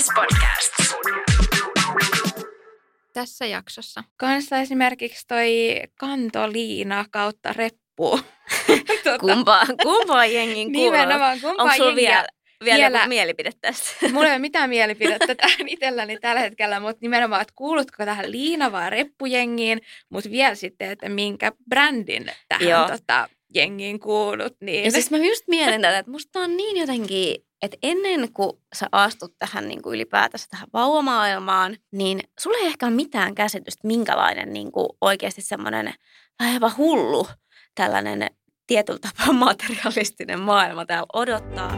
Yes 0.00 0.08
Podcast. 0.14 1.02
Tässä 3.12 3.46
jaksossa 3.46 4.04
kanssa 4.16 4.58
esimerkiksi 4.58 5.26
toi 5.28 5.50
kantoliina 5.98 7.04
kautta 7.10 7.52
reppu. 7.52 8.10
tota, 9.04 9.18
kumpaa, 9.18 9.66
kumpaa 9.82 10.26
jengin 10.26 10.72
kuuluu? 10.72 10.92
Nimenomaan 10.92 11.40
kumpaa 11.40 11.64
Onko 11.64 11.76
sulla 11.76 11.96
vielä, 11.96 12.26
vielä, 12.64 12.76
vielä- 12.78 12.98
joku 12.98 13.08
mielipide 13.08 13.50
tästä? 13.60 14.08
Mulla 14.12 14.26
ei 14.26 14.32
ole 14.32 14.38
mitään 14.38 14.70
mielipidettä 14.76 15.34
tähän 15.34 15.68
itselläni 15.68 16.18
tällä 16.18 16.40
hetkellä, 16.40 16.80
mutta 16.80 16.98
nimenomaan, 17.00 17.42
että 17.42 17.54
kuulutko 17.56 18.04
tähän 18.04 18.32
liina- 18.32 18.72
vai 18.72 18.90
reppujengiin, 18.90 19.80
mutta 20.10 20.30
vielä 20.30 20.54
sitten, 20.54 20.90
että 20.90 21.08
minkä 21.08 21.52
brändin 21.68 22.32
tähän 22.48 22.68
Joo. 22.68 22.88
tota, 22.88 23.28
jengiin 23.54 24.00
kuulut. 24.00 24.56
Niin. 24.60 24.84
Ja 24.84 24.90
siis 24.90 25.10
mä 25.10 25.16
just 25.16 25.44
mietin 25.48 25.82
tätä, 25.82 25.98
että 25.98 26.10
musta 26.12 26.40
on 26.40 26.56
niin 26.56 26.76
jotenkin, 26.76 27.36
että 27.62 27.76
ennen 27.82 28.32
kuin 28.32 28.52
sä 28.74 28.86
astut 28.92 29.34
tähän 29.38 29.68
niin 29.68 29.82
kuin 29.82 29.94
ylipäätänsä 29.94 30.46
tähän 30.50 30.68
vauvamaailmaan, 30.72 31.76
niin 31.92 32.20
sulla 32.40 32.58
ei 32.58 32.66
ehkä 32.66 32.86
ole 32.86 32.94
mitään 32.94 33.34
käsitystä, 33.34 33.86
minkälainen 33.88 34.52
niin 34.52 34.72
kuin 34.72 34.88
oikeasti 35.00 35.42
semmoinen 35.42 35.94
jopa 36.54 36.72
hullu 36.78 37.26
tällainen 37.74 38.30
tietyllä 38.66 38.98
tapaa 38.98 39.32
materialistinen 39.32 40.40
maailma 40.40 40.86
täällä 40.86 41.06
odottaa. 41.12 41.72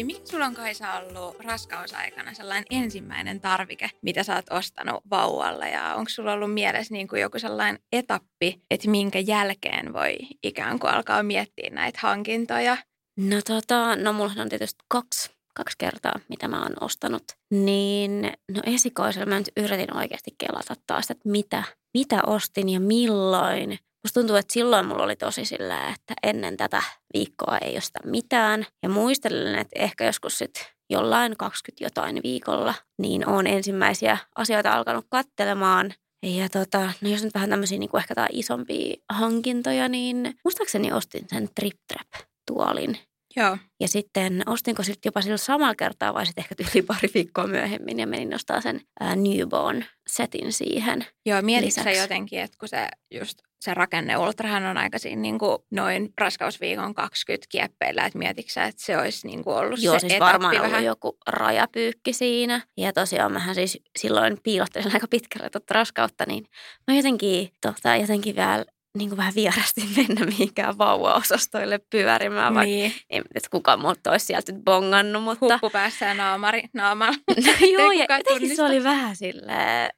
Hei, 0.00 0.04
mikä 0.04 0.26
sulla 0.26 0.46
on 0.46 0.54
Kaisa 0.54 0.92
ollut 0.92 1.40
raskausaikana 1.44 2.34
sellainen 2.34 2.64
ensimmäinen 2.70 3.40
tarvike, 3.40 3.90
mitä 4.02 4.22
sä 4.22 4.34
oot 4.34 4.44
ostanut 4.50 5.02
vauvalle? 5.10 5.70
Ja 5.70 5.94
onko 5.94 6.08
sulla 6.08 6.32
ollut 6.32 6.54
mielessä 6.54 6.94
niin 6.94 7.08
kuin 7.08 7.22
joku 7.22 7.38
sellainen 7.38 7.82
etappi, 7.92 8.60
että 8.70 8.90
minkä 8.90 9.18
jälkeen 9.18 9.92
voi 9.92 10.16
ikään 10.42 10.78
kuin 10.78 10.92
alkaa 10.92 11.22
miettiä 11.22 11.70
näitä 11.70 11.98
hankintoja? 12.02 12.76
No 13.18 13.36
tota, 13.46 13.96
no 13.96 14.12
mullahan 14.12 14.40
on 14.40 14.48
tietysti 14.48 14.84
kaksi, 14.88 15.30
kaksi 15.54 15.78
kertaa, 15.78 16.20
mitä 16.28 16.48
mä 16.48 16.62
oon 16.62 16.76
ostanut. 16.80 17.24
Niin 17.50 18.22
no 18.52 18.62
esikoisella 18.66 19.26
mä 19.26 19.38
nyt 19.38 19.52
yritin 19.56 19.96
oikeasti 19.96 20.34
kelata 20.38 20.74
taas, 20.86 21.10
että 21.10 21.28
mitä, 21.28 21.62
mitä 21.94 22.20
ostin 22.26 22.68
ja 22.68 22.80
milloin. 22.80 23.78
Musta 24.04 24.20
tuntuu, 24.20 24.36
että 24.36 24.52
silloin 24.52 24.86
mulla 24.86 25.02
oli 25.02 25.16
tosi 25.16 25.44
sillä, 25.44 25.88
että 25.88 26.14
ennen 26.22 26.56
tätä 26.56 26.82
viikkoa 27.14 27.58
ei 27.58 27.76
osta 27.78 27.98
mitään. 28.04 28.66
Ja 28.82 28.88
muistelen, 28.88 29.54
että 29.54 29.78
ehkä 29.78 30.04
joskus 30.04 30.38
sitten 30.38 30.62
jollain 30.90 31.36
20 31.36 31.84
jotain 31.84 32.20
viikolla, 32.22 32.74
niin 32.98 33.28
on 33.28 33.46
ensimmäisiä 33.46 34.18
asioita 34.36 34.72
alkanut 34.72 35.06
kattelemaan. 35.08 35.94
Ja 36.22 36.48
tota, 36.48 36.92
no 37.00 37.08
jos 37.10 37.24
nyt 37.24 37.34
vähän 37.34 37.50
tämmöisiä 37.50 37.78
niin 37.78 37.90
kuin 37.90 37.98
ehkä 37.98 38.12
jotain 38.12 38.28
isompia 38.32 38.96
hankintoja, 39.12 39.88
niin 39.88 40.34
muistaakseni 40.44 40.92
ostin 40.92 41.26
sen 41.28 41.48
Trip 41.54 41.76
Trap-tuolin. 41.92 42.98
Joo. 43.36 43.58
Ja 43.80 43.88
sitten 43.88 44.42
ostinko 44.46 44.82
sitten 44.82 45.08
jopa 45.08 45.22
sillä 45.22 45.36
samalla 45.36 45.74
kertaa 45.74 46.14
vai 46.14 46.26
sitten 46.26 46.44
ehkä 46.44 46.54
yli 46.74 46.82
pari 46.82 47.10
viikkoa 47.14 47.46
myöhemmin 47.46 47.98
ja 47.98 48.06
menin 48.06 48.30
nostaa 48.30 48.60
sen 48.60 48.80
ää, 49.00 49.14
newborn-setin 49.16 50.52
siihen. 50.52 51.06
Joo, 51.26 51.42
mietitkö 51.42 51.82
sä 51.82 51.90
jotenkin, 51.90 52.40
että 52.40 52.56
kun 52.58 52.68
se 52.68 52.88
just 53.14 53.38
se 53.60 53.74
rakenne 53.74 54.18
ultrahan 54.18 54.64
on 54.64 54.76
aika 54.76 54.98
siinä 54.98 55.22
niin 55.22 55.38
kuin 55.38 55.58
noin 55.70 56.12
raskausviikon 56.18 56.94
20 56.94 57.46
kieppeillä, 57.50 58.06
että 58.06 58.18
mietitkö 58.18 58.52
sä, 58.52 58.64
että 58.64 58.84
se 58.84 58.98
olisi 58.98 59.26
niin 59.26 59.44
kuin 59.44 59.56
ollut 59.56 59.82
Joo, 59.82 59.98
se 59.98 60.08
siis 60.08 60.20
varmaan 60.20 60.54
vähän? 60.54 60.70
ollut 60.70 60.84
joku 60.84 61.18
rajapyykki 61.26 62.12
siinä. 62.12 62.60
Ja 62.76 62.92
tosiaan 62.92 63.32
mähän 63.32 63.54
siis 63.54 63.78
silloin 63.98 64.38
piilottelin 64.42 64.94
aika 64.94 65.08
pitkälle 65.08 65.50
tuota 65.50 65.74
raskautta, 65.74 66.24
niin 66.28 66.44
mä 66.88 66.94
jotenkin, 66.94 67.50
tota, 67.60 67.96
jotenkin 67.96 68.36
vielä 68.36 68.64
niin 68.98 69.08
kuin 69.08 69.16
vähän 69.16 69.34
vierasti 69.34 69.80
mennä 69.96 70.26
mihinkään 70.26 70.78
vauvaosastoille 70.78 71.80
pyörimään, 71.90 72.54
vaikka 72.54 72.70
Niin, 72.70 72.92
ei 73.10 73.22
nyt 73.34 73.48
kukaan 73.50 73.80
muuta 73.80 74.10
olisi 74.10 74.26
sieltä 74.26 74.52
bongannut, 74.64 75.24
mutta... 75.24 75.54
huppu 75.54 75.70
päässä 75.70 76.06
ja 76.06 76.14
naamari, 76.14 76.62
naamalla. 76.72 77.16
No 77.46 77.66
joo, 77.66 77.90
ja 77.92 78.06
jotenkin 78.18 78.56
se 78.56 78.62
oli 78.62 78.84
vähän 78.84 79.16
silleen, 79.16 79.90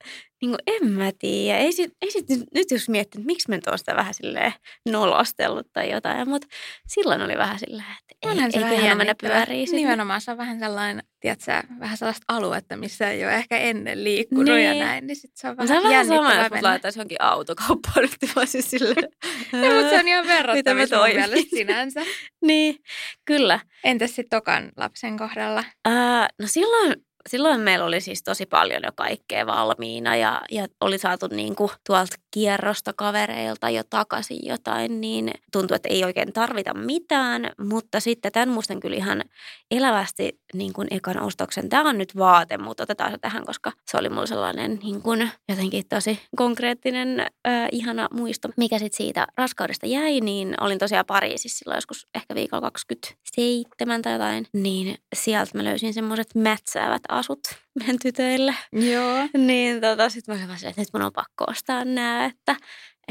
niin 0.43 0.51
kuin 0.51 0.59
en 0.83 0.91
mä 0.91 1.11
tiedä. 1.19 1.59
Ei 1.59 1.73
sit, 1.73 1.93
ei 2.03 2.11
sit 2.11 2.29
nyt, 2.29 2.41
nyt 2.55 2.71
jos 2.71 2.89
miettii, 2.89 3.19
että 3.21 3.27
miksi 3.27 3.49
mä 3.49 3.55
nyt 3.57 3.67
oon 3.67 3.79
sitä 3.79 3.97
vähän 3.97 4.15
silleen 4.15 4.53
nolostellut 4.89 5.67
tai 5.73 5.91
jotain, 5.91 6.29
mutta 6.29 6.47
silloin 6.89 7.23
oli 7.23 7.37
vähän 7.39 7.59
silleen, 7.59 7.87
että 8.01 8.15
ei, 8.23 8.31
Onhan 8.31 8.53
se 8.53 8.61
vähän 8.61 8.73
eiköhän 8.73 8.97
mennä 8.99 9.15
jännittävää. 9.23 9.45
sinne. 9.67 9.77
Nimenomaan 9.77 10.21
se 10.21 10.31
on 10.31 10.39
vähän 10.39 10.59
sellainen, 10.59 11.05
tiedätkö, 11.21 11.63
vähän 11.81 11.97
sellaista 11.97 12.25
aluetta, 12.29 12.77
missä 12.77 13.11
ei 13.11 13.25
ole 13.25 13.35
ehkä 13.35 13.57
ennen 13.59 14.05
liikkunut 14.05 14.49
ja 14.49 14.55
Niin. 14.73 14.85
näin, 14.85 15.07
niin 15.07 15.17
sit 15.17 15.31
se 15.35 15.49
on 15.49 15.57
vähän 15.57 15.69
se 15.69 15.77
on 15.77 15.83
vähän 15.83 16.07
sama, 16.07 16.17
jännittävää 16.19 16.37
jos 16.43 16.51
mut 16.51 16.51
mennä. 16.53 16.69
laitaisi 16.69 16.99
johonkin 16.99 17.23
autokauppaan, 17.23 18.03
nyt 18.03 18.17
mä 18.23 18.33
olisin 18.41 18.63
silleen. 18.63 19.09
No, 19.53 19.59
mutta 19.75 19.89
se 19.91 19.99
on 20.01 20.09
ihan 20.09 20.27
verrattavissa 20.37 20.97
mun 20.97 21.09
mielestä 21.09 21.57
sinänsä. 21.57 22.01
Niin, 22.47 22.77
kyllä. 23.25 23.61
Entäs 23.85 24.11
sitten 24.17 24.39
tokan 24.39 24.73
lapsen 24.77 25.19
kohdalla? 25.19 25.65
Ää, 25.85 26.29
no 26.41 26.47
silloin, 26.47 26.95
silloin 27.29 27.61
meillä 27.61 27.85
oli 27.85 28.01
siis 28.01 28.23
tosi 28.23 28.47
paljon 28.47 28.83
jo 28.85 28.91
kaikkea 28.95 29.47
valmiina 29.47 30.17
ja, 30.17 30.43
ja 30.51 30.67
oli 30.81 30.99
saatu 30.99 31.27
niin 31.31 31.55
kuin 31.55 31.71
tuolta 31.87 32.17
kierrosta 32.35 32.93
kavereilta 32.93 33.71
jo 33.71 33.83
takaisin 33.91 34.39
jotain, 34.43 35.01
niin 35.01 35.31
tuntui, 35.53 35.77
että 35.77 35.89
ei 35.89 36.05
oikein 36.05 36.33
tarvita 36.33 36.75
mitään, 36.75 37.51
mutta 37.61 38.01
sitten 38.01 38.33
tämän 38.33 38.49
muistan 38.49 38.81
kyllä 38.81 38.97
ihan 38.97 39.23
elävästi 39.71 40.41
niin 40.55 40.73
kuin 40.73 40.89
ekan 40.91 41.23
ostoksen. 41.23 41.69
Tämä 41.69 41.89
on 41.89 41.99
nyt 41.99 42.17
vaate, 42.17 42.59
mutta 42.59 42.83
otetaan 42.83 43.11
se 43.11 43.19
tähän, 43.19 43.47
koska 43.47 43.73
se 43.91 43.97
oli 43.97 44.09
mulla 44.09 44.27
sellainen 44.27 44.79
niin 44.83 45.03
kuin 45.03 45.31
jotenkin 45.49 45.85
tosi 45.89 46.21
konkreettinen, 46.37 47.27
ää, 47.45 47.69
ihana 47.73 48.09
muisto. 48.13 48.49
Mikä 48.57 48.79
sitten 48.79 48.97
siitä 48.97 49.27
raskaudesta 49.37 49.87
jäi, 49.87 50.21
niin 50.21 50.55
olin 50.61 50.79
tosiaan 50.79 51.07
Pariisissa 51.07 51.59
silloin 51.59 51.77
joskus 51.77 52.07
ehkä 52.15 52.35
viikolla 52.35 52.71
27 52.71 54.03
tai 54.03 54.13
jotain, 54.13 54.47
niin 54.53 54.97
sieltä 55.15 55.59
mä 55.59 55.65
löysin 55.65 55.95
semmoiset 55.95 56.35
mätsäävät 56.35 57.03
asut 57.09 57.41
meidän 57.79 57.97
tytöille. 58.03 58.55
Joo. 58.73 59.29
Niin 59.37 59.81
tota, 59.81 60.09
sitten 60.09 60.35
mä 60.35 60.45
olin 60.45 60.59
silleen, 60.59 60.71
että 60.71 60.83
nyt 60.83 60.93
mun 60.93 61.03
on 61.03 61.13
pakko 61.13 61.45
ostaa 61.49 61.85
nää, 61.85 62.25
että, 62.25 62.57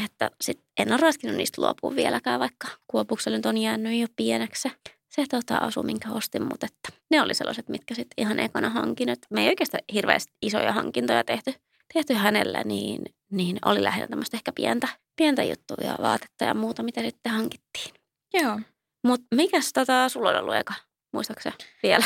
että 0.05 0.31
sit 0.41 0.59
en 0.79 0.91
ole 0.91 0.97
raskinut 0.97 1.35
niistä 1.35 1.61
luopua 1.61 1.95
vieläkään, 1.95 2.39
vaikka 2.39 2.67
kuopuksella 2.87 3.37
nyt 3.37 3.45
on 3.45 3.57
jäänyt 3.57 3.99
jo 4.01 4.07
pieneksi 4.15 4.69
se, 5.11 5.25
tota, 5.29 5.57
asu, 5.57 5.83
minkä 5.83 6.09
ostin, 6.11 6.43
mutta 6.43 6.65
että 6.65 7.01
ne 7.11 7.21
oli 7.21 7.33
sellaiset, 7.33 7.69
mitkä 7.69 7.95
sitten 7.95 8.13
ihan 8.17 8.39
ekana 8.39 8.69
hankin. 8.69 9.09
Et 9.09 9.27
Me 9.29 9.41
ei 9.41 9.49
oikeastaan 9.49 9.83
hirveästi 9.93 10.33
isoja 10.41 10.73
hankintoja 10.73 11.23
tehty, 11.23 11.53
tehty 11.93 12.13
hänelle, 12.13 12.63
niin, 12.63 13.01
niin 13.31 13.59
oli 13.65 13.83
lähinnä 13.83 14.07
tämmöistä 14.07 14.37
ehkä 14.37 14.51
pientä, 14.51 14.87
pientä 15.15 15.43
juttua 15.43 15.77
ja 15.83 15.95
vaatetta 16.01 16.45
ja 16.45 16.53
muuta, 16.53 16.83
mitä 16.83 17.01
sitten 17.01 17.31
hankittiin. 17.31 17.95
Joo. 18.33 18.59
Mutta 19.03 19.35
mikäs 19.35 19.73
tota, 19.73 20.09
sulla 20.09 20.29
on 20.29 20.35
ollut 20.35 20.55
eka? 20.55 20.73
Muistaaksä 21.13 21.51
vielä? 21.83 22.05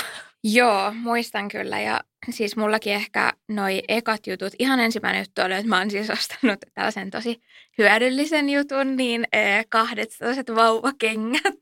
Joo, 0.53 0.93
muistan 0.93 1.47
kyllä. 1.47 1.79
Ja 1.79 2.01
siis 2.29 2.55
mullakin 2.55 2.93
ehkä 2.93 3.33
noi 3.47 3.83
ekat 3.87 4.27
jutut, 4.27 4.53
ihan 4.59 4.79
ensimmäinen 4.79 5.21
juttu 5.21 5.41
oli, 5.41 5.53
että 5.53 5.67
mä 5.67 5.77
oon 5.77 5.91
siis 5.91 6.09
ostanut 6.09 6.59
tällaisen 6.73 7.11
tosi 7.11 7.41
hyödyllisen 7.77 8.49
jutun, 8.49 8.95
niin 8.95 9.27
eh, 9.33 9.65
kahdet 9.69 10.11
sellaiset 10.11 10.55
vauvakengät. 10.55 11.55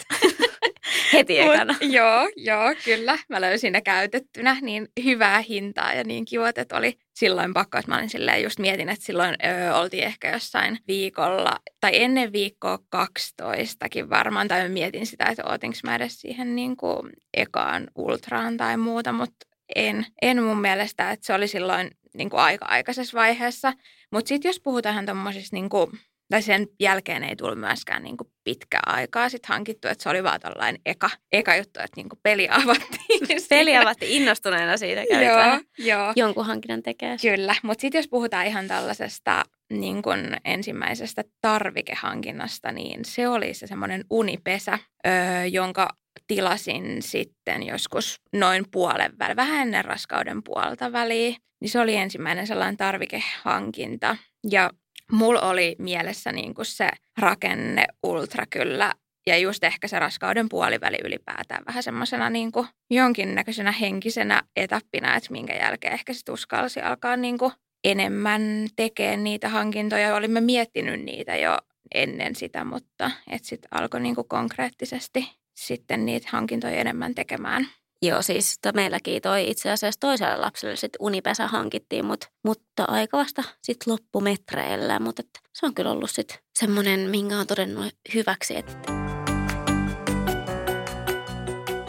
Heti 1.14 1.40
ekana. 1.40 1.74
Mut, 1.82 1.94
joo, 1.94 2.30
joo, 2.36 2.76
kyllä. 2.86 3.18
Mä 3.30 3.42
löysin 3.42 3.74
ne 3.74 3.82
käytettynä, 3.82 4.58
niin 4.62 4.88
hyvää 5.04 5.40
hintaa 5.40 5.94
ja 5.94 6.04
niin 6.04 6.26
kivat, 6.26 6.58
että 6.58 6.78
oli 6.78 6.98
silloin 7.14 7.52
että 7.52 7.82
mä 7.88 7.98
olin 7.98 8.10
silleen 8.10 8.44
just 8.44 8.60
mietin, 8.60 8.90
että 8.90 9.06
silloin 9.06 9.36
ö, 9.46 9.76
oltiin 9.76 10.04
ehkä 10.04 10.32
jossain 10.32 10.80
viikolla, 10.88 11.60
tai 11.80 11.92
ennen 11.94 12.34
viikkoa 12.34 12.80
12kin 12.96 14.10
varmaan, 14.10 14.48
tai 14.48 14.70
mietin 14.70 15.06
sitä, 15.06 15.26
että 15.26 15.44
ootinko 15.46 15.78
mä 15.84 15.96
edes 15.96 16.22
siihen 16.22 16.56
niin 16.56 16.78
kuin 16.78 17.10
ekaan 17.34 17.88
ultraan 17.96 18.58
tai 18.58 18.78
muuta, 18.78 19.12
mutta 19.12 19.48
en, 19.76 20.06
en 20.22 20.44
mun 20.44 20.62
mielestä, 20.62 21.12
että 21.12 21.26
se 21.26 21.34
oli 21.34 21.48
silloin 21.48 21.92
niin 22.14 22.30
kuin 22.30 22.40
aika 22.40 22.66
aikaisessa 22.66 23.18
vaiheessa. 23.18 23.74
Mutta 24.12 24.30
sitten 24.30 24.50
jos 24.50 24.60
puhutaan 24.60 25.06
tuommoisista, 25.06 25.56
niin 25.56 25.70
kuin, 25.70 25.92
tai 26.34 26.42
sen 26.42 26.68
jälkeen 26.80 27.24
ei 27.24 27.36
tullut 27.36 27.60
myöskään 27.60 28.04
niin 28.04 28.18
kuin 28.18 28.28
pitkää 28.44 28.82
aikaa 28.86 29.30
sitten 29.30 29.48
hankittu, 29.48 29.88
että 29.88 30.04
se 30.04 30.10
oli 30.10 30.24
vaan 30.24 30.40
tällainen 30.40 30.82
eka, 30.86 31.10
eka 31.32 31.56
juttu, 31.56 31.80
että 31.80 31.96
niin 31.96 32.10
kuin 32.10 32.20
peli 32.24 32.48
avattiin. 32.52 33.28
Peli 33.50 33.70
siinä. 33.72 33.82
avatti 33.82 34.18
innostuneena 34.18 34.78
siitä 34.78 35.04
kävit 35.12 35.28
Joo, 35.28 35.38
vähän 35.38 35.62
joo. 35.78 36.14
jonkun 36.16 36.46
hankinnan 36.46 36.84
tekee. 36.84 37.18
Kyllä, 37.22 37.56
mutta 37.64 37.82
sitten 37.82 38.00
jos 38.00 38.08
puhutaan 38.08 38.46
ihan 38.46 38.68
tällaisesta 38.68 39.44
niin 39.72 40.02
kun 40.02 40.36
ensimmäisestä 40.46 41.24
tarvikehankinnasta, 41.42 42.72
niin 42.72 43.06
se 43.06 43.28
oli 43.28 43.54
se 43.54 43.68
semmoinen 43.68 44.06
unipesä, 44.10 44.80
öö, 45.08 45.46
jonka 45.46 45.90
tilasin 46.28 47.02
sitten 47.02 47.64
joskus 47.64 48.22
noin 48.36 48.66
puolen 48.72 49.20
väliin, 49.20 49.36
vähän 49.36 49.62
ennen 49.62 49.86
raskauden 49.86 50.44
puolta 50.44 50.92
väliin. 50.92 51.36
Niin 51.62 51.70
se 51.70 51.80
oli 51.80 51.96
ensimmäinen 51.96 52.48
sellainen 52.48 52.78
tarvikehankinta. 52.78 54.18
Ja 54.52 54.70
mulla 55.12 55.42
oli 55.42 55.76
mielessä 55.80 56.32
niin 56.32 56.54
kuin 56.54 56.66
se 56.66 56.90
rakenne 57.18 57.86
ultra 58.04 58.46
kyllä 58.50 58.94
ja 59.28 59.38
just 59.38 59.64
ehkä 59.64 59.88
se 59.88 60.00
raskauden 60.00 60.50
puoliväli 60.50 60.98
ylipäätään 61.04 61.64
vähän 61.68 61.84
semmoisena 61.84 62.30
niin 62.30 62.52
kuin 62.52 62.68
jonkinnäköisenä 62.92 63.72
henkisenä 63.72 64.44
etappina, 64.56 65.16
että 65.16 65.32
minkä 65.32 65.54
jälkeen 65.54 65.94
ehkä 65.94 66.14
sitten 66.14 66.34
uskalsi 66.34 66.82
alkaa 66.82 67.18
niin 67.18 67.38
kuin 67.38 67.52
enemmän 67.84 68.68
tekemään 68.76 69.24
niitä 69.24 69.50
hankintoja. 69.50 70.16
Olimme 70.16 70.42
miettinyt 70.42 71.02
niitä 71.02 71.36
jo 71.36 71.58
ennen 71.96 72.36
sitä, 72.36 72.64
mutta 72.64 73.12
sitten 73.42 73.68
alkoi 73.72 74.00
niinku 74.00 74.24
konkreettisesti 74.24 75.30
sitten 75.56 76.06
niitä 76.06 76.30
hankintoja 76.32 76.76
enemmän 76.76 77.16
tekemään. 77.16 77.68
Joo, 78.04 78.22
siis 78.22 78.60
meilläkin 78.74 79.22
toi 79.22 79.50
itse 79.50 79.72
asiassa 79.72 80.00
toiselle 80.00 80.38
lapselle 80.38 80.76
sitten 80.76 80.98
unipesä 81.00 81.48
hankittiin, 81.48 82.06
mut, 82.06 82.26
mutta 82.44 82.86
aika 82.88 83.18
vasta 83.18 83.44
sitten 83.62 83.94
loppumetreillä. 83.94 85.00
Mutta 85.00 85.24
se 85.54 85.66
on 85.66 85.74
kyllä 85.74 85.92
ollut 85.92 86.10
sitten 86.10 86.38
semmoinen, 86.54 87.00
minkä 87.00 87.38
on 87.38 87.48
todennut 87.48 87.94
hyväksi, 88.14 88.58
että 88.58 88.74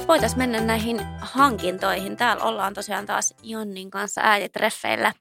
voitaisiin 0.09 0.39
mennä 0.39 0.61
näihin 0.61 1.01
hankintoihin. 1.21 2.17
Täällä 2.17 2.45
ollaan 2.45 2.75
tosiaan 2.75 3.07
taas 3.07 3.35
Jonnin 3.43 3.91
kanssa 3.91 4.21
äititreffeillä 4.25 5.13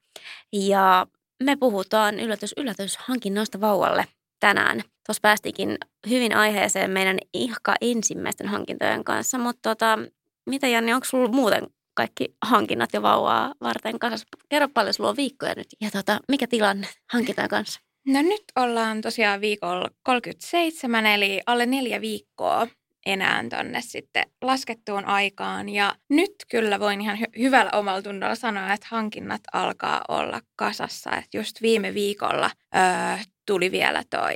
ja 0.52 1.06
me 1.42 1.56
puhutaan 1.56 2.20
yllätys 2.20 2.54
yllätys 2.56 2.96
hankinnoista 2.96 3.60
vauvalle 3.60 4.04
tänään. 4.40 4.82
Tuossa 5.06 5.20
päästikin 5.22 5.78
hyvin 6.08 6.36
aiheeseen 6.36 6.90
meidän 6.90 7.18
ihka 7.32 7.74
ensimmäisten 7.80 8.48
hankintojen 8.48 9.04
kanssa, 9.04 9.38
mutta 9.38 9.70
tota, 9.70 9.98
mitä 10.46 10.68
Janni, 10.68 10.92
onko 10.92 11.04
sulla 11.04 11.28
muuten 11.28 11.66
kaikki 11.94 12.34
hankinnat 12.42 12.90
ja 12.92 13.02
vauvaa 13.02 13.54
varten 13.60 13.98
kanssa? 13.98 14.26
Kerro 14.48 14.68
paljon, 14.68 14.94
sulla 14.94 15.10
on 15.10 15.16
viikkoja 15.16 15.54
nyt. 15.56 15.66
Ja 15.80 15.90
tota, 15.90 16.20
mikä 16.28 16.46
tilanne 16.46 16.86
hankintojen 17.12 17.50
kanssa? 17.50 17.80
No 18.06 18.22
nyt 18.22 18.44
ollaan 18.56 19.00
tosiaan 19.00 19.40
viikolla 19.40 19.90
37, 20.02 21.06
eli 21.06 21.40
alle 21.46 21.66
neljä 21.66 22.00
viikkoa 22.00 22.66
enää 23.06 23.44
tonne 23.50 23.80
sitten 23.80 24.24
laskettuun 24.42 25.04
aikaan. 25.04 25.68
Ja 25.68 25.94
nyt 26.08 26.34
kyllä 26.50 26.80
voin 26.80 27.00
ihan 27.00 27.18
hy- 27.18 27.38
hyvällä 27.38 27.70
omalla 27.74 28.02
tunnolla 28.02 28.34
sanoa, 28.34 28.72
että 28.72 28.86
hankinnat 28.90 29.40
alkaa 29.52 30.04
olla 30.08 30.40
kasassa. 30.56 31.10
Että 31.10 31.36
just 31.36 31.62
viime 31.62 31.94
viikolla 31.94 32.50
öö, 32.76 33.24
tuli 33.46 33.70
vielä 33.72 34.02
toi 34.10 34.34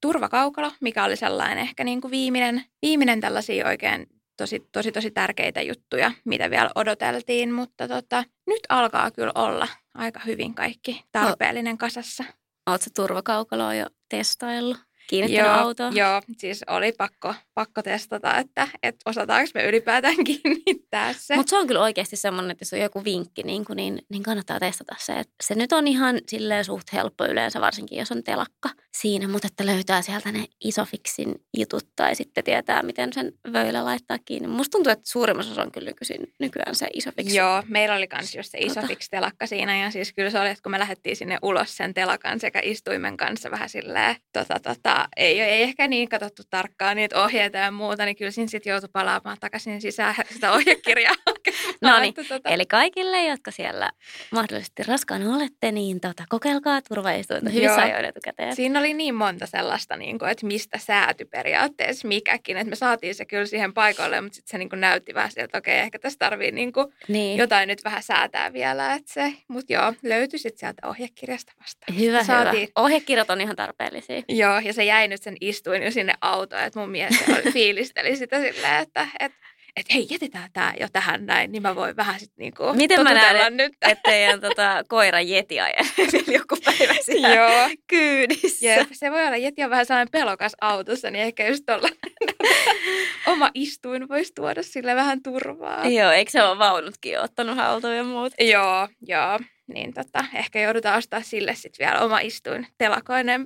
turvakaukalo, 0.00 0.72
mikä 0.80 1.04
oli 1.04 1.16
sellainen 1.16 1.58
ehkä 1.58 1.84
niin 1.84 2.00
kuin 2.00 2.10
viimeinen, 2.10 2.64
viimeinen 2.82 3.20
tällaisia 3.20 3.66
oikein 3.66 4.06
tosi, 4.36 4.68
tosi, 4.72 4.92
tosi 4.92 5.10
tärkeitä 5.10 5.62
juttuja, 5.62 6.12
mitä 6.24 6.50
vielä 6.50 6.70
odoteltiin, 6.74 7.52
mutta 7.52 7.88
tota, 7.88 8.24
nyt 8.46 8.60
alkaa 8.68 9.10
kyllä 9.10 9.32
olla 9.34 9.68
aika 9.94 10.20
hyvin 10.26 10.54
kaikki 10.54 11.04
tarpeellinen 11.12 11.78
kasassa. 11.78 12.24
Oletko 12.66 12.90
turvakaukaloa 12.96 13.74
jo 13.74 13.86
testaillut? 14.08 14.85
Kiinnittänyt 15.06 15.52
joo, 15.52 15.60
autoon? 15.60 15.96
Joo, 15.96 16.22
siis 16.38 16.64
oli 16.66 16.92
pakko, 16.92 17.34
pakko 17.54 17.82
testata, 17.82 18.36
että, 18.36 18.68
että 18.82 19.10
osataanko 19.10 19.50
me 19.54 19.64
ylipäätään 19.64 20.24
kiinnittää 20.24 21.12
se. 21.12 21.36
Mutta 21.36 21.50
se 21.50 21.56
on 21.56 21.66
kyllä 21.66 21.82
oikeasti 21.82 22.16
semmoinen, 22.16 22.50
että 22.50 22.62
jos 22.62 22.72
on 22.72 22.78
joku 22.80 23.04
vinkki, 23.04 23.42
niin, 23.42 23.64
kuin, 23.64 23.76
niin, 23.76 23.98
niin 24.10 24.22
kannattaa 24.22 24.60
testata 24.60 24.94
se. 24.98 25.12
Että 25.12 25.34
se 25.42 25.54
nyt 25.54 25.72
on 25.72 25.86
ihan 25.86 26.20
silleen 26.28 26.64
suht 26.64 26.92
helppo 26.92 27.26
yleensä, 27.26 27.60
varsinkin 27.60 27.98
jos 27.98 28.12
on 28.12 28.22
telakka 28.22 28.70
siinä, 28.96 29.28
mutta 29.28 29.46
että 29.46 29.66
löytää 29.66 30.02
sieltä 30.02 30.32
ne 30.32 30.44
isofixin 30.64 31.34
jutut 31.56 31.88
tai 31.96 32.14
sitten 32.14 32.44
tietää, 32.44 32.82
miten 32.82 33.12
sen 33.12 33.32
vöillä 33.52 33.84
laittaa 33.84 34.18
kiinni. 34.24 34.48
Musta 34.48 34.70
tuntuu, 34.70 34.92
että 34.92 35.10
suurimmassa 35.10 35.62
on 35.62 35.72
kyllä 35.72 35.86
nykyisin, 35.86 36.32
nykyään 36.40 36.74
se 36.74 36.86
isofix. 36.94 37.34
Joo, 37.34 37.62
meillä 37.68 37.94
oli 37.94 38.06
myös 38.12 38.34
just 38.34 38.50
se 38.50 38.58
tota. 38.58 38.80
isofix-telakka 38.80 39.46
siinä 39.46 39.76
ja 39.76 39.90
siis 39.90 40.12
kyllä 40.12 40.30
se 40.30 40.40
oli, 40.40 40.48
että 40.48 40.62
kun 40.62 40.72
me 40.72 40.78
lähdettiin 40.78 41.16
sinne 41.16 41.38
ulos 41.42 41.76
sen 41.76 41.94
telakan 41.94 42.40
sekä 42.40 42.60
istuimen 42.62 43.16
kanssa 43.16 43.50
vähän 43.50 43.68
silleen 43.68 44.16
tota, 44.32 44.60
tota, 44.60 44.95
ei, 45.16 45.40
ei 45.40 45.62
ehkä 45.62 45.88
niin 45.88 46.08
katsottu 46.08 46.42
tarkkaan 46.50 46.96
niitä 46.96 47.24
ohjeita 47.24 47.58
ja 47.58 47.70
muuta, 47.70 48.04
niin 48.04 48.16
kyllä 48.16 48.30
siinä 48.30 48.48
sitten 48.48 48.70
joutui 48.70 48.88
palaamaan 48.92 49.36
takaisin 49.40 49.80
sisään 49.80 50.14
sitä 50.34 50.52
ohjekirjaa. 50.52 51.14
no 51.82 52.00
niin, 52.00 52.14
tota... 52.14 52.48
eli 52.48 52.66
kaikille, 52.66 53.24
jotka 53.24 53.50
siellä 53.50 53.90
mahdollisesti 54.30 54.82
raskaana 54.82 55.36
olette, 55.36 55.72
niin 55.72 56.00
tota, 56.00 56.24
kokeilkaa 56.28 56.82
turvaistuinta 56.82 57.50
hyvissä 57.50 57.82
ajoin 57.82 58.04
etukäteen. 58.04 58.56
Siinä 58.56 58.78
oli 58.78 58.94
niin 58.94 59.14
monta 59.14 59.46
sellaista, 59.46 59.96
niin 59.96 60.18
kuin, 60.18 60.30
että 60.30 60.46
mistä 60.46 60.78
sääty 60.78 61.24
periaatteessa 61.24 62.08
mikäkin, 62.08 62.56
että 62.56 62.70
me 62.70 62.76
saatiin 62.76 63.14
se 63.14 63.24
kyllä 63.24 63.46
siihen 63.46 63.74
paikalle, 63.74 64.20
mutta 64.20 64.36
sitten 64.36 64.50
se 64.50 64.58
niin 64.58 64.68
kuin 64.68 64.80
näytti 64.80 65.14
vähän 65.14 65.30
sieltä, 65.32 65.44
että 65.44 65.58
okei, 65.58 65.78
ehkä 65.78 65.98
tässä 65.98 66.18
tarvii 66.18 66.52
niin 66.52 66.72
kuin 66.72 66.86
niin. 67.08 67.38
jotain 67.38 67.68
nyt 67.68 67.84
vähän 67.84 68.02
säätää 68.02 68.52
vielä, 68.52 68.94
että 68.94 69.12
se, 69.12 69.32
mutta 69.48 69.72
joo, 69.72 69.92
löytyi 70.02 70.38
sitten 70.38 70.58
sieltä 70.58 70.88
ohjekirjasta 70.88 71.52
vasta. 71.60 71.86
Hyvä, 71.98 72.24
saatiin... 72.24 72.62
hyvä. 72.62 72.72
Ohjekirjat 72.76 73.30
on 73.30 73.40
ihan 73.40 73.56
tarpeellisia. 73.56 74.22
Joo, 74.28 74.58
ja 74.58 74.72
se 74.72 74.84
jäi 74.86 75.08
nyt 75.08 75.22
sen 75.22 75.36
istuin 75.40 75.82
jo 75.82 75.90
sinne 75.90 76.14
autoon, 76.20 76.62
että 76.62 76.80
mun 76.80 76.90
mies 76.90 77.14
fiilisteli 77.52 78.16
sitä 78.16 78.40
silleen, 78.40 78.82
että, 78.82 79.08
että 79.20 79.46
että 79.76 79.94
hei, 79.94 80.06
jätetään 80.10 80.50
tämä 80.52 80.72
jo 80.80 80.88
tähän 80.92 81.26
näin, 81.26 81.52
niin 81.52 81.62
mä 81.62 81.74
voin 81.74 81.96
vähän 81.96 82.20
sitten 82.20 82.36
niinku 82.38 82.72
Miten 82.72 83.02
mä 83.02 83.14
näen, 83.14 83.56
nyt. 83.56 83.72
että 83.82 84.10
teidän 84.10 84.40
tota, 84.40 84.84
koira 84.88 85.20
Jeti 85.20 85.54
vielä 86.12 86.32
joku 86.38 86.56
päivä 86.64 86.94
siellä 87.00 87.34
Joo. 87.34 87.68
kyydissä. 87.86 88.66
Jep, 88.66 88.88
se 88.92 89.10
voi 89.10 89.26
olla, 89.26 89.36
Jeti 89.36 89.64
on 89.64 89.70
vähän 89.70 89.86
sellainen 89.86 90.10
pelokas 90.12 90.52
autossa, 90.60 91.10
niin 91.10 91.22
ehkä 91.22 91.48
just 91.48 91.62
tuolla 91.66 91.88
oma 93.32 93.50
istuin 93.54 94.08
voisi 94.08 94.32
tuoda 94.34 94.62
sille 94.62 94.94
vähän 94.94 95.22
turvaa. 95.22 95.86
Joo, 95.86 96.10
eikö 96.10 96.30
se 96.30 96.42
ole 96.42 96.58
vaunutkin 96.58 97.12
jo 97.12 97.22
ottanut 97.22 97.56
haltuun 97.56 97.96
ja 97.96 98.04
muut? 98.04 98.32
Joo, 98.40 98.88
joo. 99.06 99.38
Niin 99.66 99.94
tota, 99.94 100.24
ehkä 100.34 100.60
joudutaan 100.60 100.98
ostaa 100.98 101.22
sille 101.22 101.54
sitten 101.54 101.86
vielä 101.86 102.00
oma 102.00 102.18
istuin 102.18 102.66
telakoinen 102.78 103.44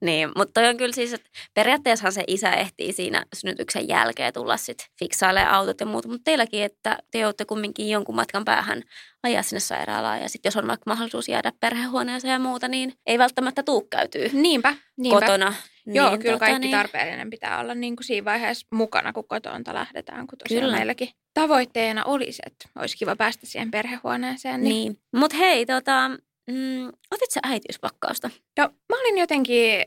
niin, 0.00 0.30
mutta 0.36 0.60
on 0.60 0.76
kyllä 0.76 0.92
siis, 0.92 1.12
että 1.12 1.30
periaatteessahan 1.54 2.12
se 2.12 2.24
isä 2.26 2.50
ehtii 2.50 2.92
siinä 2.92 3.24
synnytyksen 3.34 3.88
jälkeen 3.88 4.32
tulla 4.32 4.56
sitten 4.56 4.86
fiksailemaan 4.98 5.54
autot 5.54 5.80
ja 5.80 5.86
muuta, 5.86 6.08
mutta 6.08 6.24
teilläkin, 6.24 6.62
että 6.62 6.98
te 7.10 7.18
joudutte 7.18 7.44
kumminkin 7.44 7.88
jonkun 7.88 8.14
matkan 8.14 8.44
päähän 8.44 8.82
ajaa 9.22 9.42
sinne 9.42 9.60
sairaalaan 9.60 10.22
ja 10.22 10.28
sitten 10.28 10.50
jos 10.50 10.56
on 10.56 10.66
vaikka 10.66 10.90
mahdollisuus 10.90 11.28
jäädä 11.28 11.52
perhehuoneeseen 11.60 12.32
ja 12.32 12.38
muuta, 12.38 12.68
niin 12.68 12.92
ei 13.06 13.18
välttämättä 13.18 13.62
tuu 13.62 13.80
käytyy 13.80 14.30
niinpä, 14.32 14.74
niinpä. 14.96 15.20
kotona. 15.20 15.54
Joo, 15.86 16.10
niin, 16.10 16.20
kyllä 16.20 16.32
tota, 16.32 16.46
kaikki 16.46 16.60
niin... 16.60 16.76
tarpeellinen 16.76 17.30
pitää 17.30 17.60
olla 17.60 17.74
niin 17.74 17.96
kuin 17.96 18.04
siinä 18.04 18.24
vaiheessa 18.24 18.66
mukana, 18.72 19.12
kun 19.12 19.28
kotoonta 19.28 19.74
lähdetään, 19.74 20.26
kun 20.26 20.38
tosiaan 20.38 20.64
kyllä. 20.64 20.76
meilläkin 20.76 21.08
tavoitteena 21.34 22.04
olisi, 22.04 22.42
että 22.46 22.68
olisi 22.78 22.96
kiva 22.96 23.16
päästä 23.16 23.46
siihen 23.46 23.70
perhehuoneeseen. 23.70 24.62
Niin, 24.62 24.92
niin. 24.92 25.02
mutta 25.16 25.36
hei, 25.36 25.66
tota, 25.66 26.10
Mm, 26.50 26.88
otit 27.10 27.30
sä 27.30 27.40
äitiyspakkausta? 27.42 28.30
No 28.58 28.68
mä 28.88 29.00
olin 29.00 29.18
jotenkin, 29.18 29.84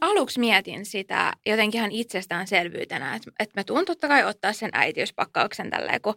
aluksi 0.00 0.40
mietin 0.40 0.86
sitä 0.86 1.32
jotenkin 1.46 1.78
ihan 1.78 1.92
itsestäänselvyytenä, 1.92 3.14
että, 3.14 3.30
että 3.38 3.60
mä 3.60 3.64
tuun 3.64 3.84
totta 3.84 4.08
kai 4.08 4.24
ottaa 4.24 4.52
sen 4.52 4.70
äitiyspakkauksen 4.72 5.70
tälleen, 5.70 6.00
kun 6.00 6.14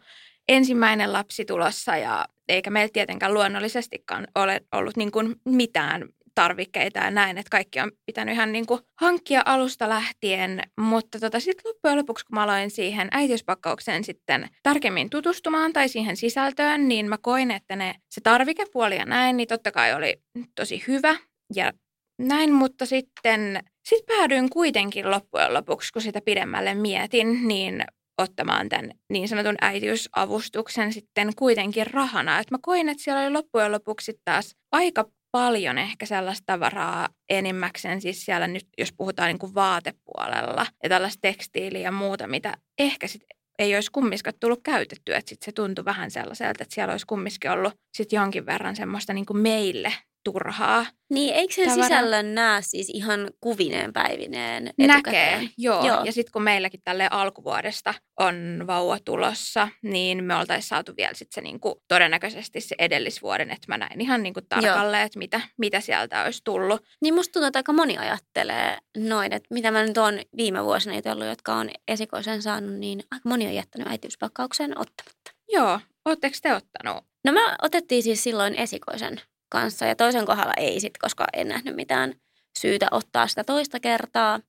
ensimmäinen 0.47 1.13
lapsi 1.13 1.45
tulossa 1.45 1.97
ja 1.97 2.25
eikä 2.49 2.69
meillä 2.69 2.89
tietenkään 2.93 3.33
luonnollisestikaan 3.33 4.27
ole 4.35 4.61
ollut 4.71 4.97
niin 4.97 5.11
kuin 5.11 5.35
mitään 5.45 6.09
tarvikkeita 6.37 6.99
ja 6.99 7.11
näin, 7.11 7.37
että 7.37 7.49
kaikki 7.49 7.79
on 7.79 7.91
pitänyt 8.05 8.33
ihan 8.33 8.51
niin 8.51 8.65
kuin 8.65 8.81
hankkia 9.01 9.41
alusta 9.45 9.89
lähtien, 9.89 10.61
mutta 10.79 11.19
tota, 11.19 11.39
sitten 11.39 11.69
loppujen 11.69 11.97
lopuksi, 11.97 12.25
kun 12.25 12.35
mä 12.35 12.43
aloin 12.43 12.71
siihen 12.71 13.07
äitiyspakkaukseen 13.11 14.03
sitten 14.03 14.49
tarkemmin 14.63 15.09
tutustumaan 15.09 15.73
tai 15.73 15.89
siihen 15.89 16.17
sisältöön, 16.17 16.87
niin 16.87 17.09
mä 17.09 17.17
koin, 17.17 17.51
että 17.51 17.75
ne, 17.75 17.95
se 18.11 18.21
tarvikepuoli 18.21 18.95
ja 18.95 19.05
näin, 19.05 19.37
niin 19.37 19.47
totta 19.47 19.71
kai 19.71 19.93
oli 19.93 20.21
tosi 20.55 20.83
hyvä 20.87 21.15
ja 21.55 21.73
näin, 22.21 22.53
mutta 22.53 22.85
sitten 22.85 23.63
sit 23.89 24.05
päädyin 24.05 24.49
kuitenkin 24.49 25.11
loppujen 25.11 25.53
lopuksi, 25.53 25.93
kun 25.93 26.01
sitä 26.01 26.21
pidemmälle 26.25 26.73
mietin, 26.73 27.47
niin 27.47 27.83
ottamaan 28.17 28.69
tämän 28.69 28.91
niin 29.09 29.27
sanotun 29.27 29.55
äitiysavustuksen 29.61 30.93
sitten 30.93 31.35
kuitenkin 31.35 31.87
rahana. 31.87 32.39
Et 32.39 32.51
mä 32.51 32.57
koin, 32.61 32.89
että 32.89 33.03
siellä 33.03 33.21
oli 33.21 33.31
loppujen 33.31 33.71
lopuksi 33.71 34.13
taas 34.25 34.55
aika 34.71 35.05
paljon 35.37 35.77
ehkä 35.77 36.05
sellaista 36.05 36.43
tavaraa 36.45 37.09
enimmäkseen, 37.29 38.01
siis 38.01 38.25
siellä 38.25 38.47
nyt, 38.47 38.67
jos 38.77 38.93
puhutaan 38.97 39.27
niin 39.27 39.39
kuin 39.39 39.55
vaatepuolella 39.55 40.65
ja 40.83 40.89
tällaista 40.89 41.19
tekstiiliä 41.21 41.81
ja 41.81 41.91
muuta, 41.91 42.27
mitä 42.27 42.57
ehkä 42.79 43.07
sit 43.07 43.21
ei 43.59 43.75
olisi 43.75 43.91
kummiskaan 43.91 44.33
tullut 44.39 44.59
käytettyä, 44.63 45.17
että 45.17 45.29
sit 45.29 45.41
se 45.41 45.51
tuntui 45.51 45.85
vähän 45.85 46.11
sellaiselta, 46.11 46.63
että 46.63 46.75
siellä 46.75 46.91
olisi 46.91 47.05
kumminkin 47.05 47.51
ollut 47.51 47.73
sit 47.97 48.11
jonkin 48.11 48.45
verran 48.45 48.75
semmoista 48.75 49.13
niin 49.13 49.25
kuin 49.25 49.37
meille 49.37 49.93
turhaa. 50.31 50.85
Niin, 51.09 51.35
eikö 51.35 51.53
sen 51.53 51.69
tavara... 51.69 51.83
sisällön 51.83 52.35
näe 52.35 52.61
siis 52.61 52.89
ihan 52.93 53.31
kuvineen 53.41 53.93
päivineen 53.93 54.67
etukäteen? 54.67 54.87
Näkee, 54.87 55.49
joo. 55.57 55.85
joo. 55.87 56.03
Ja 56.03 56.11
sitten 56.11 56.31
kun 56.31 56.41
meilläkin 56.41 56.81
tälle 56.83 57.07
alkuvuodesta 57.11 57.93
on 58.19 58.63
vauva 58.67 58.97
tulossa, 59.05 59.67
niin 59.81 60.23
me 60.23 60.35
oltaisiin 60.35 60.69
saatu 60.69 60.93
vielä 60.97 61.13
sitten 61.13 61.35
se 61.35 61.41
niinku, 61.41 61.83
todennäköisesti 61.87 62.61
se 62.61 62.75
edellisvuoden, 62.79 63.51
että 63.51 63.65
mä 63.67 63.77
näin 63.77 64.01
ihan 64.01 64.23
niinku 64.23 64.41
tarkalleen, 64.49 65.05
että 65.05 65.19
mitä, 65.19 65.41
mitä 65.57 65.81
sieltä 65.81 66.23
olisi 66.23 66.41
tullut. 66.43 66.83
Niin 67.01 67.13
musta 67.13 67.31
tuntuu, 67.31 67.47
että 67.47 67.59
aika 67.59 67.73
moni 67.73 67.97
ajattelee 67.97 68.77
noin, 68.97 69.33
että 69.33 69.53
mitä 69.53 69.71
mä 69.71 69.83
nyt 69.83 69.97
oon 69.97 70.19
viime 70.37 70.63
vuosina 70.63 70.95
jutellut, 70.95 71.27
jotka 71.27 71.53
on 71.53 71.69
esikoisen 71.87 72.41
saanut, 72.41 72.73
niin 72.73 73.03
aika 73.11 73.29
moni 73.29 73.47
on 73.47 73.53
jättänyt 73.53 73.87
äitiyspakkauksen 73.87 74.71
ottamatta. 74.71 75.31
Joo, 75.49 75.79
ootteko 76.05 76.35
te 76.41 76.53
ottanut? 76.53 77.03
No 77.25 77.33
mä 77.33 77.55
otettiin 77.61 78.03
siis 78.03 78.23
silloin 78.23 78.55
esikoisen 78.55 79.21
kanssa 79.49 79.85
ja 79.85 79.95
toisen 79.95 80.25
kohdalla 80.25 80.53
ei 80.57 80.79
sit, 80.79 80.97
koska 80.97 81.25
en 81.33 81.47
nähnyt 81.47 81.75
mitään 81.75 82.13
syytä 82.59 82.87
ottaa 82.91 83.27
sitä 83.27 83.43
toista 83.43 83.79
kertaa. 83.79 84.39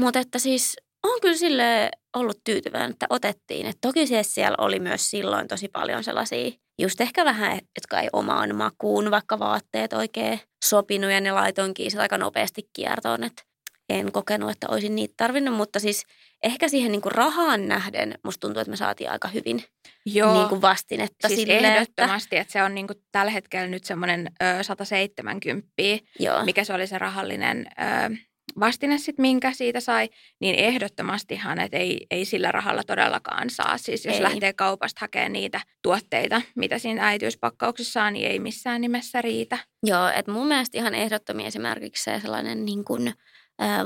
Mutta 0.00 0.18
että 0.18 0.38
siis 0.38 0.76
on 1.02 1.20
kyllä 1.20 1.36
sille 1.36 1.90
ollut 2.16 2.40
tyytyväinen, 2.44 2.90
että 2.90 3.06
otettiin. 3.10 3.66
Et 3.66 3.78
toki 3.80 4.06
siis 4.06 4.34
siellä 4.34 4.56
oli 4.58 4.80
myös 4.80 5.10
silloin 5.10 5.48
tosi 5.48 5.68
paljon 5.68 6.04
sellaisia, 6.04 6.50
just 6.82 7.00
ehkä 7.00 7.24
vähän, 7.24 7.60
jotka 7.76 8.00
ei 8.00 8.08
omaan 8.12 8.56
makuun, 8.56 9.10
vaikka 9.10 9.38
vaatteet 9.38 9.92
oikein 9.92 10.40
sopinut 10.64 11.10
ja 11.10 11.20
ne 11.20 11.32
laitoinkin 11.32 12.00
aika 12.00 12.18
nopeasti 12.18 12.70
kiertoon, 12.72 13.24
että 13.24 13.42
en 13.88 14.12
kokenut, 14.12 14.50
että 14.50 14.66
olisin 14.70 14.94
niitä 14.94 15.14
tarvinnut, 15.16 15.54
mutta 15.54 15.80
siis 15.80 16.06
ehkä 16.42 16.68
siihen 16.68 16.92
niin 16.92 17.02
kuin 17.02 17.12
rahaan 17.12 17.68
nähden 17.68 18.14
musta 18.24 18.40
tuntuu, 18.40 18.60
että 18.60 18.70
me 18.70 18.76
saatiin 18.76 19.10
aika 19.10 19.28
hyvin 19.28 19.64
Joo. 20.06 20.34
Niin 20.34 20.48
kuin 20.48 20.62
vastinetta 20.62 21.28
siis 21.28 21.40
sille, 21.40 21.68
ehdottomasti, 21.68 22.36
että... 22.36 22.40
että 22.40 22.52
se 22.52 22.62
on 22.62 22.74
niin 22.74 22.86
kuin 22.86 22.98
tällä 23.12 23.30
hetkellä 23.30 23.66
nyt 23.66 23.84
semmoinen 23.84 24.30
170, 24.62 25.72
Joo. 26.18 26.44
mikä 26.44 26.64
se 26.64 26.72
oli 26.72 26.86
se 26.86 26.98
rahallinen 26.98 27.66
ö, 28.10 28.16
vastine 28.60 28.98
sitten, 28.98 29.22
minkä 29.22 29.52
siitä 29.52 29.80
sai, 29.80 30.08
niin 30.40 30.54
ehdottomastihan, 30.54 31.60
että 31.60 31.76
ei, 31.76 32.06
ei 32.10 32.24
sillä 32.24 32.52
rahalla 32.52 32.82
todellakaan 32.82 33.50
saa. 33.50 33.78
Siis 33.78 34.04
jos 34.04 34.16
ei. 34.16 34.22
lähtee 34.22 34.52
kaupasta 34.52 34.98
hakemaan 35.00 35.32
niitä 35.32 35.60
tuotteita, 35.82 36.42
mitä 36.54 36.78
siinä 36.78 37.06
äitiyspakkauksessa 37.08 38.02
on, 38.02 38.12
niin 38.12 38.30
ei 38.30 38.38
missään 38.38 38.80
nimessä 38.80 39.22
riitä. 39.22 39.58
Joo, 39.82 40.08
että 40.08 40.32
mun 40.32 40.46
mielestä 40.46 40.78
ihan 40.78 40.94
ehdottomia 40.94 41.46
esimerkiksi 41.46 42.04
se 42.04 42.20
sellainen 42.20 42.64
niin 42.64 42.84
kuin– 42.84 43.12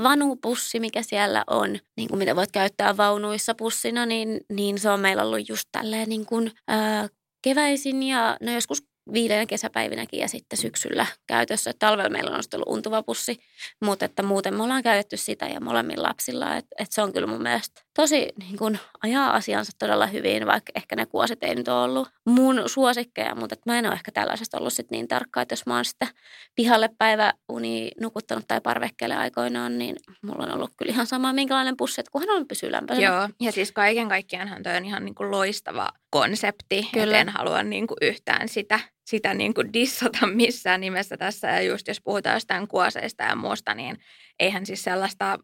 vanupussi, 0.03 0.79
mikä 0.79 1.01
siellä 1.01 1.43
on, 1.47 1.79
niin 1.97 2.09
kuin 2.09 2.19
mitä 2.19 2.35
voit 2.35 2.51
käyttää 2.51 2.97
vaunuissa 2.97 3.55
pussina, 3.55 4.05
niin, 4.05 4.39
niin 4.49 4.79
se 4.79 4.89
on 4.89 4.99
meillä 4.99 5.23
ollut 5.23 5.49
just 5.49 5.69
tälleen 5.71 6.09
niin 6.09 6.25
kuin, 6.25 6.51
ää, 6.67 7.07
keväisin 7.41 8.03
ja 8.03 8.37
no 8.41 8.51
joskus 8.51 8.83
viileänä 9.13 9.45
kesäpäivinäkin 9.45 10.19
ja 10.19 10.27
sitten 10.27 10.59
syksyllä 10.59 11.05
käytössä. 11.27 11.71
Talvella 11.79 12.09
meillä 12.09 12.29
on 12.29 12.43
ollut 12.53 12.67
untuva 12.67 13.03
pussi, 13.03 13.39
mutta 13.81 14.05
että 14.05 14.23
muuten 14.23 14.53
me 14.53 14.63
ollaan 14.63 14.83
käytetty 14.83 15.17
sitä 15.17 15.45
ja 15.45 15.61
molemmin 15.61 16.03
lapsilla. 16.03 16.55
Et, 16.55 16.65
et 16.79 16.91
se 16.91 17.01
on 17.01 17.13
kyllä 17.13 17.27
mun 17.27 17.41
mielestä 17.41 17.81
tosi 17.93 18.29
niin 18.39 18.57
kun, 18.57 18.77
ajaa 19.03 19.33
asiansa 19.33 19.71
todella 19.79 20.05
hyvin, 20.05 20.47
vaikka 20.47 20.71
ehkä 20.75 20.95
ne 20.95 21.05
kuosit 21.05 21.43
ei 21.43 21.55
nyt 21.55 21.67
ole 21.67 21.83
ollut 21.83 22.09
mun 22.25 22.63
suosikkeja, 22.65 23.35
mutta 23.35 23.53
että 23.53 23.71
mä 23.71 23.79
en 23.79 23.85
ole 23.85 23.93
ehkä 23.93 24.11
tällaisesta 24.11 24.57
ollut 24.57 24.73
sit 24.73 24.91
niin 24.91 25.07
tarkka, 25.07 25.41
että 25.41 25.53
jos 25.53 25.65
mä 25.65 25.75
oon 25.75 25.85
sitten 25.85 26.07
pihalle 26.55 26.89
päivä 26.97 27.33
uni 27.49 27.91
nukuttanut 28.01 28.45
tai 28.47 28.61
parvekkeelle 28.61 29.15
aikoinaan, 29.15 29.77
niin 29.77 29.95
mulla 30.21 30.43
on 30.43 30.51
ollut 30.51 30.71
kyllä 30.77 30.91
ihan 30.91 31.07
sama 31.07 31.33
minkälainen 31.33 31.77
pussi, 31.77 32.01
että 32.01 32.11
kunhan 32.11 32.37
on 32.37 32.47
pysyy 32.47 32.71
lämpöisenä. 32.71 33.07
Joo, 33.07 33.29
ja 33.39 33.51
siis 33.51 33.71
kaiken 33.71 34.09
kaikkiaanhan 34.09 34.63
toi 34.63 34.77
on 34.77 34.85
ihan 34.85 35.05
niin 35.05 35.15
kuin 35.15 35.31
loistava 35.31 35.89
konsepti, 36.09 36.89
Kyllä. 36.93 37.17
en 37.17 37.29
halua 37.29 37.63
niin 37.63 37.87
kuin 37.87 37.97
yhtään 38.01 38.49
sitä, 38.49 38.79
sitä 39.05 39.33
niin 39.33 39.53
kuin 39.53 39.73
dissata 39.73 40.27
missään 40.27 40.81
nimessä 40.81 41.17
tässä. 41.17 41.47
Ja 41.47 41.61
just 41.61 41.87
jos 41.87 42.01
puhutaan 42.01 42.35
jostain 42.35 42.67
kuoseista 42.67 43.23
ja 43.23 43.35
muusta, 43.35 43.73
niin 43.73 43.97
eihän 44.39 44.65
siis 44.65 44.83
sellaista 44.83 45.37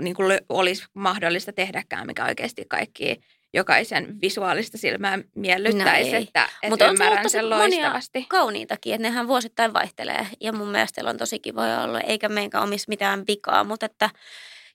niin 0.00 0.14
kuin 0.14 0.38
olisi 0.48 0.84
mahdollista 0.94 1.52
tehdäkään, 1.52 2.06
mikä 2.06 2.24
oikeasti 2.24 2.64
kaikki 2.68 3.20
jokaisen 3.54 4.20
visuaalista 4.20 4.78
silmää 4.78 5.18
miellyttäisi, 5.34 6.12
no 6.12 6.18
että, 6.18 6.44
että 6.44 6.68
Mutta 6.68 6.86
ymmärrän 6.90 7.24
on 7.24 7.30
sen 7.30 7.50
loistavasti. 7.50 8.26
kauniitakin, 8.28 8.94
että 8.94 9.08
nehän 9.08 9.28
vuosittain 9.28 9.72
vaihtelee 9.72 10.26
ja 10.40 10.52
mun 10.52 10.68
mielestä 10.68 11.00
on 11.10 11.16
tosi 11.16 11.38
kivoja 11.38 11.82
olla, 11.82 12.00
eikä 12.00 12.28
meinkään 12.28 12.64
omissa 12.64 12.88
mitään 12.88 13.24
vikaa, 13.28 13.64
mutta 13.64 13.86
että 13.86 14.10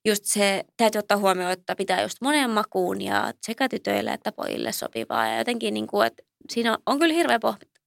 just 0.05 0.25
se 0.25 0.63
täytyy 0.77 0.99
ottaa 0.99 1.17
huomioon, 1.17 1.51
että 1.51 1.75
pitää 1.75 2.01
just 2.01 2.17
monen 2.21 2.49
makuun 2.49 3.01
ja 3.01 3.33
sekä 3.41 3.69
tytöille 3.69 4.11
että 4.11 4.31
pojille 4.31 4.71
sopivaa. 4.71 5.27
Ja 5.27 5.37
jotenkin 5.37 5.73
niin 5.73 5.87
kuin, 5.87 6.07
että 6.07 6.23
siinä 6.49 6.71
on, 6.71 6.77
on 6.85 6.99
kyllä 6.99 7.13
hirveä 7.13 7.39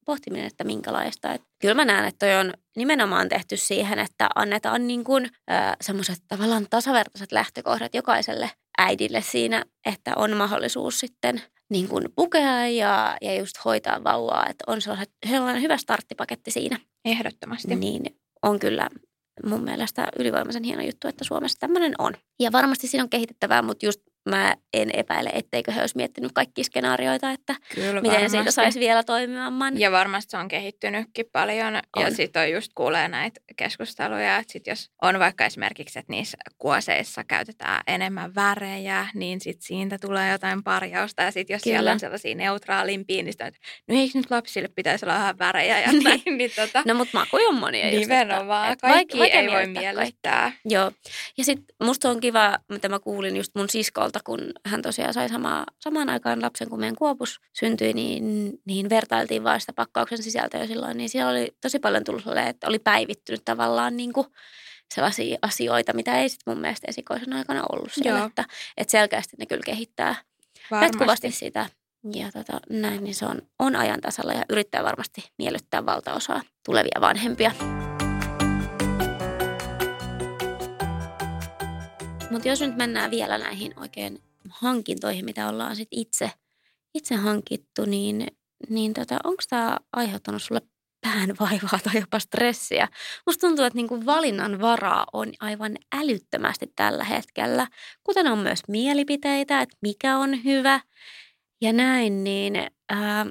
pohtiminen, 0.07 0.47
että 0.47 0.65
minkälaista. 0.65 1.33
Et 1.33 1.43
kyllä 1.61 1.75
mä 1.75 1.85
näen, 1.85 2.05
että 2.09 2.27
toi 2.27 2.37
on 2.37 2.55
nimenomaan 2.77 3.29
tehty 3.29 3.57
siihen, 3.57 3.99
että 3.99 4.29
annetaan 4.35 4.87
niin 4.87 5.05
kuin, 5.05 5.31
semmoiset 5.81 6.19
tavallaan 6.29 6.67
tasavertaiset 6.71 7.33
lähtökohdat 7.33 7.95
jokaiselle 7.95 8.51
äidille 8.79 9.23
siinä, 9.23 9.65
että 9.87 10.13
on 10.17 10.37
mahdollisuus 10.37 11.01
sitten 11.01 11.43
niin 11.71 11.89
kuin 11.89 12.09
pukea 12.17 12.69
ja, 12.69 13.17
ja 13.23 13.35
just 13.35 13.65
hoitaa 13.65 14.05
vauvaa. 14.05 14.47
Että 14.51 14.65
on 14.67 14.79
sellainen 15.27 15.63
hyvä 15.63 15.77
starttipaketti 15.77 16.51
siinä. 16.51 16.79
Ehdottomasti. 17.05 17.75
Niin 17.75 18.03
on 18.43 18.59
kyllä 18.59 18.91
mun 19.47 19.65
mielestä 19.65 20.09
ylivoimaisen 20.19 20.65
hieno 20.65 20.83
juttu, 20.83 21.09
että 21.09 21.25
Suomessa 21.25 21.59
tämmöinen 21.61 21.95
on. 21.99 22.15
Ja 22.41 22.53
varmasti 22.53 22.87
siinä 22.87 23.03
on 23.03 23.11
kehitettävää, 23.11 23.63
mutta 23.63 23.87
just 23.87 24.01
mä 24.27 24.55
en 24.73 24.91
epäile, 24.93 25.31
etteikö 25.33 25.73
he 25.73 25.81
olisi 25.81 25.97
miettinyt 25.97 26.33
kaikki 26.33 26.65
skenaarioita, 26.65 27.31
että 27.31 27.55
Kyllä, 27.75 28.01
miten 28.01 28.13
varmasti. 28.13 28.37
siitä 28.37 28.51
saisi 28.51 28.81
vielä 28.81 29.05
toimimaan. 29.05 29.81
Ja 29.81 29.93
varmasti 29.93 30.31
se 30.31 30.37
on 30.37 30.49
kehittynytkin 30.49 31.27
paljon. 31.33 31.75
On. 31.97 32.03
Ja 32.03 32.11
sitten 32.11 32.43
on 32.43 32.51
just 32.51 32.73
kuulee 32.75 33.09
näitä 33.09 33.41
keskusteluja, 33.57 34.37
että 34.37 34.53
sit 34.53 34.67
jos 34.67 34.91
on 35.03 35.19
vaikka 35.19 35.45
esimerkiksi, 35.45 35.99
että 35.99 36.13
niissä 36.13 36.37
kuoseissa 36.59 37.25
käytetään 37.25 37.83
enemmän 37.87 38.35
värejä, 38.35 39.07
niin 39.15 39.41
sitten 39.41 39.67
siitä 39.67 39.99
tulee 39.99 40.33
jotain 40.33 40.63
parjausta. 40.63 41.23
Ja 41.23 41.31
sitten 41.31 41.55
jos 41.55 41.63
Kyllä. 41.63 41.75
siellä 41.75 41.93
on 41.93 42.01
sellaisia 42.01 42.35
neutraalimpia, 42.35 43.23
niin 43.23 43.33
sitten, 43.33 43.53
no 43.89 43.99
eikö 43.99 44.19
nyt 44.19 44.31
lapsille 44.31 44.69
pitäisi 44.69 45.05
olla 45.05 45.15
vähän 45.15 45.39
värejä 45.39 45.81
ja 45.81 45.93
niin. 45.93 46.05
näin. 46.05 46.23
niin 46.39 46.51
tota, 46.57 46.83
no 46.87 46.95
mutta 46.95 47.19
makuja 47.19 47.49
on 47.49 47.55
monia. 47.55 47.87
Nimenomaan. 47.87 48.69
Just, 48.69 48.73
että, 48.73 48.89
kaikki 48.89 49.19
vaikka, 49.19 49.39
ei 49.39 49.51
voi 49.51 49.67
miellyttää. 49.67 50.43
Kaikki. 50.43 50.61
Joo. 50.65 50.93
Ja 51.39 51.45
sitten 51.45 51.77
musta 51.83 52.11
on 52.11 52.21
kiva, 52.21 52.59
mitä 52.69 52.89
mä 52.89 52.99
kuulin 52.99 53.37
just 53.37 53.53
mun 53.55 53.71
siskolta, 53.71 54.16
vuotta, 54.17 54.47
kun 54.47 54.71
hän 54.71 54.83
tosiaan 54.83 55.15
sai 55.15 55.29
sama, 55.29 55.65
samaan 55.81 56.09
aikaan 56.09 56.43
lapsen, 56.43 56.71
kun 56.71 56.81
meidän 56.81 56.97
kuopus 56.97 57.41
syntyi, 57.53 57.93
niin, 57.93 58.53
niin 58.65 58.91
vertailtiin 58.91 59.45
vaan 59.45 59.61
sitä 59.61 59.73
pakkauksen 59.73 60.23
sisältöä 60.23 60.61
jo 60.61 60.67
silloin. 60.67 60.97
Niin 60.97 61.09
siellä 61.09 61.31
oli 61.31 61.57
tosi 61.61 61.79
paljon 61.79 62.05
tullut 62.05 62.25
että 62.47 62.69
oli 62.69 62.79
päivittynyt 62.79 63.45
tavallaan 63.45 63.97
niin 63.97 64.13
kuin 64.13 64.27
sellaisia 64.95 65.39
asioita, 65.43 65.93
mitä 65.93 66.21
ei 66.21 66.29
sitten 66.29 66.55
mun 66.55 66.61
mielestä 66.61 66.87
esikoisen 66.89 67.33
aikana 67.33 67.63
ollut 67.73 67.93
siellä. 67.93 68.25
Että, 68.25 68.45
että 68.77 68.91
selkeästi 68.91 69.37
ne 69.39 69.47
kyllä 69.47 69.63
kehittää 69.67 70.15
Varmasti. 70.71 70.87
jatkuvasti 70.87 71.31
sitä 71.31 71.67
ja 72.15 72.33
tota, 72.33 72.61
näin, 72.71 73.05
niin 73.05 73.15
se 73.15 73.27
on, 73.27 73.43
on 73.59 73.77
ajan 73.77 74.01
tasalla 74.01 74.33
ja 74.33 74.45
yrittää 74.49 74.85
varmasti 74.85 75.31
miellyttää 75.39 75.87
valtaosaa 75.87 76.43
tulevia 76.65 77.01
vanhempia. 77.01 77.53
Mutta 82.31 82.49
jos 82.49 82.61
nyt 82.61 82.77
mennään 82.77 83.11
vielä 83.11 83.39
näihin 83.39 83.79
oikein 83.79 84.23
hankintoihin, 84.49 85.25
mitä 85.25 85.49
ollaan 85.49 85.77
sit 85.77 85.89
itse, 85.91 86.31
itse 86.95 87.15
hankittu, 87.15 87.85
niin, 87.85 88.27
niin 88.69 88.95
tota, 88.95 89.19
onko 89.25 89.43
tämä 89.49 89.77
aiheuttanut 89.93 90.43
sulle 90.43 90.63
päänvaivaa 91.01 91.79
tai 91.85 92.01
jopa 92.01 92.19
stressiä? 92.19 92.89
Musta 93.27 93.47
tuntuu, 93.47 93.65
että 93.65 93.77
niinku 93.77 94.07
valinnan 94.07 94.61
varaa 94.61 95.07
on 95.13 95.33
aivan 95.41 95.77
älyttömästi 95.95 96.73
tällä 96.77 97.05
hetkellä, 97.05 97.67
kuten 98.05 98.27
on 98.27 98.39
myös 98.39 98.61
mielipiteitä, 98.69 99.61
että 99.61 99.77
mikä 99.83 100.19
on 100.19 100.45
hyvä 100.45 100.81
ja 101.61 101.73
näin, 101.73 102.25
niin 102.25 102.57
ää, 102.89 103.27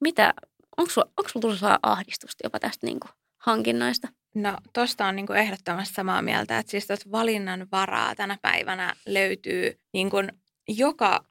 mitä, 0.00 0.34
onko 0.76 0.90
sulla, 0.90 1.10
onko 1.16 1.28
sulla 1.28 1.40
tullut 1.42 1.78
ahdistusta 1.82 2.46
jopa 2.46 2.58
tästä 2.58 2.86
niinku 2.86 3.08
hankinnoista? 3.38 4.08
No 4.34 4.56
tuosta 4.74 5.06
on 5.06 5.16
niinku 5.16 5.32
ehdottomasti 5.32 5.94
samaa 5.94 6.22
mieltä, 6.22 6.58
että 6.58 6.70
siis 6.70 7.12
valinnan 7.12 7.66
varaa 7.72 8.14
tänä 8.14 8.38
päivänä 8.42 8.94
löytyy 9.06 9.80
niin 9.92 10.10
kuin 10.10 10.32
joka 10.68 11.24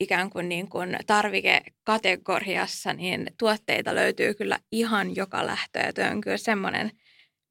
ikään 0.00 0.30
kuin, 0.30 0.48
niin 0.48 0.68
kuin 0.68 0.98
tarvikekategoriassa, 1.06 2.92
niin 2.92 3.26
tuotteita 3.38 3.94
löytyy 3.94 4.34
kyllä 4.34 4.58
ihan 4.72 5.16
joka 5.16 5.46
lähtö. 5.46 5.78
Ja 5.78 6.10
on 6.10 6.20
kyllä 6.20 6.36
semmoinen 6.36 6.90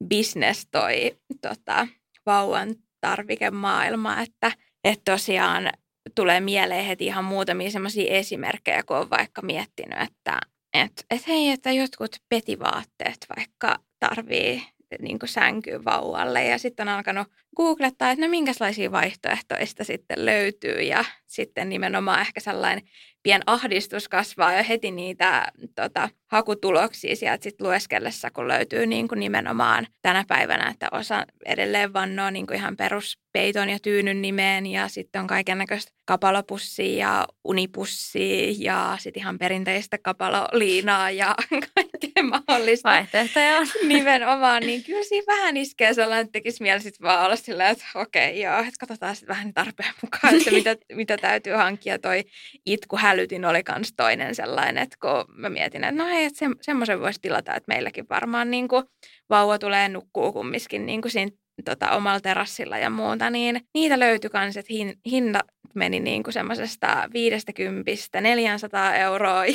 business 0.08 0.68
toi 0.70 1.18
tota, 1.42 1.88
vauvan 2.26 2.74
tarvikemaailma, 3.00 4.20
että, 4.20 4.52
että 4.84 5.12
tosiaan 5.12 5.70
tulee 6.14 6.40
mieleen 6.40 6.84
heti 6.84 7.06
ihan 7.06 7.24
muutamia 7.24 7.70
semmoisia 7.70 8.14
esimerkkejä, 8.14 8.82
kun 8.82 8.96
on 8.96 9.10
vaikka 9.10 9.42
miettinyt, 9.42 9.98
että 10.00 10.38
että 10.74 11.02
et 11.10 11.28
hei, 11.28 11.50
että 11.50 11.72
jotkut 11.72 12.16
petivaatteet 12.28 13.26
vaikka 13.36 13.78
tarvii 13.98 14.62
niin 15.00 15.18
sänkyyn 15.24 15.84
vauvalle. 15.84 16.44
Ja 16.44 16.58
sitten 16.58 16.88
on 16.88 16.94
alkanut 16.94 17.28
googlettaa, 17.56 18.10
että 18.10 18.24
no 18.24 18.30
minkälaisia 18.30 18.92
vaihtoehtoista 18.92 19.84
sitten 19.84 20.26
löytyy. 20.26 20.80
Ja 20.80 21.04
sitten 21.26 21.68
nimenomaan 21.68 22.20
ehkä 22.20 22.40
sellainen 22.40 22.88
pien 23.22 23.42
ahdistus 23.46 24.08
kasvaa 24.08 24.56
jo 24.56 24.64
heti 24.68 24.90
niitä 24.90 25.52
tota, 25.74 26.08
hakutuloksia 26.26 27.16
sieltä 27.16 27.42
sit 27.42 27.60
lueskellessa, 27.60 28.30
kun 28.30 28.48
löytyy 28.48 28.86
niin 28.86 29.08
kuin 29.08 29.20
nimenomaan 29.20 29.86
tänä 30.02 30.24
päivänä, 30.28 30.68
että 30.68 30.88
osa 30.92 31.24
edelleen 31.44 31.92
vannoo 31.92 32.30
niin 32.30 32.46
kuin 32.46 32.56
ihan 32.56 32.76
peruspeiton 32.76 33.68
ja 33.68 33.78
tyynyn 33.82 34.22
nimeen. 34.22 34.66
Ja 34.66 34.88
sitten 34.88 35.20
on 35.20 35.26
kaiken 35.26 35.58
näköistä 35.58 35.92
kapalopussia 36.04 36.98
ja 36.98 37.26
unipussia 37.44 38.54
ja 38.58 38.96
sitten 39.00 39.20
ihan 39.20 39.38
perinteistä 39.38 39.98
kapaloliinaa 39.98 41.10
ja 41.10 41.34
mahdollista. 42.30 42.88
Vaihtoehtoja 42.88 43.58
on. 43.58 43.66
Nimenomaan, 43.88 44.62
niin 44.62 44.84
kyllä 44.84 45.04
siinä 45.04 45.24
vähän 45.26 45.56
iskee 45.56 45.94
sellainen, 45.94 46.24
että 46.24 46.32
tekisi 46.32 46.62
mieli 46.62 46.80
sitten 46.80 47.06
vaan 47.06 47.24
olla 47.24 47.36
sillä, 47.36 47.68
että 47.68 47.84
okei 47.94 48.40
joo, 48.40 48.58
että 48.58 48.72
katsotaan 48.80 49.16
sitten 49.16 49.36
vähän 49.36 49.54
tarpeen 49.54 49.94
mukaan, 50.02 50.34
että 50.34 50.50
mitä, 50.50 50.76
mitä 50.92 51.16
täytyy 51.16 51.52
hankkia. 51.52 51.98
Toi 51.98 52.24
itkuhälytin 52.66 53.44
oli 53.44 53.62
myös 53.76 53.92
toinen 53.96 54.34
sellainen, 54.34 54.82
että 54.82 54.96
kun 55.00 55.34
mä 55.34 55.48
mietin, 55.48 55.84
että 55.84 56.04
no 56.04 56.10
hei, 56.10 56.24
että 56.24 56.38
se, 56.38 56.46
semmoisen 56.60 57.00
voisi 57.00 57.20
tilata, 57.20 57.54
että 57.54 57.72
meilläkin 57.72 58.06
varmaan 58.10 58.50
niin 58.50 58.68
kuin 58.68 58.84
vauva 59.30 59.58
tulee 59.58 59.88
nukkuu 59.88 60.32
kumminkin 60.32 60.86
niin 60.86 61.02
kuin 61.02 61.12
siinä 61.12 61.30
tota, 61.64 61.90
omalla 61.90 62.20
terassilla 62.20 62.78
ja 62.78 62.90
muuta, 62.90 63.30
niin 63.30 63.60
niitä 63.74 63.98
löytyi 63.98 64.30
kans, 64.30 64.56
että 64.56 64.72
hin, 64.72 64.94
hinta 65.10 65.40
meni 65.76 66.00
niin 66.00 66.22
kuin 66.22 66.34
semmoisesta 66.34 67.08
50 67.12 68.20
400 68.20 68.94
euroa. 68.94 69.46
Ja, 69.46 69.52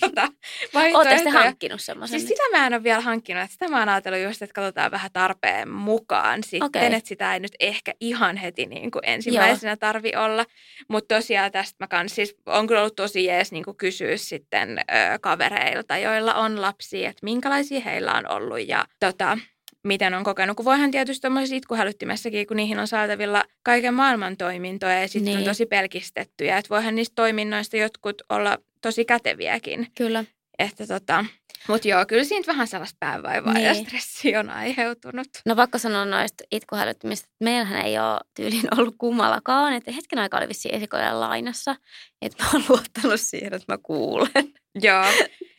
tota, 0.00 0.28
Oletteko 0.74 1.22
te 1.24 1.30
hankkinut 1.30 1.80
semmoisen? 1.80 2.20
Siis 2.20 2.28
sitä 2.28 2.42
mä 2.52 2.66
en 2.66 2.74
ole 2.74 2.82
vielä 2.82 3.00
hankkinut, 3.00 3.42
että 3.42 3.52
sitä 3.52 3.68
mä 3.68 3.78
oon 3.78 3.88
ajatellut 3.88 4.22
just, 4.22 4.42
että 4.42 4.54
katsotaan 4.54 4.90
vähän 4.90 5.10
tarpeen 5.12 5.70
mukaan 5.70 6.42
sitten, 6.42 6.62
okay. 6.62 6.84
että 6.84 7.08
sitä 7.08 7.34
ei 7.34 7.40
nyt 7.40 7.52
ehkä 7.60 7.92
ihan 8.00 8.36
heti 8.36 8.66
niin 8.66 8.90
kuin 8.90 9.02
ensimmäisenä 9.06 9.70
Joo. 9.70 9.76
tarvi 9.76 10.12
olla. 10.16 10.44
Mutta 10.88 11.14
tosiaan 11.14 11.52
tästä 11.52 11.76
mä 11.80 11.86
kans 11.86 12.14
siis 12.14 12.36
on 12.46 12.66
kyllä 12.66 12.80
ollut 12.80 12.96
tosi 12.96 13.24
jees 13.24 13.52
niin 13.52 13.64
kuin 13.64 13.76
kysyä 13.76 14.16
sitten 14.16 14.78
ö, 14.78 15.18
kavereilta, 15.20 15.98
joilla 15.98 16.34
on 16.34 16.60
lapsia, 16.60 17.10
että 17.10 17.24
minkälaisia 17.24 17.80
heillä 17.80 18.12
on 18.12 18.30
ollut 18.30 18.68
ja 18.68 18.84
tota, 19.00 19.38
miten 19.84 20.14
on 20.14 20.24
kokenut. 20.24 20.56
Kun 20.56 20.64
voihan 20.64 20.90
tietysti 20.90 21.20
tuommoisessa 21.20 21.56
itkuhälyttimessäkin, 21.56 22.46
kun 22.46 22.56
niihin 22.56 22.78
on 22.78 22.88
saatavilla 22.88 23.44
kaiken 23.62 23.94
maailman 23.94 24.36
toimintoja 24.36 25.00
ja 25.00 25.08
sitten 25.08 25.24
niin. 25.24 25.38
on 25.38 25.44
tosi 25.44 25.66
pelkistettyjä. 25.66 26.58
Että 26.58 26.70
voihan 26.70 26.94
niistä 26.94 27.14
toiminnoista 27.14 27.76
jotkut 27.76 28.22
olla 28.28 28.58
tosi 28.82 29.04
käteviäkin. 29.04 29.86
Kyllä. 29.94 30.24
Että 30.58 30.86
tota, 30.86 31.24
mutta 31.68 31.88
joo, 31.88 32.06
kyllä 32.06 32.24
siitä 32.24 32.46
vähän 32.46 32.66
sellaista 32.66 32.96
päävaivaa 33.00 33.52
niin. 33.52 33.66
ja 33.66 33.74
stressi 33.74 34.36
on 34.36 34.50
aiheutunut. 34.50 35.26
No 35.46 35.56
vaikka 35.56 35.78
sanoa 35.78 36.04
noista 36.04 36.44
itkuhälyttimistä, 36.50 37.26
että 37.26 37.44
meillähän 37.44 37.86
ei 37.86 37.98
ole 37.98 38.20
tyyliin 38.36 38.78
ollut 38.78 38.94
kummallakaan. 38.98 39.72
Että 39.72 39.92
hetken 39.92 40.18
aikaa 40.18 40.40
oli 40.40 40.48
vissiin 40.48 40.74
esikojan 40.74 41.20
lainassa. 41.20 41.76
Että 42.22 42.44
mä 42.44 42.50
oon 42.52 42.64
luottanut 42.68 43.20
siihen, 43.20 43.54
että 43.54 43.72
mä 43.72 43.78
kuulen. 43.82 44.54
Joo. 44.82 45.04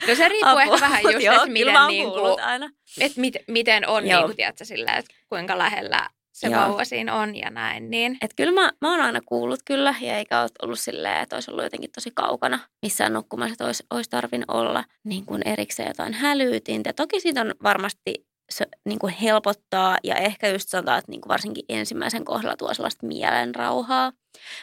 No 0.07 0.15
se 0.15 0.29
riippuu 0.29 0.49
Apua, 0.49 0.61
ehkä 0.61 0.79
vähän 0.79 1.03
just, 1.03 1.25
joo, 1.25 1.35
että 1.35 1.47
miten, 1.47 1.73
niin 1.87 2.11
kuin, 2.11 2.41
aina. 2.41 2.69
Et 3.01 3.17
mit, 3.17 3.35
miten 3.47 3.87
on, 3.87 4.03
niin 4.03 4.21
kuin, 4.25 4.35
tiedätkö, 4.35 4.65
sillä, 4.65 4.93
että 4.93 5.13
kuinka 5.29 5.57
lähellä 5.57 6.09
se 6.35 6.47
Joo. 6.47 6.61
vauva 6.61 6.85
siinä 6.85 7.15
on 7.15 7.35
ja 7.35 7.49
näin. 7.49 7.89
Niin. 7.89 8.17
Et 8.21 8.33
kyllä 8.35 8.51
mä, 8.51 8.71
mä 8.81 8.91
oon 8.91 9.01
aina 9.01 9.19
kuullut 9.25 9.59
kyllä 9.65 9.95
ja 10.01 10.17
eikä 10.17 10.41
ole 10.41 10.49
ollut 10.61 10.79
silleen, 10.79 11.21
että 11.21 11.35
olisi 11.35 11.51
ollut 11.51 11.63
jotenkin 11.63 11.91
tosi 11.95 12.11
kaukana 12.13 12.59
missään 12.81 13.13
nukkumassa, 13.13 13.53
että 13.53 13.65
olisi, 13.65 13.83
olisi 13.91 14.09
tarvinnut 14.09 14.49
olla 14.49 14.83
niin 15.03 15.25
kuin 15.25 15.41
erikseen 15.45 15.87
jotain 15.87 16.13
hälytintä. 16.13 16.93
Toki 16.93 17.19
siitä 17.19 17.41
on 17.41 17.53
varmasti 17.63 18.25
se 18.49 18.65
niin 18.85 18.99
kuin 18.99 19.13
helpottaa 19.13 19.97
ja 20.03 20.15
ehkä 20.15 20.47
just 20.47 20.69
sanotaan, 20.69 20.99
että 20.99 21.11
niin 21.11 21.21
kuin 21.21 21.29
varsinkin 21.29 21.65
ensimmäisen 21.69 22.25
kohdalla 22.25 22.55
tuo 22.57 22.73
sellaista 22.73 23.07
mielenrauhaa. 23.07 24.11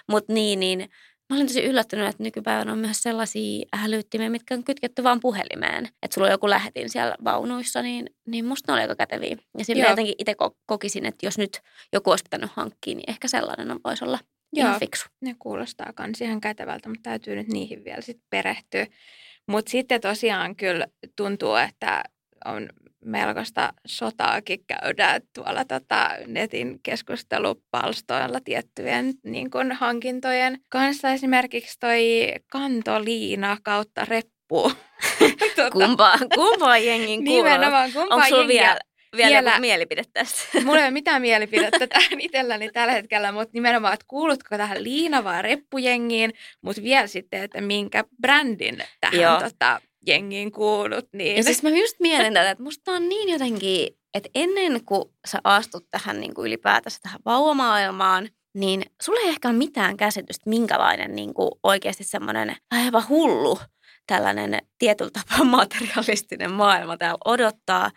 Mutta 0.09 0.33
niin, 0.33 0.61
niin 0.61 0.91
Mä 1.33 1.37
olin 1.37 1.47
tosi 1.47 1.65
yllättynyt, 1.65 2.09
että 2.09 2.23
nykypäivänä 2.23 2.73
on 2.73 2.79
myös 2.79 3.03
sellaisia 3.03 3.67
älyttimiä, 3.73 4.31
mitkä 4.31 4.55
on 4.55 4.65
kytketty 4.65 5.05
vaan 5.05 5.21
puhelimeen. 5.21 5.85
Että 6.03 6.15
sulla 6.15 6.27
on 6.27 6.31
joku 6.31 6.51
lähetin 6.51 6.91
siellä 6.91 7.15
vaunuissa, 7.25 7.83
niin, 7.83 8.07
niin 8.27 8.45
musta 8.45 8.73
ne 8.73 8.75
oli 8.75 8.83
aika 8.83 8.97
käteviä. 8.97 9.37
Ja 9.59 9.65
sitten 9.65 9.89
jotenkin 9.89 10.15
itse 10.19 10.35
kokisin, 10.67 11.07
että 11.07 11.27
jos 11.27 11.39
nyt 11.39 11.61
joku 11.93 12.11
olisi 12.11 12.23
pitänyt 12.25 12.51
hankkia, 12.55 12.95
niin 12.95 13.11
ehkä 13.11 13.29
sellainen 13.29 13.81
voisi 13.85 14.05
olla 14.05 14.19
Joo, 14.53 14.67
ihan 14.69 14.81
fiksu. 14.81 15.09
ne 15.21 15.37
kuulostaa 15.39 15.93
kans 15.95 16.21
ihan 16.21 16.41
kätevältä, 16.41 16.89
mutta 16.89 17.11
täytyy 17.11 17.37
nyt 17.37 17.49
niihin 17.49 17.85
vielä 17.85 18.01
sitten 18.01 18.27
perehtyä. 18.31 18.87
Mutta 19.49 19.71
sitten 19.71 20.01
tosiaan 20.01 20.57
kyllä 20.57 20.87
tuntuu, 21.17 21.55
että 21.55 22.05
on 22.45 22.69
melkoista 23.05 23.73
sotaakin 23.87 24.65
käydään 24.67 25.21
tuolla 25.35 25.65
tota 25.65 26.11
netin 26.27 26.81
keskustelupalstoilla 26.83 28.41
tiettyjen 28.45 29.15
niin 29.25 29.51
kuin 29.51 29.73
hankintojen 29.73 30.61
kanssa. 30.69 31.11
Esimerkiksi 31.11 31.79
toi 31.81 32.03
kantoliina 32.53 33.57
kautta 33.63 34.05
reppu. 34.05 34.73
tota, 35.57 35.71
kumpaa, 35.71 36.19
kumpaa 36.35 36.79
jengin 36.79 37.25
kuuluu? 37.25 37.45
Nimenomaan, 37.45 37.93
kumpaa 37.93 38.17
Onko 38.17 38.29
sulla 38.29 38.49
vielä, 38.49 38.79
vielä, 39.17 39.31
vielä 39.31 39.51
joku 39.51 39.61
mielipide 39.61 40.03
tästä? 40.13 40.61
Mulla 40.65 40.79
ei 40.79 40.85
ole 40.85 40.91
mitään 41.01 41.23
mielipidettä 41.23 41.87
tähän 41.87 42.21
itselläni 42.21 42.71
tällä 42.71 42.93
hetkellä, 42.93 43.33
mutta 43.33 43.51
nimenomaan, 43.53 43.95
että 43.95 44.07
kuulutko 44.09 44.57
tähän 44.57 44.85
liina- 44.85 45.25
vai 45.25 45.43
reppujengiin, 45.43 46.33
mutta 46.63 46.83
vielä 46.83 47.07
sitten, 47.07 47.43
että 47.43 47.61
minkä 47.61 48.05
brändin 48.21 48.85
tähän 49.01 49.43
tota, 49.43 49.81
jengiin 50.07 50.53
kuulut. 50.53 51.09
Niin. 51.13 51.37
Ja 51.37 51.43
siis 51.43 51.63
mä 51.63 51.71
just 51.71 51.97
mietin 52.01 52.35
tätä, 52.35 52.51
että 52.51 52.65
musta 52.65 52.93
on 52.93 53.09
niin 53.09 53.29
jotenkin, 53.29 53.89
että 54.15 54.29
ennen 54.35 54.85
kuin 54.85 55.05
sä 55.29 55.39
astut 55.45 55.87
tähän 55.91 56.21
niin 56.21 56.35
kuin 56.35 56.47
ylipäätänsä 56.47 56.99
tähän 57.03 57.21
vauvamaailmaan, 57.25 58.29
niin 58.55 58.83
sulla 59.03 59.21
ei 59.21 59.29
ehkä 59.29 59.49
ole 59.49 59.57
mitään 59.57 59.97
käsitystä, 59.97 60.51
minkälainen 60.51 61.15
niin 61.15 61.35
kuin 61.35 61.51
oikeasti 61.63 62.05
semmoinen 62.05 62.57
aivan 62.71 63.09
hullu 63.09 63.59
tällainen 64.07 64.59
tietyllä 64.79 65.11
tapaa 65.11 65.45
materialistinen 65.45 66.53
maailma 66.53 66.97
täällä 66.97 67.19
odottaa 67.25 67.91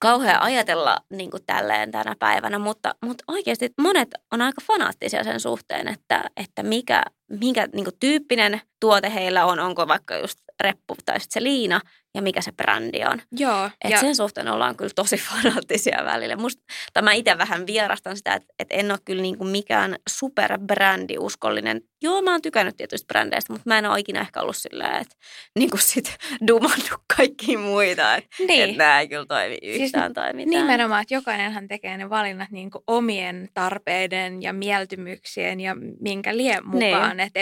kauhea 0.00 0.38
ajatella 0.40 0.96
niin 1.10 1.30
kuin 1.30 1.42
tälleen 1.46 1.90
tänä 1.90 2.16
päivänä, 2.18 2.58
mutta, 2.58 2.94
mutta 3.04 3.24
oikeasti 3.28 3.70
monet 3.80 4.08
on 4.32 4.42
aika 4.42 4.60
fanaattisia 4.66 5.24
sen 5.24 5.40
suhteen, 5.40 5.88
että, 5.88 6.24
että 6.36 6.62
mikä, 6.62 7.02
mikä 7.40 7.68
niin 7.72 7.84
kuin 7.84 7.96
tyyppinen 8.00 8.60
tuote 8.80 9.14
heillä 9.14 9.44
on, 9.44 9.60
onko 9.60 9.88
vaikka 9.88 10.16
just 10.16 10.38
reppu 10.60 10.96
tai 11.04 11.20
sitten 11.20 11.40
se 11.40 11.44
liina 11.44 11.80
ja 12.14 12.22
mikä 12.22 12.40
se 12.40 12.52
brändi 12.52 13.04
on. 13.04 13.22
Joo. 13.32 13.70
Et 13.84 13.90
ja... 13.90 14.00
sen 14.00 14.16
suhteen 14.16 14.48
ollaan 14.48 14.76
kyllä 14.76 14.92
tosi 14.96 15.16
fanaattisia 15.28 16.04
välillä. 16.04 16.36
Musta, 16.36 16.62
tai 16.92 17.02
mä 17.02 17.12
itse 17.12 17.38
vähän 17.38 17.66
vierastan 17.66 18.16
sitä, 18.16 18.34
että, 18.34 18.54
että 18.58 18.74
en 18.74 18.90
ole 18.90 18.98
kyllä 19.04 19.22
niin 19.22 19.38
kuin 19.38 19.50
mikään 19.50 19.96
superbrändiuskollinen. 20.08 21.80
Joo, 22.02 22.22
mä 22.22 22.30
oon 22.30 22.42
tykännyt 22.42 22.76
tietysti 22.76 23.06
brändeistä, 23.06 23.52
mutta 23.52 23.68
mä 23.68 23.78
en 23.78 23.86
ole 23.86 24.00
ikinä 24.00 24.20
ehkä 24.20 24.40
ollut 24.40 24.56
silleen, 24.56 24.96
että 24.96 25.16
niin 25.58 25.70
kuin 25.70 25.80
sit 25.80 26.16
dumannut 26.46 27.00
kaikki 27.16 27.56
muita. 27.56 28.14
Että, 28.14 28.30
niin. 28.48 28.64
että 28.64 28.78
nämä 28.78 29.00
ei 29.00 29.08
kyllä 29.08 29.26
toimi 29.26 29.58
siis 29.62 29.82
yhtään 29.82 30.04
siis 30.04 30.14
tai 30.14 30.32
mitään. 30.32 30.66
Nimenomaan, 30.66 31.02
että 31.02 31.14
jokainenhan 31.14 31.68
tekee 31.68 31.96
ne 31.96 32.10
valinnat 32.10 32.50
niin 32.50 32.70
kuin 32.70 32.84
omien 32.86 33.48
tarpeiden 33.54 34.42
ja 34.42 34.52
mieltymyksien 34.52 35.60
ja 35.60 35.76
minkä 36.00 36.36
lie 36.36 36.60
mukaan. 36.60 37.16
Niin. 37.16 37.20
Että 37.20 37.40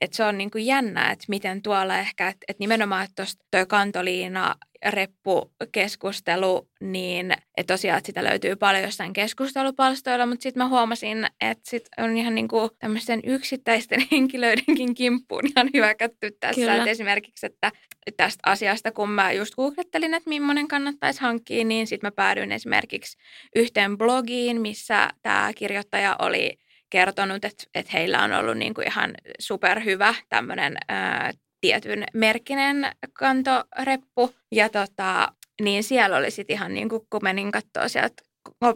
että 0.00 0.16
se 0.16 0.24
on 0.24 0.38
niin 0.38 0.50
kuin 0.50 0.66
jännä, 0.66 1.10
että 1.10 1.24
miten 1.28 1.62
tuolla 1.62 1.98
ehkä, 1.98 2.28
että, 2.28 2.44
että 2.48 2.60
nimenomaan, 2.60 3.08
tuosta 3.16 3.44
toi 3.50 3.66
kantoliina 3.66 4.54
reppukeskustelu, 4.90 6.68
niin 6.80 7.32
että 7.56 7.74
tosiaan 7.74 7.98
että 7.98 8.06
sitä 8.06 8.24
löytyy 8.24 8.56
paljon 8.56 8.82
jossain 8.82 9.12
keskustelupalstoilla, 9.12 10.26
mutta 10.26 10.42
sitten 10.42 10.62
mä 10.62 10.68
huomasin, 10.68 11.26
että 11.40 11.70
sit 11.70 11.88
on 11.98 12.16
ihan 12.16 12.34
niin 12.34 12.48
kuin 12.48 12.70
tämmöisten 12.78 13.20
yksittäisten 13.24 14.06
henkilöidenkin 14.12 14.94
kimppuun 14.94 15.46
ihan 15.46 15.70
hyökätty 15.74 16.30
tässä. 16.40 16.74
Että 16.74 16.90
esimerkiksi, 16.90 17.46
että 17.46 17.72
tästä 18.16 18.50
asiasta, 18.50 18.92
kun 18.92 19.10
mä 19.10 19.32
just 19.32 19.54
googlettelin, 19.54 20.14
että 20.14 20.28
millainen 20.28 20.68
kannattaisi 20.68 21.20
hankkia, 21.20 21.64
niin 21.64 21.86
sitten 21.86 22.06
mä 22.06 22.12
päädyin 22.12 22.52
esimerkiksi 22.52 23.18
yhteen 23.56 23.98
blogiin, 23.98 24.60
missä 24.60 25.10
tämä 25.22 25.50
kirjoittaja 25.56 26.16
oli 26.18 26.58
kertonut, 26.90 27.44
että, 27.44 27.64
että 27.74 27.92
heillä 27.92 28.22
on 28.22 28.32
ollut 28.32 28.56
niin 28.56 28.74
kuin 28.74 28.86
ihan 28.86 29.14
superhyvä 29.38 30.14
tämmöinen 30.28 30.76
tietyn 31.60 32.04
merkkinen 32.14 32.92
kantoreppu. 33.12 34.34
Ja 34.52 34.68
tota, 34.68 35.32
niin 35.62 35.84
siellä 35.84 36.16
oli 36.16 36.30
sitten 36.30 36.54
ihan 36.54 36.74
niin 36.74 36.88
kuin, 36.88 37.02
kun 37.10 37.20
menin 37.22 37.52
katsoa 37.52 37.88
sieltä 37.88 38.22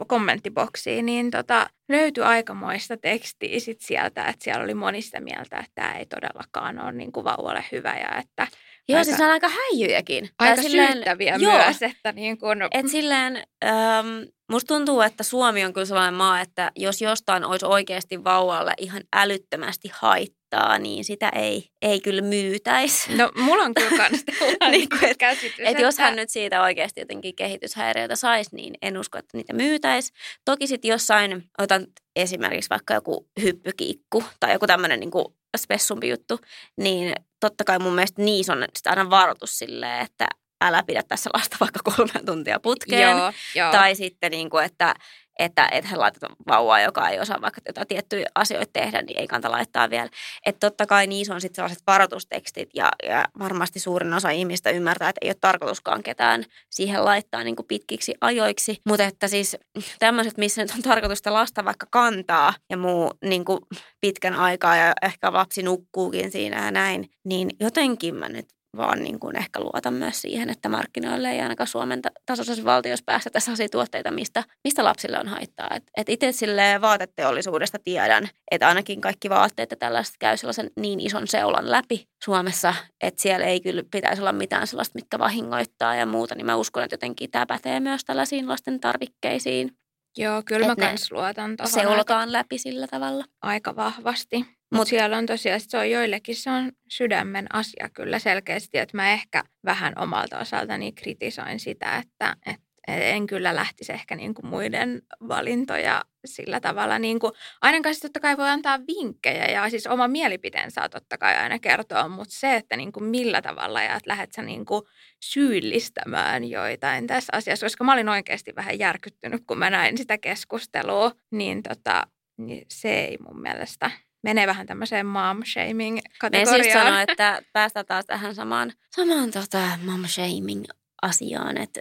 kommenttiboksiin, 0.06 1.06
niin 1.06 1.30
tota, 1.30 1.70
löytyi 1.88 2.24
aikamoista 2.24 2.96
tekstiä 2.96 3.60
sit 3.60 3.80
sieltä, 3.80 4.24
että 4.24 4.44
siellä 4.44 4.64
oli 4.64 4.74
monista 4.74 5.20
mieltä, 5.20 5.58
että 5.58 5.72
tämä 5.74 5.94
ei 5.94 6.06
todellakaan 6.06 6.80
ole 6.80 6.92
niin 6.92 7.12
kuin 7.12 7.24
vauvalle 7.24 7.64
hyvä 7.72 7.96
ja 7.96 8.18
että 8.18 8.46
Joo, 8.88 8.98
aika, 8.98 9.04
siis 9.04 9.20
on 9.20 9.30
aika 9.30 9.48
häijyjäkin. 9.48 10.30
Aika 10.38 10.62
silleen, 10.62 10.92
syyttäviä 10.92 11.36
joo, 11.36 11.52
myös. 11.52 11.82
Että 11.82 12.12
niin 12.12 12.38
kun... 12.38 12.62
Et 12.70 12.88
silleen, 12.88 13.36
äm, 13.64 14.26
musta 14.50 14.74
tuntuu, 14.74 15.00
että 15.00 15.22
Suomi 15.22 15.64
on 15.64 15.72
kyllä 15.72 15.86
sellainen 15.86 16.14
maa, 16.14 16.40
että 16.40 16.72
jos 16.76 17.02
jostain 17.02 17.44
olisi 17.44 17.66
oikeasti 17.66 18.24
vauvalle 18.24 18.72
ihan 18.78 19.02
älyttömästi 19.12 19.90
haittaa, 19.92 20.78
niin 20.78 21.04
sitä 21.04 21.28
ei, 21.28 21.70
ei 21.82 22.00
kyllä 22.00 22.22
myytäisi. 22.22 23.16
No 23.16 23.32
mulla 23.36 23.62
on 23.62 23.74
kyllä 23.74 23.96
kans 23.96 24.24
niin 24.70 24.88
kuin, 24.88 25.04
et, 25.04 25.16
käsitys. 25.16 25.60
Et 25.60 25.66
että... 25.66 25.82
jos 25.82 25.98
hän 25.98 26.16
nyt 26.16 26.30
siitä 26.30 26.62
oikeasti 26.62 27.00
jotenkin 27.00 27.36
kehityshäiriöitä 27.36 28.16
saisi, 28.16 28.56
niin 28.56 28.74
en 28.82 28.98
usko, 28.98 29.18
että 29.18 29.36
niitä 29.36 29.52
myytäisi. 29.52 30.12
Toki 30.44 30.66
sitten 30.66 30.88
jossain, 30.88 31.44
otan 31.58 31.86
esimerkiksi 32.16 32.70
vaikka 32.70 32.94
joku 32.94 33.28
hyppykiikku 33.42 34.24
tai 34.40 34.52
joku 34.52 34.66
tämmöinen 34.66 35.00
niin 35.00 35.10
spessumpi 35.56 36.08
juttu, 36.08 36.40
niin 36.76 37.14
totta 37.40 37.64
kai 37.64 37.78
mun 37.78 37.94
mielestä 37.94 38.22
niissä 38.22 38.52
on 38.52 38.64
aina 38.86 39.10
varoitus 39.10 39.58
silleen, 39.58 40.00
että 40.00 40.26
älä 40.60 40.82
pidä 40.82 41.02
tässä 41.02 41.30
lasta 41.34 41.56
vaikka 41.60 41.80
kolme 41.84 42.26
tuntia 42.26 42.60
putkeen. 42.60 43.18
Joo, 43.18 43.32
joo. 43.54 43.72
Tai 43.72 43.94
sitten, 43.94 44.30
niin 44.30 44.50
kuin, 44.50 44.64
että 44.64 44.94
että 45.38 45.68
et 45.72 45.90
he 45.90 45.96
laitetaan 45.96 46.36
vauvaa, 46.48 46.80
joka 46.80 47.08
ei 47.08 47.20
osaa 47.20 47.40
vaikka 47.40 47.60
jotain 47.66 47.88
tiettyjä 47.88 48.26
asioita 48.34 48.70
tehdä, 48.72 49.02
niin 49.02 49.18
ei 49.18 49.26
kannata 49.26 49.50
laittaa 49.50 49.90
vielä. 49.90 50.08
Että 50.46 50.70
totta 50.70 50.86
kai 50.86 51.06
niissä 51.06 51.34
on 51.34 51.40
sitten 51.40 51.56
sellaiset 51.56 51.82
varoitustekstit 51.86 52.70
ja, 52.74 52.92
ja 53.08 53.24
varmasti 53.38 53.80
suurin 53.80 54.14
osa 54.14 54.30
ihmistä 54.30 54.70
ymmärtää, 54.70 55.08
että 55.08 55.18
ei 55.22 55.28
ole 55.28 55.36
tarkoituskaan 55.40 56.02
ketään 56.02 56.44
siihen 56.70 57.04
laittaa 57.04 57.44
niin 57.44 57.56
kuin 57.56 57.66
pitkiksi 57.66 58.14
ajoiksi. 58.20 58.76
Mutta 58.86 59.04
että 59.04 59.28
siis 59.28 59.56
tämmöiset, 59.98 60.38
missä 60.38 60.62
nyt 60.62 60.70
on 60.70 60.82
tarkoitusta 60.82 61.32
lasta 61.32 61.64
vaikka 61.64 61.86
kantaa 61.90 62.54
ja 62.70 62.76
muu 62.76 63.10
niin 63.24 63.44
kuin 63.44 63.60
pitkän 64.00 64.34
aikaa 64.34 64.76
ja 64.76 64.92
ehkä 65.02 65.32
lapsi 65.32 65.62
nukkuukin 65.62 66.30
siinä 66.30 66.64
ja 66.64 66.70
näin, 66.70 67.10
niin 67.24 67.50
jotenkin 67.60 68.14
mä 68.14 68.28
nyt 68.28 68.57
vaan 68.78 69.02
niin 69.02 69.20
kuin 69.20 69.36
ehkä 69.36 69.60
luotan 69.60 69.94
myös 69.94 70.20
siihen, 70.20 70.50
että 70.50 70.68
markkinoille 70.68 71.30
ei 71.30 71.40
ainakaan 71.40 71.68
Suomen 71.68 72.00
tasoisessa 72.26 72.64
valtiossa 72.64 73.04
päästä 73.06 73.40
sellaisia 73.40 73.68
tuotteita, 73.68 74.10
mistä, 74.10 74.44
mistä 74.64 74.84
lapsille 74.84 75.18
on 75.18 75.28
haittaa. 75.28 75.68
Et, 75.74 75.82
et 75.96 76.08
itse 76.08 76.32
sille 76.32 76.80
vaateteollisuudesta 76.80 77.78
tiedän, 77.84 78.28
että 78.50 78.68
ainakin 78.68 79.00
kaikki 79.00 79.30
vaatteet 79.30 79.70
ja 79.70 79.76
tällaiset 79.76 80.14
käy 80.18 80.36
sellaisen 80.36 80.70
niin 80.80 81.00
ison 81.00 81.28
seulan 81.28 81.70
läpi 81.70 82.08
Suomessa, 82.24 82.74
että 83.02 83.22
siellä 83.22 83.46
ei 83.46 83.60
kyllä 83.60 83.82
pitäisi 83.90 84.22
olla 84.22 84.32
mitään 84.32 84.66
sellaista, 84.66 84.98
mitkä 84.98 85.18
vahingoittaa 85.18 85.94
ja 85.94 86.06
muuta, 86.06 86.34
niin 86.34 86.46
mä 86.46 86.56
uskon, 86.56 86.82
että 86.84 86.94
jotenkin 86.94 87.30
tämä 87.30 87.46
pätee 87.46 87.80
myös 87.80 88.04
tällaisiin 88.04 88.48
lasten 88.48 88.80
tarvikkeisiin. 88.80 89.72
Joo, 90.18 90.42
kyllä 90.46 90.66
mä 90.66 90.76
kans 90.76 91.12
luotan 91.12 91.56
tuohon. 91.56 91.72
Seulotaan 91.72 92.32
läpi 92.32 92.58
sillä 92.58 92.86
tavalla. 92.86 93.24
Aika 93.42 93.76
vahvasti. 93.76 94.57
Mutta 94.70 94.80
Mut 94.80 94.88
siellä 94.88 95.16
on 95.16 95.26
tosiaan, 95.26 95.60
se 95.60 95.78
on 95.78 95.90
joillekin 95.90 96.36
se 96.36 96.50
on 96.50 96.72
sydämen 96.88 97.46
asia 97.52 97.88
kyllä 97.94 98.18
selkeästi, 98.18 98.78
että 98.78 98.96
mä 98.96 99.12
ehkä 99.12 99.44
vähän 99.64 99.92
omalta 99.98 100.38
osaltani 100.38 100.92
kritisoin 100.92 101.60
sitä, 101.60 101.96
että, 101.96 102.36
että 102.46 102.68
en 102.88 103.26
kyllä 103.26 103.54
lähtisi 103.54 103.92
ehkä 103.92 104.16
niin 104.16 104.34
kuin 104.34 104.46
muiden 104.46 105.02
valintoja 105.28 106.04
sillä 106.24 106.60
tavalla. 106.60 106.98
Niin 106.98 107.18
kuin, 107.18 107.32
ainakaan 107.60 107.94
siis 107.94 108.02
totta 108.02 108.20
kai 108.20 108.36
voi 108.36 108.48
antaa 108.48 108.80
vinkkejä 108.86 109.44
ja 109.44 109.70
siis 109.70 109.86
oma 109.86 110.08
mielipiteen 110.08 110.70
saa 110.70 110.88
totta 110.88 111.18
kai 111.18 111.36
aina 111.36 111.58
kertoa, 111.58 112.08
mutta 112.08 112.34
se, 112.34 112.56
että 112.56 112.76
niin 112.76 112.92
kuin 112.92 113.04
millä 113.04 113.42
tavalla 113.42 113.82
ja 113.82 113.94
että 113.94 114.10
lähdet 114.10 114.32
sä 114.32 114.42
niin 114.42 114.64
kuin 114.64 114.82
syyllistämään 115.24 116.44
joitain 116.44 117.06
tässä 117.06 117.32
asiassa, 117.36 117.66
koska 117.66 117.84
mä 117.84 117.92
olin 117.92 118.08
oikeasti 118.08 118.52
vähän 118.56 118.78
järkyttynyt, 118.78 119.42
kun 119.46 119.58
mä 119.58 119.70
näin 119.70 119.98
sitä 119.98 120.18
keskustelua, 120.18 121.12
niin, 121.30 121.62
tota, 121.62 122.02
niin 122.38 122.66
se 122.70 123.00
ei 123.00 123.18
mun 123.26 123.42
mielestä 123.42 123.90
menee 124.22 124.46
vähän 124.46 124.66
tämmöiseen 124.66 125.06
mom 125.06 125.42
shaming 125.52 125.98
kategoriaan. 126.20 126.58
Me 126.58 126.62
siis 126.62 126.72
sanoa, 126.72 127.02
että 127.02 127.42
päästään 127.52 127.86
taas 127.86 128.04
tähän 128.06 128.34
samaan, 128.34 128.72
samaan 128.96 129.30
tota, 129.30 129.78
mom 129.84 130.04
shaming 130.06 130.64
asiaan. 131.02 131.58
Että 131.58 131.80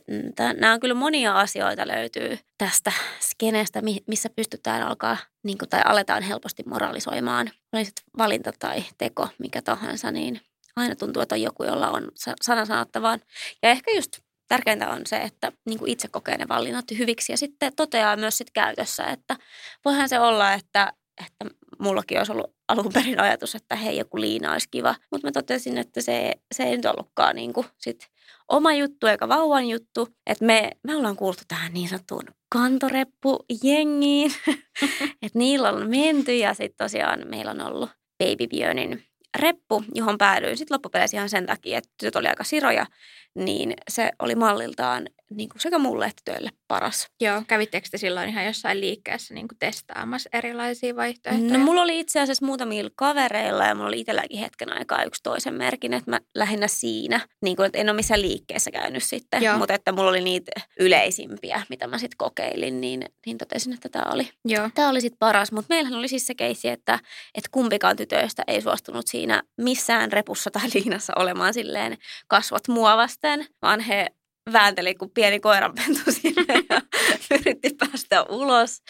nämä 0.60 0.74
on 0.74 0.80
kyllä 0.80 0.94
monia 0.94 1.40
asioita 1.40 1.88
löytyy 1.88 2.40
tästä 2.58 2.92
skeneestä, 3.20 3.82
missä 4.08 4.30
pystytään 4.36 4.84
alkaa 4.84 5.18
niin 5.44 5.58
kuin, 5.58 5.70
tai 5.70 5.82
aletaan 5.86 6.24
helposti 6.24 6.64
moralisoimaan. 6.66 7.52
Oli 7.74 7.84
valinta 8.18 8.52
tai 8.60 8.84
teko, 8.98 9.28
mikä 9.40 9.62
tahansa, 9.62 10.12
niin 10.12 10.42
aina 10.76 10.96
tuntuu, 10.96 11.22
että 11.22 11.36
on 11.36 11.42
joku, 11.42 11.64
jolla 11.64 11.90
on 11.90 12.12
sana 12.42 12.66
sanottavaan. 12.66 13.20
Ja 13.64 13.70
ehkä 13.70 13.92
just 13.92 14.20
tärkeintä 14.48 14.90
on 14.90 15.02
se, 15.06 15.18
että 15.18 15.52
niin 15.66 15.80
kuin 15.80 15.92
itse 15.92 16.08
kokee 16.08 16.38
ne 16.38 16.48
valinnat 16.48 16.86
hyviksi 16.98 17.34
ja 17.34 17.38
sitten 17.38 17.76
toteaa 17.76 18.16
myös 18.16 18.38
sit 18.38 18.52
käytössä, 18.52 19.04
että 19.04 19.36
voihan 19.86 20.10
se 20.10 20.20
olla, 20.20 20.54
että, 20.54 20.94
että 21.26 21.46
mullakin 21.80 22.18
olisi 22.18 22.32
ollut 22.32 22.56
alun 22.68 22.94
perin 22.94 23.20
ajatus, 23.20 23.56
että 23.56 23.76
hei, 23.76 23.98
joku 23.98 24.22
liina 24.22 24.52
olisi 24.52 24.68
kiva. 24.72 24.96
Mutta 25.12 25.28
mä 25.28 25.32
totesin, 25.32 25.78
että 25.78 26.02
se, 26.02 26.34
se 26.56 26.64
ei 26.64 26.76
nyt 26.76 26.86
ollutkaan 26.86 27.36
niin 27.36 27.54
kuin 27.54 27.68
sit 27.78 28.08
oma 28.48 28.74
juttu 28.74 29.08
eikä 29.08 29.30
vauvan 29.30 29.68
juttu. 29.68 30.08
Että 30.28 30.46
me, 30.46 30.72
me 30.84 30.96
ollaan 30.96 31.16
kuultu 31.16 31.42
tähän 31.48 31.74
niin 31.74 31.90
sanottuun 31.90 32.24
kantoreppu-jengiin. 32.56 34.32
että 35.24 35.40
niillä 35.40 35.70
on 35.70 35.90
menty 35.90 36.36
ja 36.36 36.54
sitten 36.54 36.86
tosiaan 36.86 37.28
meillä 37.28 37.52
on 37.52 37.62
ollut 37.62 37.90
Baby 38.24 38.48
Björnin 38.48 39.04
reppu, 39.38 39.84
johon 39.96 40.18
päädyin 40.18 40.58
sitten 40.58 40.76
loppupeleissä 40.76 41.18
ihan 41.18 41.30
sen 41.30 41.46
takia, 41.46 41.78
että 41.78 41.90
tytöt 42.00 42.16
oli 42.16 42.28
aika 42.28 42.44
siroja, 42.44 42.86
niin 43.36 43.74
se 43.90 44.12
oli 44.20 44.36
malliltaan 44.36 45.08
niin 45.30 45.50
kuin 45.50 45.62
sekä 45.62 45.78
mulle 45.78 46.06
että 46.06 46.22
työlle 46.26 46.50
paras. 46.68 47.08
Joo, 47.22 47.44
kävittekö 47.48 47.88
te 47.92 47.98
silloin 47.98 48.30
ihan 48.30 48.46
jossain 48.46 48.82
liikkeessä 48.82 49.34
niin 49.34 49.48
kuin 49.48 49.60
testaamassa 49.60 50.30
erilaisia 50.34 50.96
vaihtoehtoja? 50.96 51.58
No 51.58 51.60
mulla 51.60 51.82
oli 51.82 52.00
itse 52.00 52.20
asiassa 52.20 52.46
muutamilla 52.46 52.90
kavereilla 52.96 53.66
ja 53.66 53.76
mulla 53.76 53.88
oli 53.88 54.00
itselläkin 54.00 54.40
hetken 54.40 54.74
aikaa 54.74 55.04
yksi 55.04 55.24
toisen 55.24 55.54
merkin, 55.54 55.94
että 55.94 56.12
mä 56.12 56.20
lähinnä 56.36 56.68
siinä, 56.68 57.20
niin 57.42 57.56
kuin, 57.56 57.66
että 57.66 57.80
en 57.80 57.90
ole 57.90 57.96
missään 57.96 58.22
liikkeessä 58.22 58.72
käynyt 58.72 59.04
sitten, 59.04 59.44
Joo. 59.44 59.58
mutta 59.58 59.74
että 59.74 59.92
mulla 59.92 60.10
oli 60.10 60.22
niitä 60.22 60.52
yleisimpiä, 60.80 61.62
mitä 61.70 61.88
mä 61.88 61.98
sitten 61.98 62.18
kokeilin, 62.18 62.82
niin, 62.82 63.06
niin 63.26 63.38
totesin, 63.38 63.74
että 63.74 63.90
tämä 63.90 64.12
oli, 64.14 64.30
Joo. 64.46 64.70
Tämä 64.76 64.90
oli 64.90 65.02
sitten 65.02 65.20
paras. 65.20 65.52
Mutta 65.52 65.74
meillähän 65.74 66.00
oli 66.00 66.08
siis 66.08 66.28
se 66.28 66.36
keissi, 66.36 66.70
että, 66.70 67.00
että 67.36 67.50
kumpikaan 67.52 67.96
tytöistä 67.96 68.44
ei 68.48 68.62
suostunut 68.62 69.08
siinä 69.08 69.44
missään 69.58 70.12
repussa 70.12 70.52
tai 70.52 70.70
liinassa 70.76 71.14
olemaan 71.16 71.54
silleen 71.54 71.98
kasvot 72.28 72.68
muovasten, 72.68 73.46
vaan 73.62 73.80
he 73.80 74.08
väänteli 74.54 74.96
kuin 74.96 75.12
pieni 75.12 75.40
koiranpentu 75.40 76.00
sinne 76.10 76.64
ja 76.70 76.82
yritti 77.40 77.70
päästä 77.80 78.24
ulos. 78.24 78.82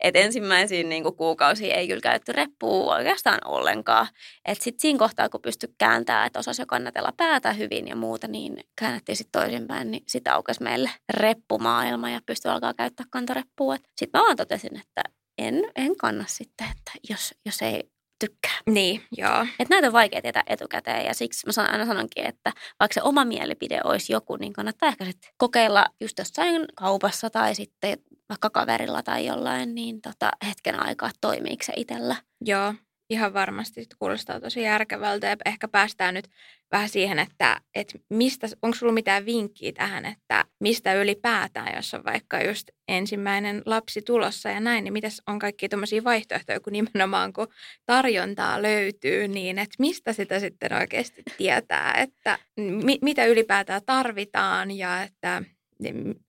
Et 0.00 0.16
ensimmäisiin 0.16 0.88
niin 0.88 1.02
kuin 1.02 1.16
kuukausiin 1.16 1.74
ei 1.74 1.88
kyllä 1.88 2.00
käytetty 2.00 2.32
reppua 2.32 2.94
oikeastaan 2.94 3.38
ollenkaan. 3.44 4.06
Sitten 4.52 4.80
siinä 4.80 4.98
kohtaa, 4.98 5.28
kun 5.28 5.42
pystyi 5.42 5.68
kääntämään, 5.78 6.26
että 6.26 6.38
osasi 6.38 6.62
jo 6.62 6.66
kannatella 6.66 7.12
päätä 7.16 7.52
hyvin 7.52 7.88
ja 7.88 7.96
muuta, 7.96 8.28
niin 8.28 8.64
käännettiin 8.78 9.16
sitten 9.16 9.42
toisinpäin, 9.42 9.90
niin 9.90 10.02
sitä 10.08 10.34
aukesi 10.34 10.62
meille 10.62 10.90
reppumaailma 11.12 12.10
ja 12.10 12.20
pystyi 12.26 12.50
alkaa 12.50 12.74
käyttää 12.74 13.06
kantoreppua. 13.10 13.76
Sitten 13.76 14.20
mä 14.20 14.24
vaan 14.24 14.36
totesin, 14.36 14.76
että 14.80 15.02
en, 15.38 15.54
en 15.76 15.96
kanna 15.96 16.24
sitten, 16.28 16.66
että 16.70 16.92
jos, 17.10 17.34
jos 17.46 17.62
ei 17.62 17.93
tykkää. 18.26 18.58
Niin, 18.70 19.02
joo. 19.16 19.46
Että 19.58 19.74
näitä 19.74 19.86
on 19.86 19.92
vaikea 19.92 20.22
tietää 20.22 20.42
etukäteen 20.46 21.06
ja 21.06 21.14
siksi 21.14 21.46
mä 21.46 21.64
aina 21.64 21.86
sanonkin, 21.86 22.26
että 22.26 22.52
vaikka 22.80 22.94
se 22.94 23.02
oma 23.02 23.24
mielipide 23.24 23.80
olisi 23.84 24.12
joku, 24.12 24.36
niin 24.36 24.52
kannattaa 24.52 24.88
ehkä 24.88 25.04
sitten 25.04 25.30
kokeilla 25.36 25.86
just 26.00 26.18
jossain 26.18 26.64
kaupassa 26.74 27.30
tai 27.30 27.54
sitten 27.54 27.98
vaikka 28.28 28.50
kaverilla 28.50 29.02
tai 29.02 29.26
jollain, 29.26 29.74
niin 29.74 30.00
tota, 30.00 30.30
hetken 30.48 30.80
aikaa 30.86 31.10
toimiiko 31.20 31.64
se 31.64 31.72
itsellä. 31.76 32.16
Joo, 32.40 32.74
ihan 33.10 33.34
varmasti 33.34 33.86
kuulostaa 33.98 34.40
tosi 34.40 34.62
järkevältä 34.62 35.26
ja 35.26 35.36
ehkä 35.46 35.68
päästään 35.68 36.14
nyt 36.14 36.28
vähän 36.72 36.88
siihen, 36.88 37.18
että, 37.18 37.60
että 37.74 37.98
mistä, 38.10 38.48
onko 38.62 38.76
sulla 38.76 38.92
mitään 38.92 39.26
vinkkiä 39.26 39.72
tähän, 39.72 40.04
että 40.04 40.44
mistä 40.60 40.94
ylipäätään, 40.94 41.76
jos 41.76 41.94
on 41.94 42.04
vaikka 42.04 42.42
just 42.42 42.70
ensimmäinen 42.88 43.62
lapsi 43.66 44.02
tulossa 44.02 44.48
ja 44.48 44.60
näin, 44.60 44.84
niin 44.84 44.92
mitäs 44.92 45.22
on 45.26 45.38
kaikki 45.38 45.68
tuommoisia 45.68 46.04
vaihtoehtoja, 46.04 46.60
kun 46.60 46.72
nimenomaan 46.72 47.32
kun 47.32 47.48
tarjontaa 47.86 48.62
löytyy, 48.62 49.28
niin 49.28 49.58
että 49.58 49.76
mistä 49.78 50.12
sitä 50.12 50.40
sitten 50.40 50.72
oikeasti 50.72 51.22
tietää, 51.36 51.92
että 51.92 52.38
mi, 52.56 52.98
mitä 53.02 53.24
ylipäätään 53.24 53.82
tarvitaan 53.86 54.70
ja 54.70 55.02
että 55.02 55.42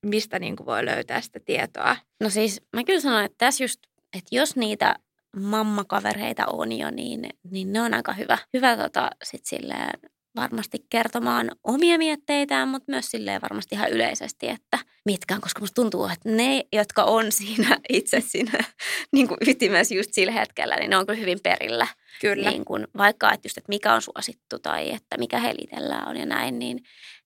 mistä 0.06 0.40
niin 0.40 0.56
kuin 0.56 0.68
voi 0.68 0.86
löytää 0.86 1.22
sitä 1.22 1.40
tietoa? 1.40 1.98
No 2.22 2.30
siis 2.30 2.62
mä 2.74 2.84
kyllä 2.84 3.02
sanon, 3.02 3.24
että 3.24 3.38
tässä 3.38 3.64
just, 3.64 3.80
että 4.18 4.36
jos 4.36 4.56
niitä 4.56 4.96
mammakavereita 5.36 6.46
on 6.46 6.72
jo, 6.72 6.92
niin, 6.92 7.30
niin 7.52 7.74
ne 7.74 7.82
on 7.82 7.94
aika 7.94 8.14
hyvä, 8.14 8.38
hyvä 8.54 8.78
tota, 8.78 9.10
sit 9.24 9.46
silleen 9.46 10.00
varmasti 10.36 10.86
kertomaan 10.90 11.52
omia 11.64 11.98
mietteitään, 11.98 12.68
mutta 12.68 12.92
myös 12.92 13.12
silleen 13.12 13.42
varmasti 13.42 13.76
ihan 13.76 13.92
yleisesti, 13.92 14.50
että 14.50 14.80
mitkä 15.06 15.36
on, 15.36 15.42
koska 15.42 15.60
musta 15.60 15.82
tuntuu, 15.82 16.06
että 16.06 16.30
ne, 16.30 16.64
jotka 16.74 17.04
on 17.04 17.32
siinä 17.32 17.78
itse 17.90 18.22
siinä 18.22 18.60
niin 19.12 19.28
kuin 19.28 19.38
ytimessä 19.48 19.96
just 19.96 20.14
sillä 20.14 20.32
hetkellä, 20.32 20.76
niin 20.76 20.90
ne 20.90 20.98
on 20.98 21.06
kyllä 21.06 21.20
hyvin 21.20 21.40
perillä. 21.44 21.88
Kyllä. 22.22 22.50
Niin 22.50 22.66
kuin, 22.66 22.88
vaikka, 22.98 23.34
että 23.34 23.46
just, 23.46 23.58
että 23.58 23.70
mikä 23.70 23.94
on 23.94 24.02
suosittu 24.02 24.60
tai 24.60 24.92
että 24.92 25.18
mikä 25.18 25.40
helitellään 25.40 26.08
on 26.08 26.18
ja 26.18 26.26
näin, 26.26 26.60
niin, 26.60 26.80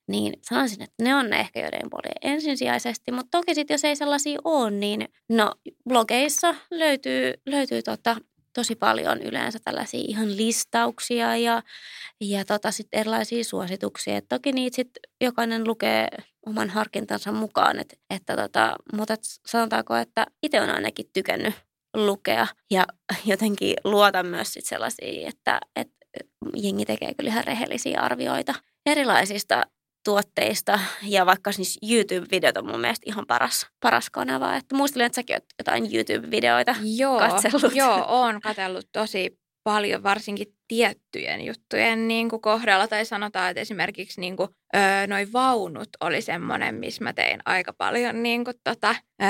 niin 0.10 0.34
sanoisin, 0.41 0.82
että 0.82 1.04
ne 1.04 1.15
on 1.15 1.30
ne 1.30 1.39
ehkä 1.39 1.60
joiden 1.60 1.89
puolella 1.89 2.19
ensisijaisesti, 2.22 3.12
mutta 3.12 3.38
toki 3.38 3.56
sitten 3.56 3.74
jos 3.74 3.86
ei 3.86 3.95
sellaisia 3.95 4.39
ole, 4.43 4.72
niin 4.72 5.10
no 5.30 5.52
blogeissa 5.89 6.56
löytyy, 6.72 7.34
löytyy 7.45 7.82
tota, 7.84 8.15
tosi 8.54 8.76
paljon 8.76 9.22
yleensä 9.22 9.60
tällaisia 9.63 10.06
ihan 10.08 10.38
listauksia 10.38 11.38
ja, 11.38 11.63
ja 12.22 12.45
tota 12.45 12.72
sit 12.72 12.88
erilaisia 12.93 13.43
suosituksia. 13.43 14.17
Et 14.17 14.26
toki 14.30 14.52
niitä 14.52 14.76
sitten 14.76 15.02
jokainen 15.22 15.67
lukee 15.67 16.08
oman 16.45 16.69
harkintansa 16.69 17.32
mukaan, 17.32 17.80
et, 17.80 18.00
että 18.10 18.36
tota, 18.36 18.76
mutta 18.93 19.13
et 19.13 19.19
sanotaanko, 19.48 19.95
että 19.95 20.26
itse 20.43 20.62
on 20.62 20.69
ainakin 20.69 21.10
tykännyt 21.13 21.54
lukea 21.93 22.48
ja 22.72 22.86
jotenkin 23.26 23.74
luotan 23.84 24.26
myös 24.26 24.54
sit 24.54 24.65
sellaisia, 24.65 25.30
että, 25.30 25.60
että 25.76 25.95
jengi 26.56 26.86
tekee 26.86 27.13
kyllä 27.13 27.30
ihan 27.30 27.43
rehellisiä 27.43 28.02
arvioita 28.02 28.54
erilaisista 28.86 29.63
tuotteista 30.10 30.80
ja 31.04 31.26
vaikka 31.26 31.52
siis 31.52 31.80
YouTube-videot 31.84 32.58
on 32.58 32.67
mun 32.67 32.80
mielestä 32.80 33.04
ihan 33.06 33.26
paras, 33.28 33.67
paras 33.80 34.10
kanava. 34.10 34.56
Että 34.56 34.76
muistelin, 34.76 35.06
että 35.06 35.15
säkin 35.15 35.36
oot 35.36 35.43
jotain 35.60 35.84
YouTube-videoita 35.84 36.76
joo, 36.84 37.19
katsellut. 37.19 37.76
Joo, 37.76 38.06
oon 38.08 38.41
katsellut 38.41 38.86
tosi 38.91 39.39
paljon, 39.63 40.04
varsinkin 40.04 40.48
tiettyjen 40.67 41.45
juttujen 41.45 42.08
niin 42.08 42.30
kuin 42.30 42.41
kohdalla. 42.41 42.88
Tai 42.88 43.06
sanotaan, 43.06 43.50
että 43.50 43.62
esimerkiksi 43.62 44.22
niin 44.22 44.38
kuin, 44.38 44.50
öö, 44.76 45.08
noi 45.08 45.28
vaunut 45.34 45.89
oli 46.00 46.22
semmoinen, 46.22 46.76
missä 46.76 47.04
mä 47.04 47.13
tein 47.13 47.39
aika 47.45 47.74
paljon 47.74 48.24
niin 48.24 48.45
kuin, 48.45 48.56
tota, 48.63 48.95
öö, 49.22 49.30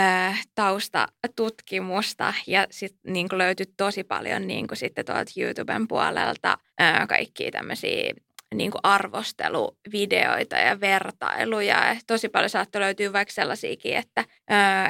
taustatutkimusta. 0.55 2.33
Ja 2.47 2.67
sitten 2.71 3.13
niin 3.13 3.27
löytyi 3.31 3.65
tosi 3.77 4.03
paljon 4.03 4.47
niin 4.47 4.67
kuin, 4.67 4.77
sitten 4.77 5.05
tuolta 5.05 5.31
YouTuben 5.37 5.87
puolelta 5.87 6.57
öö, 6.81 7.07
kaikkia 7.07 7.51
tämmöisiä 7.51 8.13
niin 8.55 8.71
kuin 8.71 8.79
arvosteluvideoita 8.83 10.55
ja 10.55 10.79
vertailuja. 10.79 11.87
Ja 11.87 11.95
tosi 12.07 12.29
paljon 12.29 12.49
saattoi 12.49 12.81
löytyä 12.81 13.13
vaikka 13.13 13.33
sellaisiakin, 13.33 13.95
että, 13.95 14.25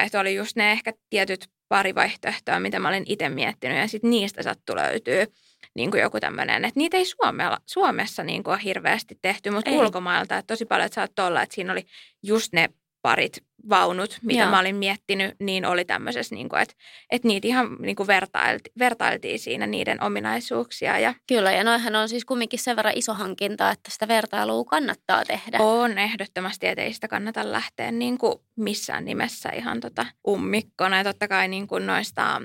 että 0.04 0.20
oli 0.20 0.34
just 0.34 0.56
ne 0.56 0.72
ehkä 0.72 0.92
tietyt 1.10 1.46
pari 1.68 1.94
vaihtoehtoa, 1.94 2.60
mitä 2.60 2.78
mä 2.78 2.88
olin 2.88 3.04
itse 3.06 3.28
miettinyt 3.28 3.78
ja 3.78 3.88
sitten 3.88 4.10
niistä 4.10 4.42
sattui 4.42 4.76
löytyy 4.76 5.26
niin 5.74 5.90
kuin 5.90 6.00
joku 6.00 6.20
tämmöinen, 6.20 6.64
että 6.64 6.80
niitä 6.80 6.96
ei 6.96 7.04
Suomella, 7.04 7.58
Suomessa 7.66 8.24
niin 8.24 8.42
kuin 8.42 8.54
ole 8.54 8.64
hirveästi 8.64 9.18
tehty, 9.22 9.50
mutta 9.50 9.70
Ei. 9.70 9.78
ulkomailta, 9.78 10.38
että 10.38 10.52
tosi 10.54 10.64
paljon, 10.64 10.90
että 11.04 11.26
olla, 11.26 11.42
että 11.42 11.54
siinä 11.54 11.72
oli 11.72 11.86
just 12.22 12.52
ne 12.52 12.68
parit 13.02 13.44
vaunut, 13.68 14.18
mitä 14.22 14.42
Joo. 14.42 14.50
mä 14.50 14.58
olin 14.60 14.76
miettinyt, 14.76 15.34
niin 15.40 15.66
oli 15.66 15.84
tämmöisessä, 15.84 16.34
niin 16.34 16.48
kuin, 16.48 16.62
että, 16.62 16.74
että 17.10 17.28
niitä 17.28 17.48
ihan 17.48 17.76
niin 17.80 17.96
kuin 17.96 18.06
vertailti, 18.06 18.70
vertailtiin 18.78 19.38
siinä 19.38 19.66
niiden 19.66 20.02
ominaisuuksia 20.02 20.98
ja 20.98 21.14
Kyllä, 21.26 21.52
ja 21.52 21.64
noihän 21.64 21.96
on 21.96 22.08
siis 22.08 22.24
kumminkin 22.24 22.58
sen 22.58 22.76
verran 22.76 22.94
iso 22.96 23.14
hankinta, 23.14 23.70
että 23.70 23.90
sitä 23.90 24.08
vertailua 24.08 24.64
kannattaa 24.64 25.24
tehdä. 25.24 25.58
on 25.60 25.98
ehdottomasti, 25.98 26.66
että 26.66 26.82
ei 26.82 26.92
sitä 26.92 27.08
kannata 27.08 27.52
lähteä 27.52 27.92
niin 27.92 28.18
kuin 28.18 28.34
missään 28.56 29.04
nimessä 29.04 29.48
ihan 29.48 29.80
tota 29.80 30.06
ummikkona. 30.28 30.96
Ja 30.96 31.04
totta 31.04 31.28
kai 31.28 31.48
niin 31.48 31.66
kuin 31.66 31.86
noista, 31.86 32.42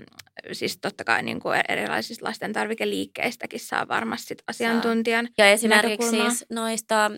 siis 0.52 0.78
totta 0.78 1.04
kai 1.04 1.24
niin 1.24 1.40
kuin 1.40 1.62
erilaisista 1.70 2.26
lasten 2.26 2.54
tarvikeliikkeistäkin 2.54 3.60
saa 3.60 3.88
varmasti 3.88 4.28
sit 4.28 4.44
asiantuntijan. 4.48 5.30
Ja 5.38 5.50
esimerkiksi 5.50 6.10
siis 6.10 6.46
noista 6.50 7.12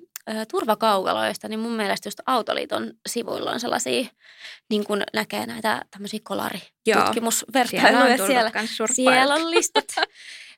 turvakaukaloista, 0.52 1.48
niin 1.48 1.60
mun 1.60 1.72
mielestä 1.72 2.08
just 2.08 2.20
Autoliiton 2.26 2.94
sivuilla 3.10 3.52
on 3.52 3.60
sellaisia, 3.60 4.06
niin 4.70 4.84
kuin 4.84 5.04
näkee 5.14 5.46
näitä 5.46 5.82
tämmöisiä 5.92 6.20
Joo, 6.20 6.24
kolaritutkimusvertailuja 6.24 8.18
Siellä 8.18 8.20
on 8.20 8.28
siellä. 8.28 8.52
Siellä 8.94 9.36
on 9.36 9.52
listat. 9.52 9.86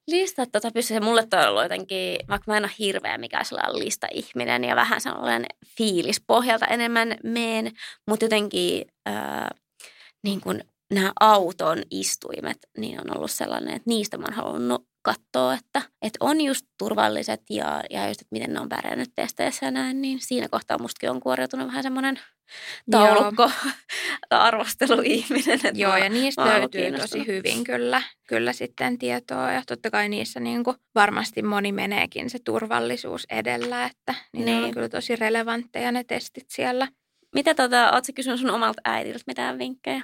listat 0.08 0.50
tota 0.52 0.72
pystyy. 0.72 1.00
Mulle 1.00 1.26
toi 1.30 1.44
on 1.44 1.50
ollut 1.50 1.64
jotenkin, 1.64 2.18
vaikka 2.30 2.52
mä 2.52 2.58
en 2.58 2.64
ole 2.64 2.72
hirveä 2.80 3.18
mikään 3.18 3.46
sellainen 3.46 3.80
lista-ihminen 3.80 4.64
ja 4.64 4.76
vähän 4.76 5.02
sellainen 5.02 5.46
fiilispohjalta 5.78 6.66
enemmän 6.66 7.18
meen, 7.24 7.72
mutta 8.08 8.26
jotenkin 8.26 8.86
ää, 9.06 9.56
niin 10.24 10.42
kuin 10.42 10.64
nämä 10.94 11.12
auton 11.20 11.84
istuimet, 11.92 12.58
niin 12.78 13.00
on 13.00 13.18
ollut 13.18 13.32
sellainen, 13.32 13.76
että 13.76 13.90
niistä 13.90 14.18
mä 14.18 14.26
oon 14.26 14.34
halunnut 14.34 14.89
katsoa, 15.02 15.54
että, 15.54 15.82
että 16.02 16.18
on 16.20 16.42
just 16.42 16.66
turvalliset 16.78 17.42
ja, 17.50 17.84
ja 17.90 18.08
just, 18.08 18.22
että 18.22 18.32
miten 18.32 18.54
ne 18.54 18.60
on 18.60 18.70
pärjännyt 18.70 19.10
testeissä 19.16 19.66
ja 19.66 19.72
näin, 19.72 20.02
niin 20.02 20.20
siinä 20.20 20.50
kohtaa 20.50 20.78
mustakin 20.80 21.10
on 21.10 21.20
kuoriutunut 21.20 21.68
vähän 21.68 21.84
semmoinen 21.84 22.20
taulukko 22.92 23.52
arvosteluihminen. 24.30 25.54
Että 25.56 25.72
Joo, 25.74 25.92
mä- 25.92 26.00
ja 26.00 26.10
niistä 26.10 26.46
löytyy 26.46 26.92
tosi 26.92 27.28
hyvin 27.28 27.64
kyllä, 27.64 28.02
kyllä 28.28 28.54
sitten 28.54 28.98
tietoa. 28.98 29.52
Ja 29.52 29.62
totta 29.68 29.92
kai 29.92 30.10
niissä 30.10 30.40
niin 30.40 30.64
kuin 30.64 30.78
varmasti 30.96 31.42
moni 31.42 31.72
meneekin 31.72 32.30
se 32.30 32.40
turvallisuus 32.46 33.26
edellä, 33.30 33.86
että 33.86 34.16
niin 34.34 34.46
ne 34.46 34.56
on 34.56 34.62
Niin. 34.62 34.74
kyllä 34.74 34.90
tosi 34.90 35.16
relevantteja 35.16 35.92
ne 35.92 36.04
testit 36.04 36.50
siellä. 36.50 36.88
Mitä 37.36 37.56
tota, 37.56 37.92
ootko 37.92 38.12
kysynyt 38.16 38.40
sun 38.40 38.50
omalta 38.52 38.82
äidiltä 38.86 39.24
mitään 39.28 39.60
vinkkejä? 39.60 40.02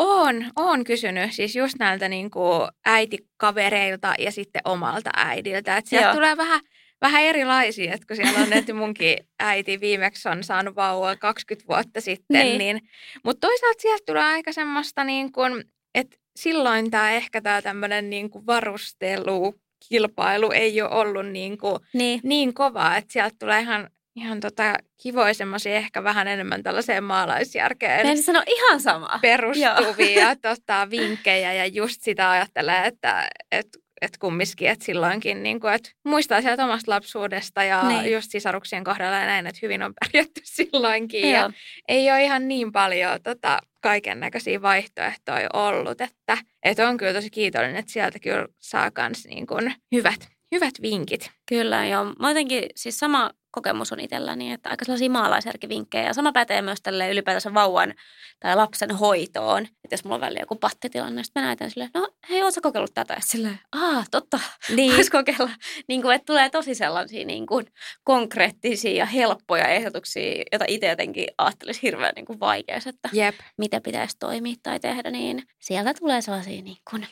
On, 0.00 0.44
on 0.56 0.84
kysynyt 0.84 1.32
siis 1.32 1.56
just 1.56 1.74
näiltä 1.78 2.08
niin 2.08 2.30
kuin 2.30 2.68
äitikavereilta 2.84 4.14
ja 4.18 4.32
sitten 4.32 4.62
omalta 4.64 5.10
äidiltä. 5.16 5.76
Että 5.76 5.90
sieltä 5.90 6.06
Joo. 6.06 6.14
tulee 6.14 6.36
vähän, 6.36 6.60
vähän 7.00 7.22
erilaisia, 7.22 7.94
että 7.94 8.06
kun 8.06 8.16
siellä 8.16 8.40
on, 8.40 8.52
että 8.52 8.74
munkin 8.74 9.16
äiti 9.40 9.80
viimeksi 9.80 10.28
on 10.28 10.44
saanut 10.44 10.76
vauvaa 10.76 11.16
20 11.16 11.68
vuotta 11.68 12.00
sitten. 12.00 12.46
Niin. 12.46 12.58
Niin. 12.58 12.80
Mutta 13.24 13.46
toisaalta 13.46 13.82
sieltä 13.82 14.02
tulee 14.06 14.24
aika 14.24 14.52
semmoista, 14.52 15.04
niin 15.04 15.32
kuin, 15.32 15.64
että 15.94 16.16
silloin 16.36 16.90
tämä 16.90 17.12
ehkä 17.12 17.40
tämä 17.40 17.62
tämmöinen 17.62 18.10
niin 18.10 18.30
kuin 18.30 18.46
varustelukilpailu 18.46 20.50
ei 20.50 20.82
ole 20.82 20.90
ollut 20.90 21.26
niin, 21.26 21.58
kuin, 21.58 21.78
Niin. 21.92 22.20
niin 22.22 22.54
kovaa, 22.54 22.96
että 22.96 23.12
sieltä 23.12 23.36
tulee 23.38 23.60
ihan, 23.60 23.90
ihan 24.18 24.40
tota 24.40 24.74
kivoja 25.02 25.34
semmoisia 25.34 25.74
ehkä 25.74 26.04
vähän 26.04 26.28
enemmän 26.28 26.62
tällaiseen 26.62 27.04
maalaisjärkeen 27.04 28.06
Mä 28.06 28.12
en 28.12 28.22
sano 28.22 28.42
ihan 28.46 28.80
samaa. 28.80 29.18
perustuvia 29.22 30.36
tota, 30.42 30.86
vinkkejä 30.90 31.52
ja 31.52 31.66
just 31.66 32.02
sitä 32.02 32.30
ajattelee, 32.30 32.86
että 32.86 33.28
et, 33.52 33.66
et 34.00 34.18
kumminkin, 34.18 34.68
että 34.68 34.84
silloinkin 34.84 35.42
niin 35.42 35.60
kuin, 35.60 35.74
että 35.74 35.90
muistaa 36.04 36.42
sieltä 36.42 36.64
omasta 36.64 36.90
lapsuudesta 36.90 37.62
ja 37.64 37.82
Niin. 37.88 38.12
just 38.12 38.30
sisaruksien 38.30 38.84
kohdalla 38.84 39.16
ja 39.16 39.26
näin, 39.26 39.46
että 39.46 39.58
hyvin 39.62 39.82
on 39.82 39.94
pärjätty 40.00 40.40
silloinkin. 40.56 41.30
Ja 41.30 41.50
ei 41.88 42.10
ole 42.10 42.24
ihan 42.24 42.48
niin 42.48 42.72
paljon 42.72 43.22
tota, 43.22 43.58
kaiken 43.80 44.20
näköisiä 44.20 44.62
vaihtoehtoja 44.62 45.48
ollut, 45.52 46.00
että, 46.00 46.38
että 46.62 46.88
on 46.88 46.96
kyllä 46.96 47.12
tosi 47.12 47.30
kiitollinen, 47.30 47.76
että 47.76 47.92
sieltä 47.92 48.18
kyllä 48.18 48.46
saa 48.58 48.90
myös 48.98 49.26
niin 49.26 49.46
kuin 49.46 49.74
hyvät, 49.92 50.28
hyvät 50.54 50.74
vinkit. 50.82 51.30
Kyllä, 51.48 51.86
joo. 51.86 52.04
Mä 52.04 52.28
jotenkin, 52.30 52.62
siis 52.76 52.98
sama 52.98 53.30
kokemus 53.50 53.92
on 53.92 54.00
itselläni, 54.00 54.52
että 54.52 54.70
aika 54.70 54.84
sellaisia 54.84 55.10
maalaisjärkivinkkejä. 55.10 56.06
Ja 56.06 56.14
sama 56.14 56.32
pätee 56.32 56.62
myös 56.62 56.78
tälle 56.82 57.10
ylipäätänsä 57.10 57.54
vauvan 57.54 57.94
tai 58.40 58.56
lapsen 58.56 58.90
hoitoon. 58.90 59.62
Että 59.64 59.94
jos 59.94 60.04
mulla 60.04 60.14
on 60.14 60.20
välillä 60.20 60.40
joku 60.40 60.56
pattitilanne, 60.56 61.22
sitten 61.24 61.42
mä 61.42 61.46
näytän 61.46 61.70
silleen, 61.70 61.90
no 61.94 62.08
hei, 62.30 62.42
ootko 62.42 62.60
kokeillut 62.62 62.94
tätä? 62.94 63.14
Ja 63.14 63.20
silleen, 63.24 63.58
aa, 63.72 64.04
totta, 64.10 64.40
Niin. 64.76 64.94
vois 64.94 65.10
kokeilla. 65.10 65.50
Niin 65.88 66.02
kuin, 66.02 66.14
että 66.14 66.26
tulee 66.26 66.50
tosi 66.50 66.74
sellaisia 66.74 67.24
niin 67.24 67.46
kuin, 67.46 67.66
konkreettisia 68.04 68.92
ja 68.92 69.06
helppoja 69.06 69.68
ehdotuksia, 69.68 70.44
joita 70.52 70.64
itse 70.68 70.86
jotenkin 70.88 71.26
ajattelisi 71.38 71.82
hirveän 71.82 72.12
niin 72.16 72.26
kuin 72.26 72.40
vaikeassa, 72.40 72.90
että 72.90 73.08
Jep. 73.12 73.34
mitä 73.58 73.80
pitäisi 73.80 74.16
toimia 74.18 74.54
tai 74.62 74.80
tehdä, 74.80 75.10
niin 75.10 75.42
sieltä 75.58 75.94
tulee 75.94 76.22
sellaisia 76.22 76.62
niin 76.62 76.78
kuin, 76.90 77.06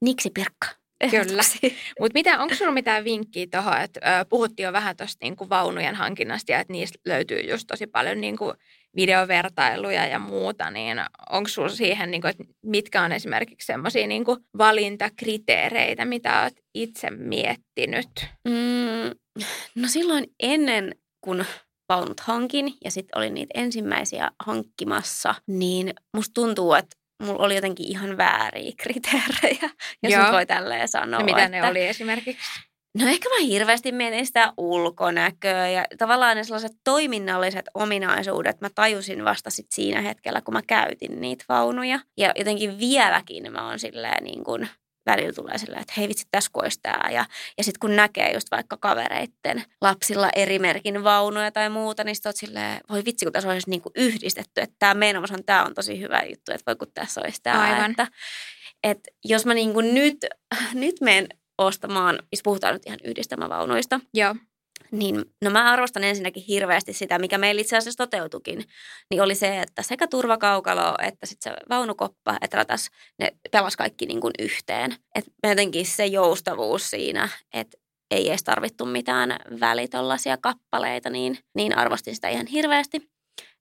niksi 0.00 0.30
pirkka. 0.30 0.81
Kyllä. 1.10 1.42
Mutta 2.00 2.14
mitä, 2.14 2.38
onko 2.38 2.54
sulla 2.54 2.72
mitään 2.72 3.04
vinkkiä 3.04 3.46
tuohon, 3.50 3.80
että 3.80 4.26
puhuttiin 4.28 4.64
jo 4.64 4.72
vähän 4.72 4.96
tuosta 4.96 5.18
niinku 5.24 5.48
vaunujen 5.48 5.94
hankinnasta 5.94 6.52
ja 6.52 6.60
että 6.60 6.72
niistä 6.72 6.98
löytyy 7.06 7.40
just 7.40 7.66
tosi 7.66 7.86
paljon 7.86 8.20
niinku 8.20 8.54
videovertailuja 8.96 10.06
ja 10.06 10.18
muuta, 10.18 10.70
niin 10.70 10.98
onko 11.30 11.48
sulla 11.48 11.68
siihen, 11.68 12.10
niinku, 12.10 12.26
että 12.26 12.44
mitkä 12.62 13.02
on 13.02 13.12
esimerkiksi 13.12 13.66
semmoisia 13.66 14.06
niinku 14.06 14.36
valintakriteereitä, 14.58 16.04
mitä 16.04 16.42
olet 16.42 16.64
itse 16.74 17.10
miettinyt? 17.10 18.26
Mm, 18.48 19.38
no 19.74 19.88
silloin 19.88 20.26
ennen, 20.42 20.94
kun 21.20 21.44
vaunut 21.88 22.20
hankin 22.20 22.74
ja 22.84 22.90
sitten 22.90 23.18
olin 23.18 23.34
niitä 23.34 23.60
ensimmäisiä 23.60 24.30
hankkimassa, 24.44 25.34
niin 25.46 25.94
musta 26.16 26.34
tuntuu, 26.34 26.74
että 26.74 26.96
mulla 27.22 27.44
oli 27.44 27.54
jotenkin 27.54 27.88
ihan 27.88 28.16
vääriä 28.16 28.72
kriteerejä, 28.82 29.70
jos 30.02 30.12
Joo. 30.12 30.22
nyt 30.22 30.32
voi 30.32 30.46
tälleen 30.46 30.88
sanoa. 30.88 31.20
No, 31.20 31.24
mitä 31.24 31.44
että, 31.44 31.60
ne 31.60 31.68
oli 31.68 31.86
esimerkiksi? 31.86 32.42
No 32.98 33.06
ehkä 33.06 33.28
mä 33.28 33.46
hirveästi 33.46 33.92
mietin 33.92 34.26
sitä 34.26 34.52
ulkonäköä 34.56 35.68
ja 35.68 35.84
tavallaan 35.98 36.36
ne 36.36 36.44
sellaiset 36.44 36.72
toiminnalliset 36.84 37.66
ominaisuudet 37.74 38.60
mä 38.60 38.68
tajusin 38.74 39.24
vasta 39.24 39.50
sit 39.50 39.66
siinä 39.70 40.00
hetkellä, 40.00 40.40
kun 40.40 40.54
mä 40.54 40.62
käytin 40.66 41.20
niitä 41.20 41.44
vaunuja. 41.48 41.98
Ja 42.16 42.32
jotenkin 42.38 42.78
vieläkin 42.78 43.52
mä 43.52 43.68
oon 43.68 43.78
silleen 43.78 44.24
niin 44.24 44.44
kuin 44.44 44.68
välillä 45.06 45.32
tulee 45.32 45.58
silleen, 45.58 45.80
että 45.80 45.94
hei 45.96 46.08
vitsi, 46.08 46.26
tässä 46.30 46.50
olisi 46.54 46.78
tää. 46.82 47.08
Ja, 47.12 47.24
ja 47.58 47.64
sitten 47.64 47.80
kun 47.80 47.96
näkee 47.96 48.32
just 48.32 48.50
vaikka 48.50 48.76
kavereitten 48.76 49.64
lapsilla 49.80 50.28
eri 50.36 50.58
merkin 50.58 51.04
vaunuja 51.04 51.52
tai 51.52 51.68
muuta, 51.68 52.04
niin 52.04 52.16
sit 52.16 52.26
oot 52.26 52.36
silleen, 52.36 52.80
voi 52.90 53.04
vitsi, 53.04 53.26
kun 53.26 53.32
tässä 53.32 53.50
olisi 53.50 53.70
niin 53.70 53.82
kuin 53.82 53.92
yhdistetty, 53.96 54.60
että 54.60 54.76
tämä 54.78 54.94
meidän 54.94 55.22
on, 55.22 55.44
tämä 55.46 55.64
on 55.64 55.74
tosi 55.74 56.00
hyvä 56.00 56.22
juttu, 56.30 56.52
että 56.52 56.62
voi 56.66 56.76
kun 56.76 56.88
tässä 56.94 57.20
olisi 57.20 57.42
tämä. 57.42 57.62
Aivan. 57.62 57.90
Että, 57.90 58.06
että 58.82 59.10
jos 59.24 59.46
mä 59.46 59.54
niin 59.54 59.72
kuin 59.72 59.94
nyt, 59.94 60.16
nyt 60.74 61.00
menen 61.00 61.28
ostamaan, 61.58 62.18
jos 62.32 62.42
puhutaan 62.42 62.74
nyt 62.74 62.86
ihan 62.86 62.98
yhdistelmävaunuista, 63.04 64.00
Joo. 64.14 64.34
Niin 64.90 65.24
no 65.44 65.50
mä 65.50 65.72
arvostan 65.72 66.04
ensinnäkin 66.04 66.44
hirveästi 66.48 66.92
sitä, 66.92 67.18
mikä 67.18 67.38
meillä 67.38 67.60
itse 67.60 67.76
asiassa 67.76 68.04
toteutukin, 68.04 68.64
niin 69.10 69.22
oli 69.22 69.34
se, 69.34 69.60
että 69.60 69.82
sekä 69.82 70.06
turvakaukalo 70.06 70.94
että 71.02 71.26
sitten 71.26 71.52
se 71.52 71.58
vaunukoppa, 71.68 72.38
että 72.40 72.56
ratas, 72.56 72.90
ne 73.18 73.32
pelas 73.50 73.76
kaikki 73.76 74.06
niin 74.06 74.20
kuin 74.20 74.32
yhteen. 74.38 74.96
Et 75.14 75.24
jotenkin 75.48 75.86
se 75.86 76.06
joustavuus 76.06 76.90
siinä, 76.90 77.28
että 77.54 77.78
ei 78.10 78.28
edes 78.28 78.44
tarvittu 78.44 78.86
mitään 78.86 79.36
välitollaisia 79.60 80.36
kappaleita, 80.36 81.10
niin, 81.10 81.38
niin 81.54 81.78
arvostin 81.78 82.14
sitä 82.14 82.28
ihan 82.28 82.46
hirveästi. 82.46 82.96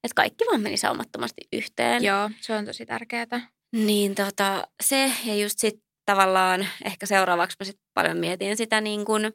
Että 0.04 0.16
kaikki 0.16 0.46
vaan 0.46 0.62
meni 0.62 0.78
saumattomasti 0.78 1.42
yhteen. 1.54 2.04
Joo, 2.04 2.30
se 2.42 2.56
on 2.56 2.66
tosi 2.66 2.86
tärkeää. 2.86 3.48
Niin 3.76 4.16
tota, 4.16 4.68
se 4.84 5.12
ja 5.26 5.36
just 5.36 5.60
sitten 5.60 5.91
tavallaan 6.12 6.68
ehkä 6.86 7.06
seuraavaksi 7.06 7.58
mä 7.60 7.66
sit 7.66 7.80
paljon 7.94 8.18
mietin 8.18 8.58
sitä 8.58 8.82
niin 8.82 9.06
kuin 9.06 9.34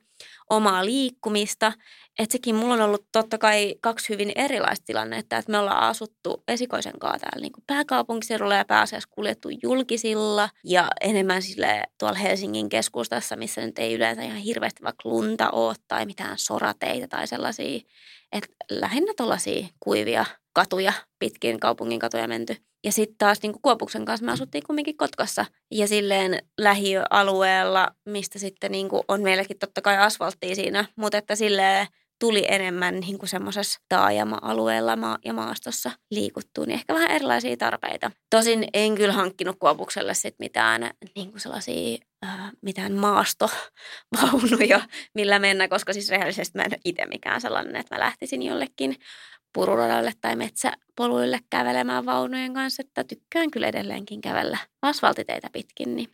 omaa 0.50 0.84
liikkumista. 0.84 1.72
Että 2.18 2.32
sekin 2.32 2.54
mulla 2.54 2.74
on 2.74 2.80
ollut 2.80 3.06
totta 3.12 3.38
kai 3.38 3.74
kaksi 3.80 4.08
hyvin 4.08 4.32
erilaista 4.34 4.84
tilannetta, 4.84 5.36
että 5.36 5.52
me 5.52 5.58
ollaan 5.58 5.82
asuttu 5.82 6.42
esikoisen 6.48 6.98
kanssa 6.98 7.18
täällä 7.18 7.42
niin 7.42 7.52
kuin 7.52 7.64
pääkaupunkiseudulla 7.66 8.54
ja 8.54 8.64
pääasiassa 8.64 9.08
kuljettu 9.12 9.48
julkisilla 9.62 10.48
ja 10.64 10.88
enemmän 11.00 11.42
sille 11.42 11.82
tuolla 11.98 12.18
Helsingin 12.18 12.68
keskustassa, 12.68 13.36
missä 13.36 13.60
nyt 13.60 13.78
ei 13.78 13.94
yleensä 13.94 14.22
ihan 14.22 14.36
hirveästi 14.36 14.82
vaikka 14.82 15.08
lunta 15.08 15.50
ole 15.50 15.74
tai 15.88 16.06
mitään 16.06 16.38
sorateitä 16.38 17.08
tai 17.08 17.26
sellaisia, 17.26 17.80
että 18.32 18.48
lähinnä 18.70 19.12
tuollaisia 19.16 19.66
kuivia 19.80 20.24
katuja, 20.56 20.92
pitkin 21.18 21.60
kaupungin 21.60 21.98
katuja 21.98 22.28
menty. 22.28 22.56
Ja 22.84 22.92
sitten 22.92 23.18
taas 23.18 23.42
niin 23.42 23.54
Kuopuksen 23.62 24.04
kanssa 24.04 24.26
me 24.26 24.32
asuttiin 24.32 24.64
kumminkin 24.66 24.96
Kotkassa 24.96 25.46
ja 25.70 25.88
silleen 25.88 26.38
lähiöalueella, 26.58 27.88
mistä 28.08 28.38
sitten 28.38 28.72
niin 28.72 28.88
on 29.08 29.22
meilläkin 29.22 29.58
totta 29.58 29.82
kai 29.82 29.98
asfalttia 29.98 30.54
siinä, 30.54 30.84
mutta 30.96 31.18
että 31.18 31.36
silleen 31.36 31.86
tuli 32.20 32.44
enemmän 32.48 33.00
niin 33.00 33.18
semmoisessa 33.24 33.80
taajama-alueella 33.88 34.96
maa- 34.96 35.18
ja 35.24 35.32
maastossa 35.32 35.90
liikuttua, 36.10 36.66
niin 36.66 36.74
ehkä 36.74 36.94
vähän 36.94 37.10
erilaisia 37.10 37.56
tarpeita. 37.56 38.10
Tosin 38.30 38.68
en 38.74 38.94
kyllä 38.94 39.12
hankkinut 39.12 39.56
Kuopukselle 39.58 40.14
sit 40.14 40.34
mitään 40.38 40.90
niin 41.16 41.32
sellaisia 41.36 41.98
äh, 42.24 42.50
mitään 42.62 42.92
maastovaunuja, 42.92 44.80
millä 45.14 45.38
mennä, 45.38 45.68
koska 45.68 45.92
siis 45.92 46.10
rehellisesti 46.10 46.58
mä 46.58 46.62
en 46.62 46.72
ole 46.72 46.80
itse 46.84 47.06
mikään 47.06 47.40
sellainen, 47.40 47.76
että 47.76 47.94
mä 47.94 48.00
lähtisin 48.00 48.42
jollekin 48.42 48.96
pururadalle 49.52 50.12
tai 50.20 50.36
metsäpoluille 50.36 51.40
kävelemään 51.50 52.06
vaunujen 52.06 52.54
kanssa, 52.54 52.82
että 52.86 53.04
tykkään 53.04 53.50
kyllä 53.50 53.68
edelleenkin 53.68 54.20
kävellä 54.20 54.58
asfaltiteitä 54.82 55.48
pitkin, 55.52 55.96
niin 55.96 56.08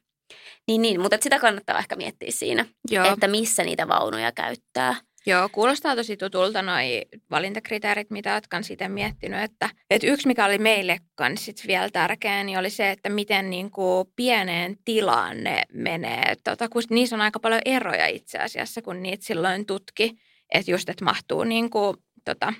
niin, 0.69 0.83
niin 0.83 1.01
mutta 1.01 1.17
sitä 1.21 1.39
kannattaa 1.39 1.79
ehkä 1.79 1.97
miettiä 1.97 2.31
siinä, 2.31 2.67
Joo. 2.91 3.13
että 3.13 3.29
missä 3.29 3.65
niitä 3.65 3.89
vaunuja 3.89 4.33
käyttää. 4.33 4.95
Joo, 5.27 5.49
kuulostaa 5.53 5.97
tosi 5.97 6.17
tutulta 6.17 6.63
noi 6.63 7.03
valintakriteerit, 7.31 8.11
mitä 8.11 8.33
olet 8.33 8.49
kanssa 8.49 8.73
itse 8.73 8.89
miettinyt. 8.89 9.43
Että, 9.43 9.71
että 9.91 10.07
yksi, 10.07 10.29
mikä 10.29 10.45
oli 10.45 10.59
meille 10.59 10.99
kanssa 11.15 11.45
sit 11.45 11.67
vielä 11.67 11.91
tärkeä, 11.91 12.45
niin 12.45 12.59
oli 12.59 12.71
se, 12.71 12.91
että 12.91 13.09
miten 13.09 13.51
niin 13.51 13.71
kuin 13.71 14.09
pieneen 14.17 14.77
tilaan 14.85 15.45
ne 15.45 15.63
menee. 15.73 16.37
Tota, 16.45 16.69
kun 16.69 16.83
niissä 16.91 17.17
on 17.17 17.21
aika 17.23 17.41
paljon 17.41 17.61
eroja 17.65 18.07
itse 18.07 18.39
asiassa, 18.39 18.83
kun 18.83 19.03
niitä 19.03 19.25
silloin 19.25 19.67
tutki. 19.67 20.13
Että 20.55 20.71
just, 20.71 20.89
että 20.89 21.05
mahtuu 21.05 21.45
niin 21.45 21.71
kuin, 21.71 21.97
tota, 22.25 22.53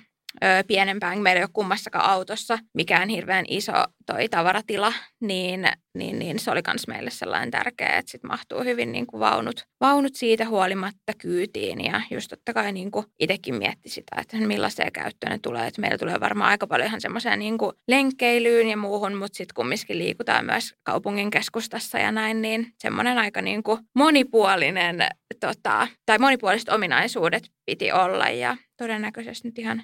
pienempään, 0.67 1.21
meillä 1.21 1.39
ei 1.39 1.43
ole 1.43 1.49
kummassakaan 1.53 2.09
autossa 2.09 2.59
mikään 2.73 3.09
hirveän 3.09 3.45
iso 3.47 3.73
toi 4.05 4.29
tavaratila, 4.29 4.93
niin, 5.21 5.67
niin, 5.97 6.19
niin 6.19 6.39
se 6.39 6.51
oli 6.51 6.61
myös 6.67 6.87
meille 6.87 7.09
sellainen 7.09 7.51
tärkeä, 7.51 7.97
että 7.97 8.11
sit 8.11 8.23
mahtuu 8.23 8.63
hyvin 8.63 8.91
niin 8.91 9.07
kuin 9.07 9.19
vaunut, 9.19 9.65
vaunut 9.81 10.15
siitä 10.15 10.47
huolimatta 10.47 11.13
kyytiin. 11.17 11.85
Ja 11.85 12.01
just 12.11 12.29
totta 12.29 12.53
kai 12.53 12.71
niin 12.71 12.91
kuin 12.91 13.05
itsekin 13.19 13.55
mietti 13.55 13.89
sitä, 13.89 14.15
että 14.21 14.37
millaiseen 14.37 14.91
käyttöön 14.91 15.31
ne 15.31 15.39
tulee, 15.39 15.67
että 15.67 15.81
meillä 15.81 15.97
tulee 15.97 16.19
varmaan 16.19 16.49
aika 16.49 16.67
paljon 16.67 16.87
ihan 16.87 17.01
semmoiseen 17.01 17.39
niin 17.39 17.57
kuin 17.57 17.71
lenkkeilyyn 17.87 18.67
ja 18.67 18.77
muuhun, 18.77 19.15
mutta 19.15 19.37
sitten 19.37 19.55
kumminkin 19.55 19.97
liikutaan 19.97 20.45
myös 20.45 20.73
kaupungin 20.83 21.31
keskustassa 21.31 21.97
ja 21.97 22.11
näin, 22.11 22.41
niin 22.41 22.73
semmoinen 22.79 23.17
aika 23.17 23.41
niin 23.41 23.63
kuin 23.63 23.79
monipuolinen 23.95 24.97
tota, 25.39 25.87
tai 26.05 26.19
monipuoliset 26.19 26.69
ominaisuudet 26.69 27.43
piti 27.65 27.91
olla. 27.91 28.29
Ja 28.29 28.57
todennäköisesti 28.77 29.47
nyt 29.47 29.59
ihan 29.59 29.83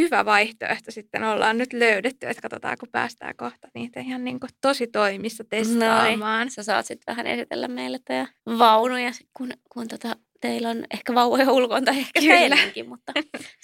hyvä 0.00 0.24
vaihtoehto 0.24 0.90
sitten 0.90 1.24
ollaan 1.24 1.58
nyt 1.58 1.72
löydetty, 1.72 2.26
että 2.26 2.42
katsotaan 2.42 2.76
kun 2.80 2.88
päästään 2.92 3.36
kohta 3.36 3.68
niitä 3.74 4.00
ihan 4.00 4.24
niin 4.24 4.40
kuin 4.40 4.50
tosi 4.60 4.86
toimissa 4.86 5.44
testaamaan. 5.44 6.18
Noin. 6.20 6.50
Sä 6.50 6.62
saat 6.62 6.86
sitten 6.86 7.12
vähän 7.12 7.26
esitellä 7.26 7.68
meille 7.68 7.98
teidän 8.04 8.28
vaunuja, 8.58 9.10
kun, 9.34 9.52
kun 9.68 9.88
tota, 9.88 10.16
teillä 10.40 10.68
on 10.68 10.84
ehkä 10.90 11.14
vauvoja 11.14 11.52
ulkoon 11.52 11.84
tai 11.84 11.98
ehkä 11.98 12.20
teilläkin, 12.20 12.88
mutta 12.88 13.12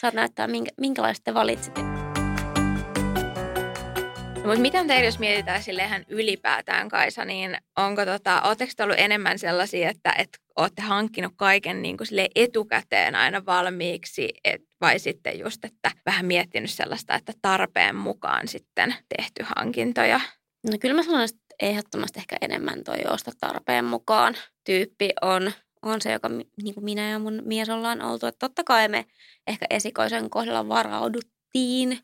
saat 0.00 0.14
näyttää 0.14 0.46
minkä, 0.46 0.70
minkälaiset 0.80 1.24
te 1.24 1.34
valitsitte. 1.34 1.93
No, 4.44 4.48
mutta 4.48 4.62
miten 4.62 4.86
teillä, 4.86 5.04
jos 5.04 5.18
mietitään 5.18 5.62
sillehän 5.62 6.04
ylipäätään, 6.08 6.88
Kaisa, 6.88 7.24
niin 7.24 7.56
onko 7.76 8.04
tota, 8.04 8.42
oletteko 8.42 8.72
ollut 8.82 8.98
enemmän 8.98 9.38
sellaisia, 9.38 9.90
että, 9.90 10.14
että 10.18 10.38
olette 10.56 10.82
hankkinut 10.82 11.32
kaiken 11.36 11.82
niin 11.82 11.96
kuin 11.96 12.06
sille 12.06 12.28
etukäteen 12.34 13.14
aina 13.14 13.46
valmiiksi, 13.46 14.28
et, 14.44 14.62
vai 14.80 14.98
sitten 14.98 15.38
just, 15.38 15.64
että 15.64 15.90
vähän 16.06 16.26
miettinyt 16.26 16.70
sellaista, 16.70 17.14
että 17.14 17.32
tarpeen 17.42 17.96
mukaan 17.96 18.48
sitten 18.48 18.94
tehty 19.16 19.44
hankintoja? 19.56 20.20
No 20.70 20.78
kyllä 20.80 20.94
mä 20.94 21.02
sanoisin, 21.02 21.36
että 21.36 21.54
ehdottomasti 21.60 22.18
ehkä 22.18 22.36
enemmän 22.40 22.84
toi 22.84 22.98
osta 23.08 23.30
tarpeen 23.40 23.84
mukaan. 23.84 24.34
Tyyppi 24.64 25.10
on, 25.22 25.52
on 25.82 26.00
se, 26.00 26.12
joka 26.12 26.28
niin 26.28 26.74
kuin 26.74 26.84
minä 26.84 27.10
ja 27.10 27.18
mun 27.18 27.42
mies 27.44 27.68
ollaan 27.68 28.02
oltu. 28.02 28.26
Että 28.26 28.46
totta 28.46 28.64
kai 28.64 28.88
me 28.88 29.06
ehkä 29.46 29.66
esikoisen 29.70 30.30
kohdalla 30.30 30.68
varauduttiin, 30.68 31.98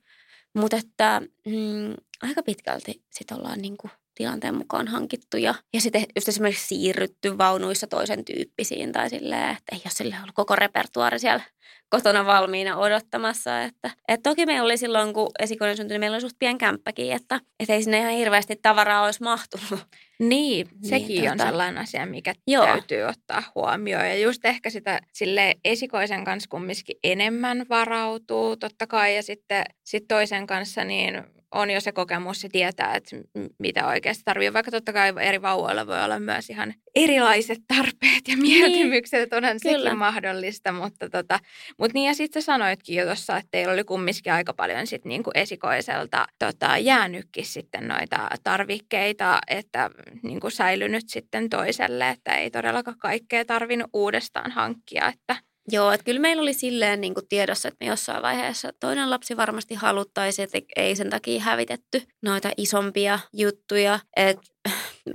mutta 0.55 0.76
että 0.76 1.22
mm, 1.46 1.94
aika 2.22 2.42
pitkälti 2.42 3.02
sitten 3.11 3.38
ollaan 3.38 3.59
niin 3.59 3.76
kuin 3.76 3.90
tilanteen 4.14 4.54
mukaan 4.54 4.88
hankittu 4.88 5.37
ja, 5.37 5.54
ja 5.74 5.80
sitten 5.80 6.04
just 6.16 6.28
esimerkiksi 6.28 6.66
siirrytty 6.66 7.38
vaunuissa 7.38 7.87
toisen 7.87 8.24
tyyppisiin 8.24 8.92
tai 8.92 9.11
silleen, 9.11 9.50
että 9.50 9.76
ei 9.76 9.83
ole 9.85 9.92
sille 9.94 10.16
ollut 10.22 10.35
koko 10.35 10.56
repertuaari 10.56 11.18
siellä 11.18 11.44
kotona 11.90 12.26
valmiina 12.26 12.76
odottamassa. 12.76 13.62
Että, 13.62 13.90
että 14.09 14.30
toki 14.30 14.46
meillä 14.46 14.64
oli 14.64 14.76
silloin, 14.76 15.14
kun 15.14 15.30
esikoinen 15.38 15.76
syntyi, 15.76 15.94
niin 15.94 16.00
meillä 16.00 16.14
oli 16.14 16.20
suht 16.20 16.37
pien 16.38 16.59
kämppäkin, 16.59 17.12
että, 17.12 17.40
että 17.61 17.74
ei 17.74 17.83
sinne 17.83 17.98
ihan 17.98 18.12
hirveästi 18.12 18.56
tavaraa 18.62 19.04
olisi 19.04 19.22
mahtunut. 19.22 19.87
Niin, 20.20 20.68
sekin 20.83 21.06
niin, 21.06 21.30
on 21.30 21.38
tota, 21.38 21.50
sellainen 21.50 21.83
asia, 21.83 22.06
mikä 22.06 22.35
joo. 22.46 22.64
täytyy 22.64 23.02
ottaa 23.02 23.42
huomioon. 23.54 24.06
Ja 24.06 24.18
just 24.18 24.44
ehkä 24.44 24.70
sitä 24.70 25.00
sille 25.12 25.54
esikoisen 25.64 26.24
kanssa 26.24 26.48
kumminkin 26.50 26.96
enemmän 27.04 27.66
varautuu 27.68 28.56
totta 28.56 28.87
kai. 28.87 29.16
Ja 29.16 29.22
sitten 29.22 29.64
sit 29.85 30.04
toisen 30.09 30.46
kanssa 30.46 30.85
niin 30.85 31.24
on 31.55 31.71
jo 31.71 31.81
se 31.81 31.93
kokemus 31.93 32.43
ja 32.43 32.49
tietää, 32.53 32.95
että 32.95 33.17
mitä 33.59 33.87
oikeasti 33.87 34.23
tarvii. 34.25 34.53
Vaikka 34.53 34.71
totta 34.71 34.93
kai 34.93 35.13
eri 35.21 35.43
vauvoilla 35.43 35.87
voi 35.87 36.05
olla 36.05 36.21
myös 36.21 36.51
ihan 36.51 36.75
erilaiset 36.95 37.59
tarpeet 37.69 38.29
ja 38.29 38.37
niin, 38.37 38.41
mieltymykset, 38.43 39.31
niin, 39.31 39.37
onhan 39.37 39.57
kyllä. 39.63 39.81
sekin 39.81 39.99
mahdollista. 39.99 40.73
Mutta, 40.73 41.11
tota, 41.11 41.39
mutta 41.79 41.95
niin 41.95 42.07
ja 42.07 42.15
sitten 42.15 42.43
sä 42.43 42.47
sanoitkin 42.47 42.97
jo 42.97 43.05
tuossa, 43.05 43.37
että 43.37 43.49
teillä 43.51 43.73
oli 43.73 43.85
kumminkin 43.85 44.33
aika 44.33 44.55
paljon 44.55 44.87
sit 44.87 45.05
niinku 45.05 45.31
esikoiselta 45.35 46.27
tota, 46.39 46.79
jäänytkin 46.79 47.47
sitten 47.47 47.89
noita 47.89 48.29
tarvikkeita, 48.45 49.39
että 49.47 49.91
niinku 50.23 50.51
säilynyt 50.51 51.05
sitten 51.09 51.49
toiselle, 51.49 52.09
että 52.09 52.35
ei 52.35 52.51
todellakaan 52.51 52.99
kaikkea 52.99 53.45
tarvinnut 53.45 53.91
uudestaan 53.93 54.51
hankkia, 54.51 55.09
että– 55.09 55.37
Joo, 55.72 55.92
että 55.92 56.04
kyllä 56.04 56.20
meillä 56.20 56.42
oli 56.42 56.54
silleen 56.54 57.00
niin 57.00 57.14
kuin 57.14 57.28
tiedossa, 57.28 57.68
että 57.68 57.85
me 57.85 57.90
jossain 57.90 58.22
vaiheessa 58.22 58.72
toinen 58.80 59.11
lapsi 59.11 59.37
varmasti 59.37 59.74
haluttaisi, 59.74 60.42
että 60.42 60.59
ei 60.76 60.96
sen 60.96 61.11
takia 61.11 61.40
hävitetty 61.40 62.02
noita 62.22 62.50
isompia 62.56 63.18
juttuja. 63.33 64.00
Että 64.16 64.42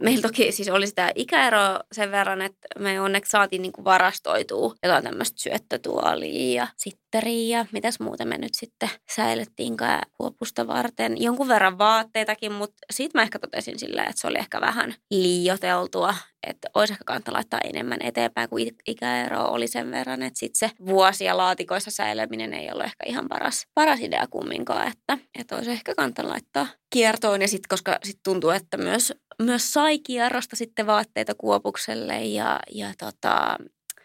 meillä 0.02 0.22
toki 0.22 0.52
siis 0.52 0.70
oli 0.70 0.88
sitä 0.88 1.12
ikäeroa 1.16 1.80
sen 1.92 2.12
verran, 2.12 2.42
että 2.42 2.68
me 2.80 3.02
onneksi 3.02 3.30
saatiin 3.30 3.62
niin 3.62 3.72
kuin 3.72 3.86
varastoitua 3.86 4.76
jotain 4.84 5.04
tämmöistä 5.04 5.42
syöttötuolia 5.42 6.62
ja 6.62 6.68
sitteriä 6.78 7.58
ja 7.58 7.66
mitäs 7.72 8.00
muuta 8.00 8.26
me 8.26 8.38
nyt 8.38 8.54
sitten 8.54 8.90
säilyttiinkään 9.16 10.02
kuopusta 10.18 10.68
varten. 10.68 11.22
Jonkun 11.22 11.48
verran 11.48 11.78
vaatteitakin, 11.78 12.52
mutta 12.52 12.78
sitten 12.92 13.20
mä 13.20 13.24
ehkä 13.24 13.40
totesin 13.40 13.80
silleen, 13.80 14.10
että 14.10 14.22
se 14.22 14.28
oli 14.28 14.38
ehkä 14.38 14.62
vähän 14.62 14.96
liioteltua, 15.12 16.16
että 16.48 16.70
olisi 16.74 16.94
ehkä 16.94 17.04
kannattaa 17.04 17.34
laittaa 17.34 17.60
enemmän 17.64 18.00
eteenpäin, 18.04 18.50
kun 18.50 18.60
ikäero 18.88 19.44
oli 19.44 19.68
sen 19.68 19.92
verran, 19.92 20.24
että 20.24 20.40
sitten 20.40 20.70
se 20.70 20.86
vuosia 20.86 21.38
laatikoissa 21.38 21.92
säilyminen 21.92 22.54
ei 22.54 22.72
ollut 22.72 22.86
ehkä 22.86 23.04
ihan 23.06 23.28
paras, 23.30 23.68
paras 23.74 24.00
idea 24.00 24.28
kumminkaan, 24.30 24.88
että, 24.88 25.18
että 25.40 25.56
olisi 25.56 25.72
ehkä 25.72 25.96
kannattaa 25.96 26.28
laittaa 26.28 26.68
kiertoon 26.90 27.42
ja 27.42 27.48
sitten 27.48 27.70
koska 27.70 28.00
sit 28.04 28.20
tuntuu, 28.24 28.50
että 28.50 28.78
myös, 28.78 29.14
myös 29.42 29.74
sai 29.74 30.00
kierrosta 30.00 30.56
sitten 30.56 30.88
vaatteita 30.88 31.36
Kuopukselle 31.36 32.24
ja, 32.24 32.60
ja 32.72 32.94
tota, 32.98 33.58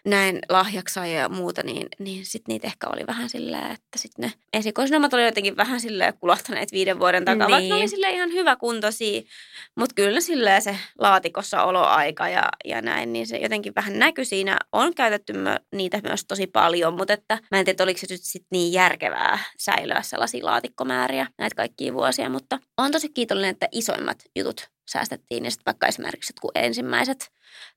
näin 0.05 0.39
lahjaksa 0.49 1.05
ja 1.05 1.29
muuta, 1.29 1.63
niin, 1.63 1.87
niin 1.99 2.25
sitten 2.25 2.53
niitä 2.53 2.67
ehkä 2.67 2.87
oli 2.87 3.07
vähän 3.07 3.29
silleen, 3.29 3.71
että 3.71 3.97
sitten 3.97 4.25
ne 4.25 4.33
esikoisnomat 4.53 5.13
oli 5.13 5.25
jotenkin 5.25 5.57
vähän 5.57 5.81
silleen 5.81 6.13
kulahtaneet 6.19 6.71
viiden 6.71 6.99
vuoden 6.99 7.25
takaa, 7.25 7.47
niin. 7.47 7.51
vaikka 7.51 7.75
ne 7.75 7.79
oli 7.79 7.87
silleen 7.87 8.15
ihan 8.15 8.31
hyvä 8.31 8.55
kuntosi, 8.55 9.27
mutta 9.75 9.95
kyllä 9.95 10.21
silleen 10.21 10.61
se 10.61 10.77
laatikossa 10.99 11.63
oloaika 11.63 12.29
ja, 12.29 12.43
ja 12.65 12.81
näin, 12.81 13.13
niin 13.13 13.27
se 13.27 13.37
jotenkin 13.37 13.75
vähän 13.75 13.99
näkyi 13.99 14.25
siinä. 14.25 14.57
On 14.71 14.95
käytetty 14.95 15.33
mö, 15.33 15.59
niitä 15.75 16.01
myös 16.03 16.25
tosi 16.25 16.47
paljon, 16.47 16.93
mutta 16.93 17.13
että 17.13 17.39
mä 17.51 17.59
en 17.59 17.65
tiedä, 17.65 17.83
oliko 17.83 17.99
se 17.99 18.07
nyt 18.09 18.23
sitten 18.23 18.47
niin 18.51 18.73
järkevää 18.73 19.39
säilyä 19.57 20.01
sellaisia 20.01 20.45
laatikkomääriä 20.45 21.27
näitä 21.37 21.55
kaikkia 21.55 21.93
vuosia, 21.93 22.29
mutta 22.29 22.59
on 22.77 22.91
tosi 22.91 23.09
kiitollinen, 23.09 23.51
että 23.51 23.67
isoimmat 23.71 24.23
jutut 24.35 24.70
säästettiin. 24.87 25.45
Ja 25.45 25.51
sitten 25.51 25.65
vaikka 25.65 25.87
esimerkiksi 25.87 26.33
kun 26.41 26.51
ensimmäiset 26.55 27.31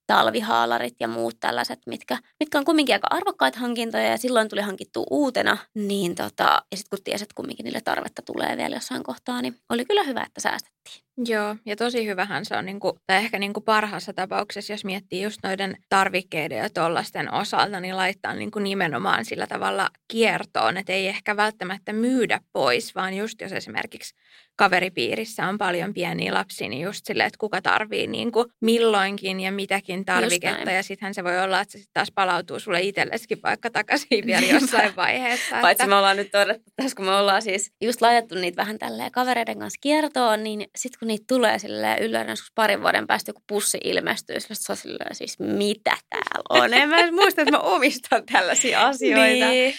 talvihaalarit 0.07 0.95
ja 1.01 1.09
muut 1.09 1.37
tällaiset, 1.41 1.79
mitkä, 1.87 2.19
mitkä 2.41 2.59
on 2.59 2.65
kumminkin 2.65 2.95
aika 2.95 3.07
arvokkaita 3.11 3.59
hankintoja 3.59 4.09
ja 4.09 4.19
silloin 4.19 4.49
tuli 4.49 4.61
hankittu 4.61 5.07
uutena, 5.11 5.57
niin 5.75 6.15
tota, 6.15 6.63
ja 6.71 6.77
sitten 6.77 6.99
kun 6.99 7.05
tiesit, 7.05 7.33
kumminkin 7.33 7.65
niille 7.65 7.81
tarvetta 7.81 8.23
tulee 8.23 8.57
vielä 8.57 8.77
jossain 8.77 9.03
kohtaa, 9.03 9.43
niin 9.43 9.57
oli 9.69 9.85
kyllä 9.85 10.03
hyvä, 10.03 10.23
että 10.27 10.41
säästettiin. 10.41 11.05
Joo, 11.27 11.57
ja 11.67 11.77
tosi 11.77 12.07
hyvähän 12.07 12.45
se 12.45 12.57
on, 12.57 12.67
niin 12.67 12.81
kuin, 12.81 12.93
tai 13.07 13.17
ehkä 13.17 13.39
niin 13.39 13.53
kuin 13.53 13.65
parhaassa 13.65 14.13
tapauksessa, 14.13 14.73
jos 14.73 14.85
miettii 14.85 15.23
just 15.23 15.39
noiden 15.43 15.77
tarvikkeiden 15.89 16.59
ja 16.59 16.71
tuollaisten 16.71 17.35
osalta, 17.35 17.81
niin 17.81 17.97
laittaa 17.97 18.35
niin 18.35 18.51
kuin 18.51 18.65
nimenomaan 18.65 19.25
sillä 19.25 19.47
tavalla 19.47 19.89
kiertoon, 20.09 20.77
että 20.77 20.93
ei 20.93 21.09
ehkä 21.09 21.37
välttämättä 21.37 21.93
myydä 21.93 22.41
pois, 22.53 22.95
vaan 22.95 23.15
just 23.15 23.41
jos 23.41 23.53
esimerkiksi 23.53 24.15
kaveripiirissä 24.57 25.49
on 25.49 25.59
paljon 25.59 25.95
pieniä 25.95 26.35
lapsia, 26.35 26.69
niin 26.69 26.83
just 26.83 27.07
silleen, 27.07 27.27
että 27.27 27.39
kuka 27.39 27.63
tarvii 27.63 28.07
niin 28.07 28.33
kuin 28.33 28.47
milloinkin 28.61 29.41
ja 29.41 29.53
mitäkin 29.65 30.05
tarviketta. 30.05 30.71
Ja 30.71 30.83
sittenhän 30.83 31.15
se 31.15 31.25
voi 31.25 31.41
olla, 31.41 31.61
että 31.61 31.79
se 31.79 31.85
taas 31.93 32.13
palautuu 32.15 32.61
sulle 32.61 32.81
itsellesikin 32.81 33.39
vaikka 33.43 33.71
takaisin 33.71 34.27
vielä 34.27 34.47
jossain 34.47 34.97
vaiheessa. 34.97 35.57
Paitsi 35.61 35.83
että... 35.83 35.87
me 35.87 35.95
ollaan 35.95 36.17
nyt 36.17 36.31
todettu 36.31 36.71
tässä, 36.77 36.97
kun 36.97 37.05
me 37.05 37.15
ollaan 37.15 37.43
siis 37.43 37.73
just 37.81 38.01
laitettu 38.01 38.35
niitä 38.35 38.57
vähän 38.57 38.79
tälleen 38.79 39.13
kavereiden 39.13 39.59
kanssa 39.59 39.79
kiertoon, 39.81 40.45
niin 40.45 40.67
sitten 40.77 40.99
kun 40.99 41.09
niitä 41.09 41.25
tulee 41.29 41.59
silleen 41.59 42.03
yleensä 42.03 42.33
joskus 42.33 42.53
parin 42.55 42.83
vuoden 42.83 43.07
päästä 43.07 43.31
joku 43.31 43.43
pussi 43.47 43.79
ilmestyy, 43.85 44.41
sillä 44.41 44.55
se 44.55 44.73
on 44.73 44.77
silleen 44.77 45.15
siis 45.15 45.39
mitä 45.39 45.97
täällä 46.11 46.43
on. 46.49 46.75
En 46.75 46.89
mä 46.89 47.11
muista, 47.11 47.43
että 47.43 47.53
mä 47.53 47.59
omistan 47.59 48.23
tällaisia 48.33 48.87
asioita. 48.87 49.47
niin. 49.47 49.75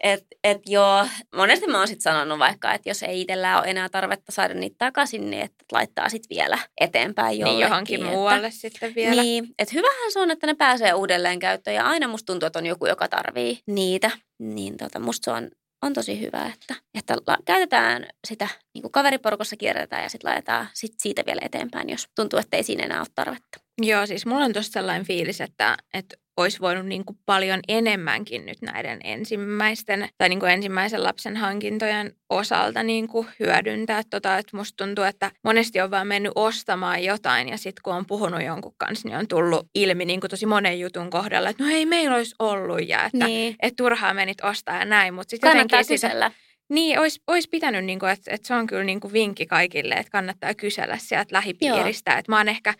Et, 0.00 0.24
et 0.44 0.62
joo, 0.66 1.06
monesti 1.34 1.66
mä 1.66 1.78
oon 1.78 1.88
sitten 1.88 2.02
sanonut 2.02 2.38
vaikka, 2.38 2.74
että 2.74 2.90
jos 2.90 3.02
ei 3.02 3.20
itsellä 3.20 3.58
ole 3.58 3.70
enää 3.70 3.88
tarvetta 3.88 4.32
saada 4.32 4.54
niitä 4.54 4.76
takaisin, 4.78 5.30
niin 5.30 5.42
että 5.42 5.64
laittaa 5.72 6.08
sitten 6.08 6.36
vielä 6.36 6.58
eteenpäin 6.80 7.38
jollekin. 7.38 7.58
Niin 7.58 7.68
johonkin 7.68 8.00
että, 8.00 8.12
muualle 8.12 8.50
sitten 8.50 8.94
vielä. 8.94 9.22
Niin, 9.22 9.46
että 9.58 9.74
hyvähän 9.74 10.12
se 10.12 10.20
on, 10.20 10.30
että 10.30 10.46
ne 10.46 10.54
pääsee 10.54 10.94
uudelleen 10.94 11.38
käyttöön 11.38 11.74
ja 11.74 11.86
aina 11.86 12.08
musta 12.08 12.26
tuntuu, 12.26 12.46
että 12.46 12.58
on 12.58 12.66
joku, 12.66 12.86
joka 12.86 13.08
tarvii 13.08 13.58
niitä. 13.66 14.10
Niin 14.38 14.76
tota, 14.76 14.98
musta 14.98 15.24
se 15.24 15.30
on, 15.30 15.50
on 15.82 15.92
tosi 15.92 16.20
hyvä, 16.20 16.52
että, 16.54 16.74
että 16.98 17.16
la, 17.26 17.36
käytetään 17.44 18.06
sitä, 18.26 18.48
niin 18.74 18.82
kuin 18.82 18.92
kaveriporukossa 18.92 19.56
kierretään 19.56 20.02
ja 20.02 20.08
sitten 20.08 20.30
laitetaan 20.30 20.68
sit 20.74 20.92
siitä 20.98 21.22
vielä 21.26 21.40
eteenpäin, 21.44 21.90
jos 21.90 22.08
tuntuu, 22.14 22.38
että 22.38 22.56
ei 22.56 22.62
siinä 22.62 22.84
enää 22.84 23.00
ole 23.00 23.06
tarvetta. 23.14 23.60
Joo, 23.82 24.06
siis 24.06 24.26
mulla 24.26 24.44
on 24.44 24.52
tuossa 24.52 24.72
sellainen 24.72 25.06
fiilis, 25.06 25.40
että, 25.40 25.76
että 25.94 26.16
olisi 26.38 26.60
voinut 26.60 26.86
niin 26.86 27.04
kuin 27.04 27.18
paljon 27.26 27.60
enemmänkin 27.68 28.46
nyt 28.46 28.62
näiden 28.62 28.98
ensimmäisten 29.04 30.08
tai 30.18 30.28
niin 30.28 30.40
kuin 30.40 30.52
ensimmäisen 30.52 31.04
lapsen 31.04 31.36
hankintojen 31.36 32.12
osalta 32.30 32.82
niin 32.82 33.08
kuin 33.08 33.28
hyödyntää. 33.40 34.02
Tota, 34.10 34.38
että 34.38 34.56
musta 34.56 34.84
tuntuu, 34.84 35.04
että 35.04 35.30
monesti 35.44 35.80
on 35.80 35.90
vaan 35.90 36.06
mennyt 36.06 36.32
ostamaan 36.34 37.04
jotain 37.04 37.48
ja 37.48 37.56
sitten 37.58 37.80
kun 37.82 37.94
on 37.94 38.06
puhunut 38.06 38.42
jonkun 38.42 38.74
kanssa, 38.78 39.08
niin 39.08 39.18
on 39.18 39.28
tullut 39.28 39.66
ilmi 39.74 40.04
niin 40.04 40.20
kuin 40.20 40.30
tosi 40.30 40.46
monen 40.46 40.80
jutun 40.80 41.10
kohdalla, 41.10 41.50
että 41.50 41.64
no 41.64 41.70
ei 41.70 41.86
meillä 41.86 42.16
olisi 42.16 42.34
ollut 42.38 42.88
ja 42.88 43.04
että, 43.04 43.26
Niin. 43.26 43.56
että 43.62 43.76
turhaa 43.82 44.14
menit 44.14 44.44
ostaa 44.44 44.78
ja 44.78 44.84
näin. 44.84 45.14
Mutta 45.14 45.30
sitten 45.30 45.50
Kannattaa 45.50 45.78
jotenkin 45.80 45.94
kysellä. 45.94 46.30
niin, 46.68 46.98
olisi, 46.98 47.20
olisi 47.26 47.48
pitänyt, 47.48 47.84
niin 47.84 47.98
kuin, 47.98 48.12
että, 48.12 48.30
että 48.34 48.46
se 48.48 48.54
on 48.54 48.66
kyllä 48.66 48.84
niin 48.84 49.00
kuin 49.00 49.12
vinkki 49.12 49.46
kaikille, 49.46 49.94
että 49.94 50.10
kannattaa 50.10 50.54
kysellä 50.54 50.98
sieltä 50.98 51.34
lähipiiristä. 51.34 52.18
Että 52.18 52.32
mä 52.32 52.36
oon 52.36 52.48
ehkä 52.48 52.74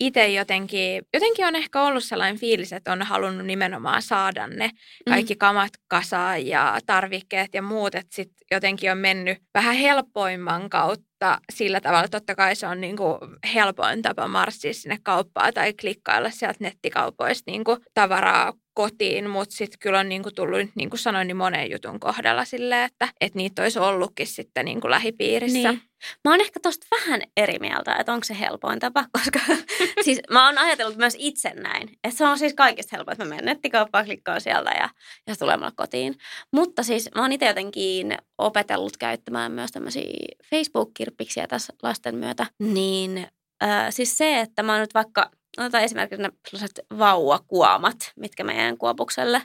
itse 0.00 0.28
jotenkin, 0.28 1.02
jotenkin 1.14 1.46
on 1.46 1.56
ehkä 1.56 1.82
ollut 1.82 2.04
sellainen 2.04 2.40
fiilis, 2.40 2.72
että 2.72 2.92
on 2.92 3.02
halunnut 3.02 3.46
nimenomaan 3.46 4.02
saada 4.02 4.46
ne 4.46 4.70
kaikki 5.08 5.36
kamat 5.36 5.72
kasaan 5.88 6.46
ja 6.46 6.78
tarvikkeet 6.86 7.54
ja 7.54 7.62
muut, 7.62 7.94
että 7.94 8.16
sitten 8.16 8.36
jotenkin 8.50 8.92
on 8.92 8.98
mennyt 8.98 9.38
vähän 9.54 9.76
helpoimman 9.76 10.70
kautta 10.70 11.40
sillä 11.52 11.80
tavalla. 11.80 12.08
Totta 12.08 12.34
kai 12.34 12.56
se 12.56 12.66
on 12.66 12.80
niin 12.80 12.96
kuin 12.96 13.18
helpoin 13.54 14.02
tapa 14.02 14.28
marssia 14.28 14.74
sinne 14.74 14.98
kauppaan 15.02 15.54
tai 15.54 15.72
klikkailla 15.72 16.30
sieltä 16.30 16.58
nettikaupoista 16.60 17.50
niin 17.50 17.64
kuin 17.64 17.78
tavaraa 17.94 18.52
kotiin, 18.78 19.30
mutta 19.30 19.56
sitten 19.56 19.78
kyllä 19.78 19.98
on 19.98 20.08
niinku 20.08 20.30
tullut, 20.30 20.70
niin 20.74 20.90
kuin 20.90 21.00
sanoin, 21.00 21.26
niin 21.26 21.36
monen 21.36 21.70
jutun 21.70 22.00
kohdalla 22.00 22.44
silleen, 22.44 22.84
että, 22.84 23.08
että 23.20 23.36
niitä 23.36 23.62
olisi 23.62 23.78
ollutkin 23.78 24.26
sitten 24.26 24.64
niinku 24.64 24.90
lähipiirissä. 24.90 25.72
Niin. 25.72 25.82
Mä 26.24 26.30
oon 26.30 26.40
ehkä 26.40 26.60
tosta 26.62 26.86
vähän 26.96 27.22
eri 27.36 27.58
mieltä, 27.58 27.94
että 27.94 28.12
onko 28.12 28.24
se 28.24 28.38
helpoin 28.40 28.78
tapa, 28.78 29.04
koska 29.18 29.40
siis 30.04 30.20
mä 30.30 30.46
oon 30.46 30.58
ajatellut 30.58 30.96
myös 30.96 31.16
itse 31.18 31.54
näin. 31.54 31.88
Että 32.04 32.18
se 32.18 32.26
on 32.26 32.38
siis 32.38 32.54
kaikista 32.54 32.96
helpoin, 32.96 33.12
että 33.12 33.24
mä 33.24 33.28
menen 33.28 33.44
nettikauppaan, 33.44 34.04
klikkaan 34.04 34.40
sieltä 34.40 34.70
ja, 34.70 34.88
ja 35.26 35.36
tulee 35.36 35.56
mulle 35.56 35.72
kotiin. 35.76 36.14
Mutta 36.52 36.82
siis 36.82 37.10
mä 37.14 37.22
oon 37.22 37.32
itse 37.32 37.46
jotenkin 37.46 38.14
opetellut 38.38 38.96
käyttämään 38.96 39.52
myös 39.52 39.70
tämmöisiä 39.70 40.12
Facebook-kirppiksiä 40.50 41.46
tässä 41.46 41.72
lasten 41.82 42.14
myötä. 42.14 42.46
Niin 42.58 43.26
äh, 43.62 43.86
siis 43.90 44.18
se, 44.18 44.40
että 44.40 44.62
mä 44.62 44.72
oon 44.72 44.80
nyt 44.80 44.94
vaikka, 44.94 45.30
otetaan 45.58 45.84
esimerkiksi 45.84 46.22
ne 46.22 46.30
sellaiset 46.48 46.80
vauvakuomat, 46.98 47.96
mitkä 48.16 48.44
meidän 48.44 48.78
kuopukselle 48.78 49.42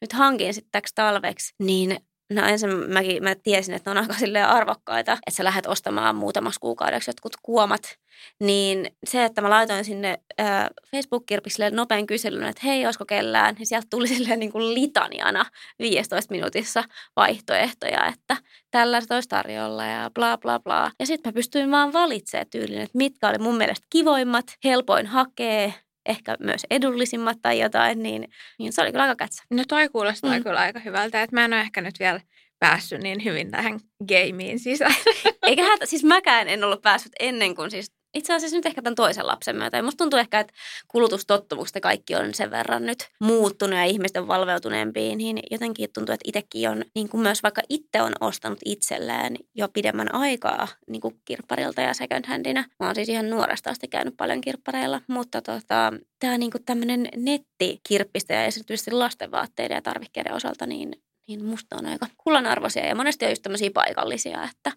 nyt 0.00 0.12
hankin 0.12 0.54
sitten 0.54 0.72
täksi 0.72 0.94
talveksi, 0.94 1.54
niin 1.58 2.00
No 2.30 2.46
ensin 2.46 2.70
mäkin, 2.70 3.22
mä 3.22 3.34
tiesin, 3.34 3.74
että 3.74 3.90
ne 3.94 3.98
on 3.98 4.02
aika 4.04 4.18
silleen 4.18 4.48
arvokkaita, 4.48 5.12
että 5.12 5.36
sä 5.36 5.44
lähdet 5.44 5.66
ostamaan 5.66 6.16
muutamaksi 6.16 6.60
kuukaudeksi 6.60 7.10
jotkut 7.10 7.32
kuomat. 7.42 7.98
Niin 8.40 8.90
se, 9.06 9.24
että 9.24 9.40
mä 9.40 9.50
laitoin 9.50 9.84
sinne 9.84 10.18
äh, 10.40 10.66
Facebook-kirpikselle 10.90 11.70
nopean 11.70 12.06
kyselyn, 12.06 12.48
että 12.48 12.60
hei, 12.64 12.86
olisiko 12.86 13.04
kellään, 13.04 13.54
niin 13.54 13.66
sieltä 13.66 13.86
tuli 13.90 14.08
silleen 14.14 14.38
niin 14.38 14.52
kuin 14.52 14.74
litaniana 14.74 15.44
15 15.78 16.34
minuutissa 16.34 16.84
vaihtoehtoja, 17.16 18.06
että 18.06 18.36
tällaista 18.70 19.14
olisi 19.14 19.28
tarjolla 19.28 19.86
ja 19.86 20.10
bla 20.14 20.38
bla 20.38 20.60
bla. 20.60 20.90
Ja 21.00 21.06
sitten 21.06 21.30
mä 21.30 21.34
pystyin 21.34 21.70
vaan 21.70 21.92
valitsemaan 21.92 22.46
tyylin, 22.50 22.80
että 22.80 22.98
mitkä 22.98 23.28
oli 23.28 23.38
mun 23.38 23.56
mielestä 23.56 23.86
kivoimmat, 23.90 24.46
helpoin 24.64 25.06
hakee, 25.06 25.74
ehkä 26.08 26.36
myös 26.40 26.66
edullisimmat 26.70 27.38
tai 27.42 27.60
jotain, 27.60 28.02
niin, 28.02 28.28
niin 28.58 28.72
se 28.72 28.82
oli 28.82 28.90
kyllä 28.92 29.02
aika 29.04 29.16
kätsä. 29.16 29.42
No 29.50 29.62
toi 29.68 29.88
kuulostaa 29.88 30.36
Mm. 30.36 30.42
kyllä 30.42 30.60
aika 30.60 30.80
hyvältä, 30.80 31.22
että 31.22 31.36
mä 31.36 31.44
en 31.44 31.52
ole 31.52 31.60
ehkä 31.60 31.80
nyt 31.80 31.94
vielä 32.00 32.20
päässyt 32.58 33.02
niin 33.02 33.24
hyvin 33.24 33.50
tähän 33.50 33.80
gameen 34.08 34.58
sisään. 34.58 34.94
Eikä 35.42 35.62
hätä, 35.62 35.86
siis 35.86 36.04
mäkään 36.04 36.48
en 36.48 36.64
ollut 36.64 36.82
päässyt 36.82 37.12
ennen 37.20 37.54
kuin 37.54 37.70
siis 37.70 37.92
itse 38.16 38.34
asiassa 38.34 38.56
nyt 38.56 38.66
ehkä 38.66 38.82
tämän 38.82 38.94
toisen 38.94 39.26
lapsen 39.26 39.56
myötä. 39.56 39.76
Ja 39.76 39.82
musta 39.82 39.98
tuntuu 39.98 40.18
ehkä, 40.18 40.40
että 40.40 40.54
kulutustottumukset 40.88 41.74
ja 41.74 41.80
kaikki 41.80 42.14
on 42.14 42.34
sen 42.34 42.50
verran 42.50 42.86
nyt 42.86 43.08
muuttunut 43.20 43.76
ja 43.76 43.84
ihmiset 43.84 44.16
on 44.16 44.28
valveutuneempiin, 44.28 45.18
niin 45.18 45.40
jotenkin 45.50 45.88
tuntuu, 45.94 46.12
että 46.12 46.28
itsekin 46.28 46.70
on, 46.70 46.84
niin 46.94 47.08
kuin 47.08 47.20
myös 47.20 47.42
vaikka 47.42 47.62
itse 47.68 48.02
on 48.02 48.12
ostanut 48.20 48.58
itselleen 48.64 49.36
jo 49.54 49.68
pidemmän 49.68 50.14
aikaa 50.14 50.68
niin 50.86 51.00
kuin 51.00 51.20
kirpparilta 51.24 51.80
ja 51.80 51.94
second 51.94 52.26
handina. 52.26 52.64
Mä 52.80 52.86
oon 52.86 52.94
siis 52.94 53.08
ihan 53.08 53.30
nuoresta 53.30 53.70
asti 53.70 53.88
käynyt 53.88 54.16
paljon 54.16 54.40
kirppareilla, 54.40 55.00
mutta 55.08 55.42
tota, 55.42 55.92
tämä 56.18 56.38
niin 56.38 56.50
tämmöinen 56.66 57.08
nettikirppistä 57.16 58.34
ja 58.34 58.42
erityisesti 58.42 58.90
lastenvaatteiden 58.90 59.74
ja 59.74 59.82
tarvikkeiden 59.82 60.34
osalta, 60.34 60.66
niin 60.66 60.92
niin 61.28 61.44
musta 61.44 61.76
on 61.76 61.86
aika 61.86 62.06
kullanarvoisia 62.16 62.86
ja 62.86 62.94
monesti 62.94 63.24
on 63.24 63.30
just 63.30 63.42
tämmöisiä 63.42 63.70
paikallisia, 63.74 64.48
että 64.50 64.72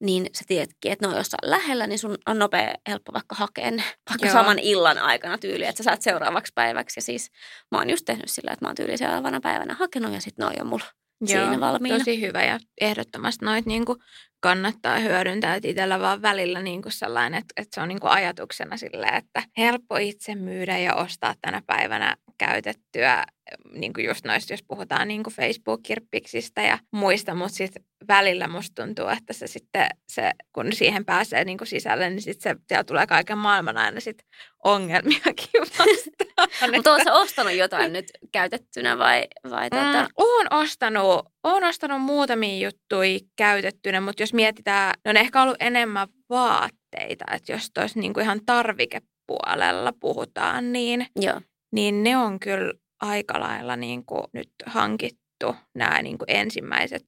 niin 0.00 0.26
sä 0.34 0.44
tiedätkin, 0.46 0.92
että 0.92 1.06
ne 1.06 1.10
on 1.10 1.18
jossain 1.18 1.50
lähellä, 1.50 1.86
niin 1.86 1.98
sun 1.98 2.18
on 2.26 2.38
nopea, 2.38 2.74
helppo 2.88 3.12
vaikka 3.12 3.34
hakea 3.34 3.70
ne 3.70 3.82
vaikka 4.10 4.26
Joo. 4.26 4.32
saman 4.32 4.58
illan 4.58 4.98
aikana 4.98 5.38
tyyli, 5.38 5.64
että 5.64 5.82
sä 5.82 5.84
saat 5.84 6.02
seuraavaksi 6.02 6.52
päiväksi. 6.54 6.98
Ja 6.98 7.02
siis 7.02 7.30
mä 7.70 7.78
oon 7.78 7.90
just 7.90 8.04
tehnyt 8.04 8.30
sillä, 8.30 8.52
että 8.52 8.64
mä 8.64 8.68
oon 8.68 8.76
tyyli 8.76 8.96
seuraavana 8.96 9.40
päivänä 9.40 9.74
hakenut 9.74 10.12
ja 10.12 10.20
sitten 10.20 10.42
ne 10.42 10.46
on 10.46 10.56
jo 10.58 10.64
mulla 10.64 10.84
siinä 11.26 11.60
valmiina. 11.60 11.98
tosi 11.98 12.20
hyvä 12.20 12.44
ja 12.44 12.60
ehdottomasti 12.80 13.44
noit 13.44 13.66
niinku 13.66 13.96
kannattaa 14.40 14.98
hyödyntää, 14.98 15.54
että 15.54 15.68
itsellä 15.68 16.00
vaan 16.00 16.22
välillä 16.22 16.62
niinku 16.62 16.90
sellainen, 16.90 17.38
että, 17.38 17.52
että 17.56 17.74
se 17.74 17.80
on 17.80 17.88
niinku 17.88 18.06
ajatuksena 18.06 18.76
silleen, 18.76 19.14
että 19.14 19.42
helppo 19.58 19.96
itse 19.96 20.34
myydä 20.34 20.78
ja 20.78 20.94
ostaa 20.94 21.34
tänä 21.40 21.62
päivänä 21.66 22.16
käytettyä, 22.38 23.24
niin 23.72 23.92
kuin 23.92 24.06
just 24.06 24.24
noista, 24.24 24.52
jos 24.52 24.64
puhutaan 24.68 25.08
niin 25.08 25.22
kuin 25.22 25.34
Facebook-kirppiksistä 25.34 26.62
ja 26.62 26.78
muista, 26.92 27.34
mutta 27.34 27.54
sitten 27.54 27.84
välillä 28.08 28.48
musta 28.48 28.82
tuntuu, 28.82 29.08
että 29.08 29.32
se 29.32 29.46
sitten, 29.46 29.86
se, 30.08 30.30
kun 30.52 30.72
siihen 30.72 31.04
pääsee 31.04 31.44
niin 31.44 31.58
kuin 31.58 31.68
sisälle, 31.68 32.10
niin 32.10 32.22
sitten 32.22 32.56
se, 32.56 32.60
siellä 32.68 32.84
tulee 32.84 33.06
kaiken 33.06 33.38
maailman 33.38 33.76
aina 33.76 34.00
sit 34.00 34.18
ongelmiakin 34.64 35.60
vastaan. 35.78 36.70
Mutta 36.74 37.04
sä 37.04 37.14
ostanut 37.14 37.52
jotain 37.52 37.92
nyt 37.92 38.06
käytettynä 38.32 38.98
vai, 38.98 39.24
vai 39.50 39.70
tota? 39.70 40.02
Mm, 40.02 40.08
oon 40.16 40.46
ostanut, 40.50 41.26
oon 41.44 41.64
ostanut 41.64 42.02
muutamia 42.02 42.66
juttuja 42.68 43.18
käytettynä, 43.36 44.00
mutta 44.00 44.22
jos 44.22 44.34
mietitään, 44.34 44.94
ne 45.04 45.08
on 45.10 45.16
ehkä 45.16 45.42
ollut 45.42 45.56
enemmän 45.60 46.08
vaatteita, 46.30 47.24
että 47.32 47.52
jos 47.52 47.70
tuossa 47.74 48.00
niinku 48.00 48.20
ihan 48.20 48.40
tarvikepuolella 48.46 49.92
puhutaan, 50.00 50.72
niin, 50.72 51.06
Joo. 51.16 51.40
niin 51.72 52.02
ne 52.02 52.16
on 52.16 52.40
kyllä 52.40 52.72
aika 53.00 53.40
lailla 53.40 53.76
niinku 53.76 54.24
nyt 54.32 54.50
hankittu, 54.66 55.56
nämä 55.74 56.02
niinku 56.02 56.24
ensimmäiset 56.28 57.06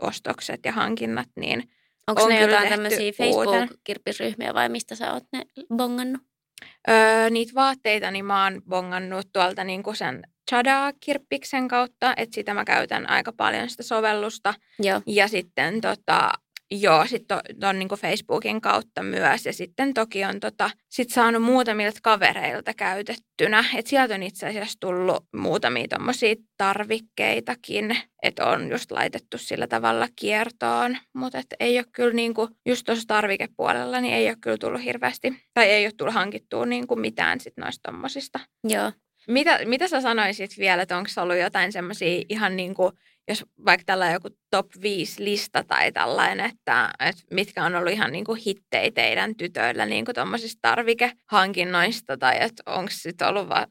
ostokset 0.00 0.60
ja 0.64 0.72
hankinnat, 0.72 1.28
niin 1.36 1.70
Onko 2.06 2.22
On 2.22 2.28
ne 2.28 2.38
kyllä 2.38 2.52
jotain 2.52 2.68
tämmöisiä. 2.68 3.12
Facebook-kirppisryhmiä 3.12 4.54
vai 4.54 4.68
mistä 4.68 4.94
sä 4.94 5.12
oot 5.12 5.24
ne 5.32 5.42
bongannut? 5.76 6.22
Öö, 6.88 7.30
niitä 7.30 7.52
vaatteita 7.54 8.10
niin 8.10 8.24
mä 8.24 8.44
oon 8.44 8.62
bongannut 8.68 9.28
tuolta 9.32 9.64
niinku 9.64 9.94
sen 9.94 10.22
Chada-kirppiksen 10.50 11.68
kautta, 11.68 12.14
että 12.16 12.34
sitä 12.34 12.54
mä 12.54 12.64
käytän 12.64 13.10
aika 13.10 13.32
paljon 13.32 13.70
sitä 13.70 13.82
sovellusta. 13.82 14.54
Joo. 14.78 15.00
Ja 15.06 15.28
sitten 15.28 15.80
tota, 15.80 16.30
joo, 16.70 17.06
sitten 17.06 17.40
tuon 17.60 17.78
niinku 17.78 17.96
Facebookin 17.96 18.60
kautta 18.60 19.02
myös. 19.02 19.46
Ja 19.46 19.52
sitten 19.52 19.94
toki 19.94 20.24
on 20.24 20.40
tota, 20.40 20.70
sit 20.88 21.10
saanut 21.10 21.42
muutamilta 21.42 21.98
kavereilta 22.02 22.74
käytettynä. 22.74 23.64
Että 23.76 23.88
sieltä 23.88 24.14
on 24.14 24.22
itse 24.22 24.46
asiassa 24.46 24.80
tullut 24.80 25.24
muutamia 25.36 25.86
tommosia 25.88 26.34
tarvikkeitakin. 26.56 27.96
Että 28.22 28.46
on 28.46 28.70
just 28.70 28.90
laitettu 28.90 29.38
sillä 29.38 29.66
tavalla 29.66 30.08
kiertoon. 30.16 30.96
Mutta 31.14 31.38
ei 31.60 31.78
ole 31.78 31.86
kyllä 31.92 32.14
niinku, 32.14 32.48
just 32.66 32.86
tuossa 32.86 33.04
tarvikepuolella, 33.06 34.00
niin 34.00 34.14
ei 34.14 34.28
ole 34.28 34.36
kyllä 34.40 34.58
tullut 34.58 34.84
hirveästi. 34.84 35.34
Tai 35.54 35.64
ei 35.64 35.86
ole 35.86 35.92
tullut 35.96 36.14
hankittua 36.14 36.66
niinku 36.66 36.96
mitään 36.96 37.40
sit 37.40 37.56
noista 37.56 37.92
tommosista. 37.92 38.40
Joo. 38.64 38.92
Mitä, 39.28 39.58
mitä 39.64 39.88
sä 39.88 40.00
sanoisit 40.00 40.58
vielä, 40.58 40.82
että 40.82 40.96
onko 40.96 41.10
ollut 41.16 41.36
jotain 41.36 41.72
semmoisia 41.72 42.22
ihan 42.28 42.56
niin 42.56 42.74
kuin, 42.74 42.92
jos 43.28 43.44
vaikka 43.64 43.84
tällä 43.86 44.10
joku 44.10 44.28
top 44.50 44.66
5 44.82 45.24
lista 45.24 45.64
tai 45.64 45.92
tällainen, 45.92 46.46
että, 46.46 46.90
että 47.00 47.22
mitkä 47.30 47.64
on 47.64 47.74
ollut 47.74 47.92
ihan 47.92 48.12
niin 48.12 48.24
kuin 48.24 48.40
hittejä 48.46 48.90
teidän 48.90 49.36
tytöillä 49.36 49.86
niin 49.86 50.04
kuin 50.04 50.14
tarvikehankinnoista 50.62 52.16
tai 52.16 52.36
että 52.40 52.62
onko 52.66 52.90
sitten 52.90 53.28
ollut 53.28 53.48
va, 53.48 53.66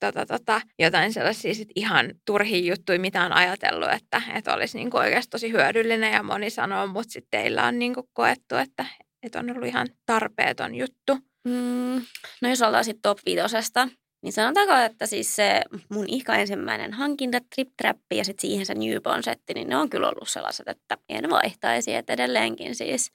tota, 0.00 0.26
tota, 0.26 0.60
jotain 0.78 1.12
sellaisia 1.12 1.54
sit 1.54 1.68
ihan 1.76 2.14
turhia 2.26 2.72
juttuja, 2.72 3.00
mitä 3.00 3.24
on 3.24 3.32
ajatellut, 3.32 3.92
että, 3.92 4.22
että 4.34 4.54
olisi 4.54 4.78
niin 4.78 4.96
oikeasti 4.96 5.30
tosi 5.30 5.52
hyödyllinen 5.52 6.12
ja 6.12 6.22
moni 6.22 6.50
sanoo, 6.50 6.86
mutta 6.86 7.12
sitten 7.12 7.40
teillä 7.40 7.66
on 7.66 7.78
niin 7.78 7.94
koettu, 8.12 8.56
että, 8.56 8.86
että 9.22 9.38
on 9.38 9.50
ollut 9.50 9.68
ihan 9.68 9.88
tarpeeton 10.06 10.74
juttu. 10.74 11.18
Mm, 11.44 12.02
no 12.42 12.48
jos 12.48 12.62
ollaan 12.62 12.84
sitten 12.84 13.02
top 13.02 13.18
viitosesta, 13.26 13.88
Niin 14.22 14.32
sanotaanko, 14.32 14.74
että 14.74 15.06
siis 15.06 15.36
se 15.36 15.62
mun 15.88 16.04
ihka 16.08 16.34
ensimmäinen 16.34 16.92
hankinta, 16.92 17.38
Trip 17.54 17.68
Trappi 17.76 18.16
ja 18.16 18.24
sitten 18.24 18.40
siihen 18.40 18.66
se 18.66 18.74
Newborn-setti, 18.74 19.54
niin 19.54 19.68
ne 19.68 19.76
on 19.76 19.90
kyllä 19.90 20.08
ollut 20.08 20.28
sellaiset, 20.28 20.68
että 20.68 20.98
en 21.08 21.30
vaihtaisi. 21.30 21.94
Että 21.94 22.12
edelleenkin 22.12 22.74
siis 22.74 23.10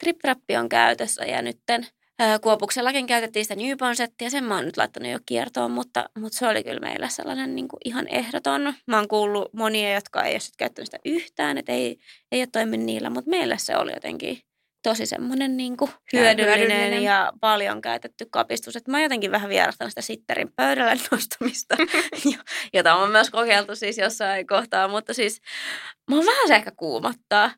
Trip 0.00 0.18
Trappi 0.18 0.56
on 0.56 0.68
käytössä 0.68 1.24
ja 1.24 1.42
nytten 1.42 1.86
Kuopuksellakin 2.40 3.06
käytettiin 3.06 3.44
sitä 3.44 3.54
Newborn-settiä, 3.54 4.30
sen 4.30 4.44
mä 4.44 4.54
oon 4.54 4.64
nyt 4.64 4.76
laittanut 4.76 5.12
jo 5.12 5.18
kiertoon, 5.26 5.70
mutta, 5.70 6.10
mutta 6.18 6.38
se 6.38 6.48
oli 6.48 6.64
kyllä 6.64 6.80
meillä 6.80 7.08
sellainen 7.08 7.54
niin 7.54 7.68
kuin 7.68 7.80
ihan 7.84 8.08
ehdoton. 8.08 8.74
Mä 8.86 8.96
oon 8.96 9.08
kuullut 9.08 9.52
monia, 9.52 9.94
jotka 9.94 10.22
ei 10.22 10.32
ole 10.32 10.40
sit 10.40 10.56
käyttänyt 10.56 10.86
sitä 10.86 10.98
yhtään, 11.04 11.58
että 11.58 11.72
ei, 11.72 11.98
ei 12.32 12.40
ole 12.40 12.48
toiminut 12.52 12.86
niillä, 12.86 13.10
mutta 13.10 13.30
meille 13.30 13.58
se 13.58 13.76
oli 13.76 13.92
jotenkin 13.92 14.38
tosi 14.82 15.06
semmoinen 15.06 15.56
niin 15.56 15.76
kuin 15.76 15.90
hyödyllinen, 16.12 16.58
hyödyllinen 16.58 17.02
ja 17.02 17.32
paljon 17.40 17.80
käytetty 17.80 18.26
kapistus. 18.30 18.76
Että 18.76 18.90
mä 18.90 19.02
jotenkin 19.02 19.30
vähän 19.30 19.50
vierastan 19.50 19.88
sitä 19.88 20.00
sitterin 20.00 20.52
pöydälle 20.56 20.96
nostamista, 21.10 21.76
jota 22.74 22.94
on 22.94 23.10
myös 23.10 23.30
kokeiltu 23.30 23.76
siis 23.76 23.98
jossain 23.98 24.46
kohtaa, 24.46 24.88
mutta 24.88 25.14
siis 25.14 25.40
mä 26.10 26.16
oon 26.16 26.26
vähän 26.26 26.48
se 26.48 26.54
ehkä 26.54 26.72
kuumottaa. 26.76 27.50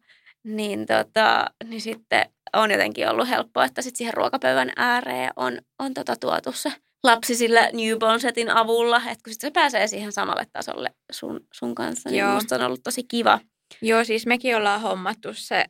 Niin, 0.44 0.86
tota, 0.86 1.46
niin 1.64 1.80
sitten 1.80 2.30
on 2.52 2.70
jotenkin 2.70 3.08
ollut 3.08 3.28
helppoa, 3.28 3.64
että 3.64 3.82
sitten 3.82 3.98
siihen 3.98 4.14
ruokapöydän 4.14 4.72
ääreen 4.76 5.30
on, 5.36 5.58
on 5.78 5.94
tota 5.94 6.16
tuotu 6.16 6.52
se 6.52 6.72
lapsi 7.04 7.34
sillä 7.36 7.70
newborn 7.72 8.20
setin 8.20 8.50
avulla, 8.50 8.96
että 8.96 9.24
kun 9.24 9.32
sitten 9.32 9.48
se 9.48 9.50
pääsee 9.50 9.86
siihen 9.86 10.12
samalle 10.12 10.46
tasolle 10.52 10.94
sun, 11.12 11.40
sun 11.54 11.74
kanssa, 11.74 12.10
niin 12.10 12.20
Joo. 12.20 12.34
musta 12.34 12.54
on 12.54 12.62
ollut 12.62 12.82
tosi 12.82 13.04
kiva. 13.04 13.40
Joo, 13.82 14.04
siis 14.04 14.26
mekin 14.26 14.56
ollaan 14.56 14.80
hommattu 14.80 15.28
se, 15.32 15.64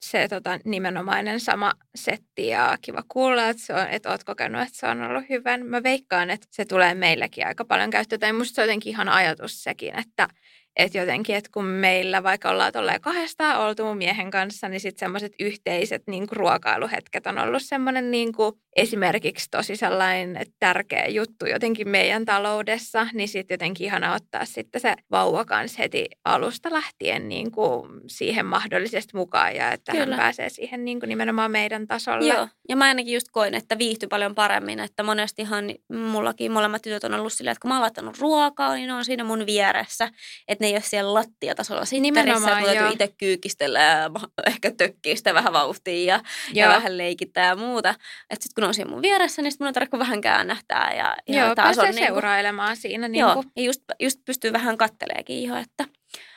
se 0.00 0.28
tota, 0.28 0.58
nimenomainen 0.64 1.40
sama 1.40 1.72
setti 1.94 2.46
ja 2.46 2.78
kiva 2.82 3.02
kuulla, 3.08 3.48
että, 3.48 3.62
se 3.62 3.74
on, 3.74 3.88
että 3.90 4.10
oot 4.10 4.24
kokenut, 4.24 4.62
että 4.62 4.78
se 4.78 4.86
on 4.86 5.02
ollut 5.02 5.28
hyvän. 5.28 5.66
Mä 5.66 5.82
veikkaan, 5.82 6.30
että 6.30 6.46
se 6.50 6.64
tulee 6.64 6.94
meillekin 6.94 7.46
aika 7.46 7.64
paljon 7.64 7.90
käyttöön. 7.90 8.20
Tai 8.20 8.32
musta 8.32 8.54
se 8.54 8.60
on 8.60 8.66
jotenkin 8.66 8.90
ihan 8.90 9.08
ajatus 9.08 9.62
sekin, 9.62 9.98
että 9.98 10.28
että 10.76 10.98
jotenkin, 10.98 11.36
että 11.36 11.50
kun 11.54 11.64
meillä 11.64 12.22
vaikka 12.22 12.50
ollaan 12.50 12.72
tolleen 12.72 13.00
kahdestaan 13.00 13.60
oltu 13.60 13.84
mun 13.84 13.96
miehen 13.96 14.30
kanssa, 14.30 14.68
niin 14.68 14.80
sitten 14.80 15.00
semmoiset 15.00 15.32
yhteiset 15.40 16.02
niin 16.06 16.26
kuin 16.26 16.36
ruokailuhetket 16.36 17.26
on 17.26 17.38
ollut 17.38 17.62
semmoinen 17.62 18.10
niin 18.10 18.32
kuin 18.32 18.52
esimerkiksi 18.76 19.48
tosi 19.50 19.76
sellainen 19.76 20.46
tärkeä 20.58 21.06
juttu 21.06 21.46
jotenkin 21.46 21.88
meidän 21.88 22.24
taloudessa, 22.24 23.06
niin 23.12 23.28
sitten 23.28 23.54
jotenkin 23.54 23.84
ihana 23.84 24.14
ottaa 24.14 24.44
sitten 24.44 24.80
se 24.80 24.94
vauva 25.10 25.44
kanssa 25.44 25.82
heti 25.82 26.06
alusta 26.24 26.72
lähtien 26.72 27.28
niin 27.28 27.50
kuin 27.50 27.90
siihen 28.06 28.46
mahdollisesti 28.46 29.16
mukaan 29.16 29.56
ja 29.56 29.72
että 29.72 29.92
Kyllä. 29.92 30.16
hän 30.16 30.16
pääsee 30.16 30.48
siihen 30.48 30.84
niin 30.84 31.00
kuin 31.00 31.08
nimenomaan 31.08 31.50
meidän 31.50 31.86
tasolle. 31.86 32.34
Joo, 32.34 32.48
ja 32.68 32.76
mä 32.76 32.84
ainakin 32.84 33.14
just 33.14 33.26
koin, 33.32 33.54
että 33.54 33.78
viihtyi 33.78 34.08
paljon 34.08 34.34
paremmin, 34.34 34.80
että 34.80 35.02
monestihan 35.02 35.64
mullakin 35.92 36.52
molemmat 36.52 36.82
tytöt 36.82 37.04
on 37.04 37.14
ollut 37.14 37.32
silleen, 37.32 37.52
että 37.52 37.62
kun 37.62 37.68
mä 37.68 37.74
oon 37.74 37.82
laittanut 37.82 38.18
ruokaa, 38.18 38.74
niin 38.74 38.86
ne 38.86 38.94
on 38.94 39.04
siinä 39.04 39.24
mun 39.24 39.46
vieressä, 39.46 40.10
että 40.48 40.64
ne 40.64 40.67
ei 40.68 40.74
ole 40.74 40.82
siellä 40.82 41.14
lattiatasolla 41.14 41.84
sitterissä, 41.84 42.58
että 42.58 42.72
täytyy 42.72 42.92
itse 42.92 43.08
kyykistellä 43.18 43.80
ja 43.80 44.10
ehkä 44.46 44.70
tökkii 44.70 45.16
sitä 45.16 45.34
vähän 45.34 45.52
vauhtia 45.52 46.14
ja, 46.14 46.22
ja 46.52 46.68
vähän 46.68 46.98
leikittää 46.98 47.46
ja 47.46 47.56
muuta. 47.56 47.90
Että 48.30 48.42
sitten 48.42 48.54
kun 48.54 48.64
on 48.64 48.74
siinä 48.74 48.90
mun 48.90 49.02
vieressä, 49.02 49.42
niin 49.42 49.52
sitten 49.52 49.66
mun 49.66 49.88
on 49.92 49.98
vähän 49.98 50.20
käännähtää. 50.20 50.94
Ja, 50.96 51.16
ja 51.28 51.44
joo, 51.44 51.54
taas 51.54 51.78
on 51.78 51.84
niin 51.84 52.06
seurailemaan 52.06 52.76
siinä. 52.76 53.08
Niin 53.08 53.20
joo, 53.20 53.34
kuin. 53.34 53.46
ja 53.56 53.62
just, 53.62 53.82
just 54.00 54.20
pystyy 54.24 54.52
vähän 54.52 54.78
katteleekin 54.78 55.48
jo, 55.48 55.56
että 55.56 55.84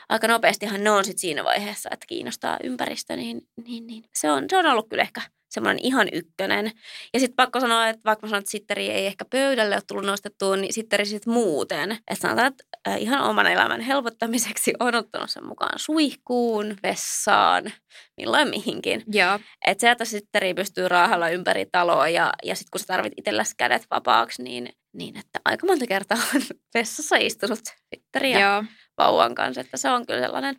aika 0.09 0.27
nopeastihan 0.27 0.83
ne 0.83 0.91
on 0.91 1.05
sitten 1.05 1.21
siinä 1.21 1.43
vaiheessa, 1.43 1.89
että 1.93 2.05
kiinnostaa 2.07 2.57
ympäristö, 2.63 3.15
niin, 3.15 3.41
niin, 3.67 3.87
niin. 3.87 4.03
Se, 4.15 4.31
on, 4.31 4.45
se 4.49 4.57
on 4.57 4.65
ollut 4.65 4.89
kyllä 4.89 5.03
ehkä– 5.03 5.21
semmoinen 5.51 5.85
ihan 5.85 6.07
ykkönen. 6.11 6.71
Ja 7.13 7.19
sitten 7.19 7.35
pakko 7.35 7.59
sanoa, 7.59 7.89
että 7.89 8.01
vaikka 8.05 8.27
mä 8.27 8.29
sanon, 8.29 8.39
että 8.39 8.51
sitteri 8.51 8.89
ei 8.89 9.05
ehkä 9.05 9.25
pöydälle 9.25 9.75
ole 9.75 9.83
tullut 9.87 10.05
nostettua, 10.05 10.55
niin 10.55 10.73
sitteri 10.73 11.05
sitten 11.05 11.33
muuten. 11.33 11.91
Että 11.91 12.21
sanotaan, 12.21 12.47
että 12.47 12.95
ihan 12.95 13.23
oman 13.23 13.47
elämän 13.47 13.81
helpottamiseksi 13.81 14.73
on 14.79 14.95
ottanut 14.95 15.29
sen 15.29 15.47
mukaan 15.47 15.79
suihkuun, 15.79 16.77
vessaan, 16.83 17.71
milloin 18.17 18.49
mihinkin. 18.49 19.03
Joo. 19.07 19.39
Että 19.67 19.81
se, 19.81 19.91
että 19.91 20.05
sitteri 20.05 20.53
pystyy 20.53 20.87
raahalla 20.87 21.29
ympäri 21.29 21.65
taloa 21.71 22.09
ja, 22.09 22.33
ja 22.43 22.55
sitten 22.55 22.71
kun 22.71 22.79
sä 22.79 22.85
tarvit 22.87 23.13
itselläsi 23.17 23.53
kädet 23.57 23.85
vapaaksi, 23.91 24.43
niin, 24.43 24.69
niin 24.93 25.17
että 25.17 25.39
aika 25.45 25.67
monta 25.67 25.87
kertaa 25.87 26.17
on 26.35 26.41
vessassa 26.73 27.15
istunut 27.15 27.59
sitteri 27.95 28.31
ja 28.31 28.39
Joo. 28.39 28.63
vauvan 28.97 29.35
kanssa. 29.35 29.61
Että 29.61 29.77
se 29.77 29.89
on 29.89 30.05
kyllä 30.05 30.21
sellainen, 30.21 30.55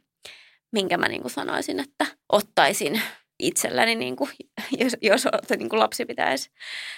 minkä 0.72 0.98
mä 0.98 1.08
niin 1.08 1.22
kuin 1.22 1.32
sanoisin, 1.32 1.80
että 1.80 2.06
ottaisin 2.32 3.02
itselläni, 3.42 3.94
niin 3.94 4.16
kuin, 4.16 4.30
jos, 4.80 4.96
jos 5.02 5.28
niin 5.58 5.68
kuin 5.68 5.80
lapsi 5.80 6.04
pitäisi, 6.04 6.50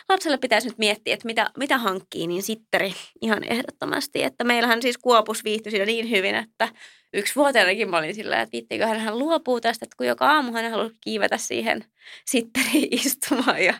lapselle 0.09 0.38
pitäisi 0.38 0.68
nyt 0.68 0.78
miettiä, 0.78 1.14
että 1.14 1.26
mitä, 1.26 1.51
mitä 1.59 1.78
hankkii, 1.78 2.26
niin 2.26 2.42
sitteri 2.42 2.95
ihan 3.22 3.45
ehdottomasti. 3.45 4.22
Että 4.22 4.45
meillähän 4.45 4.82
siis 4.82 4.99
Kuopus 4.99 5.45
viihtyi 5.45 5.70
siinä 5.70 5.86
niin 5.86 6.11
hyvin, 6.11 6.34
että 6.34 6.68
yksi 7.14 7.36
vuotenakin 7.36 7.90
mä 7.90 7.99
olin 7.99 8.14
sillä, 8.14 8.40
että 8.40 8.53
viittiinkö 8.53 8.86
hän 8.86 9.18
luopuu 9.18 9.61
tästä, 9.61 9.84
että 9.84 9.97
kun 9.97 10.07
joka 10.07 10.30
aamu 10.30 10.53
hän 10.53 10.70
halusi 10.70 10.95
kiivetä 11.01 11.36
siihen 11.36 11.84
sitteriin 12.26 12.88
istumaan 13.07 13.64
ja 13.64 13.74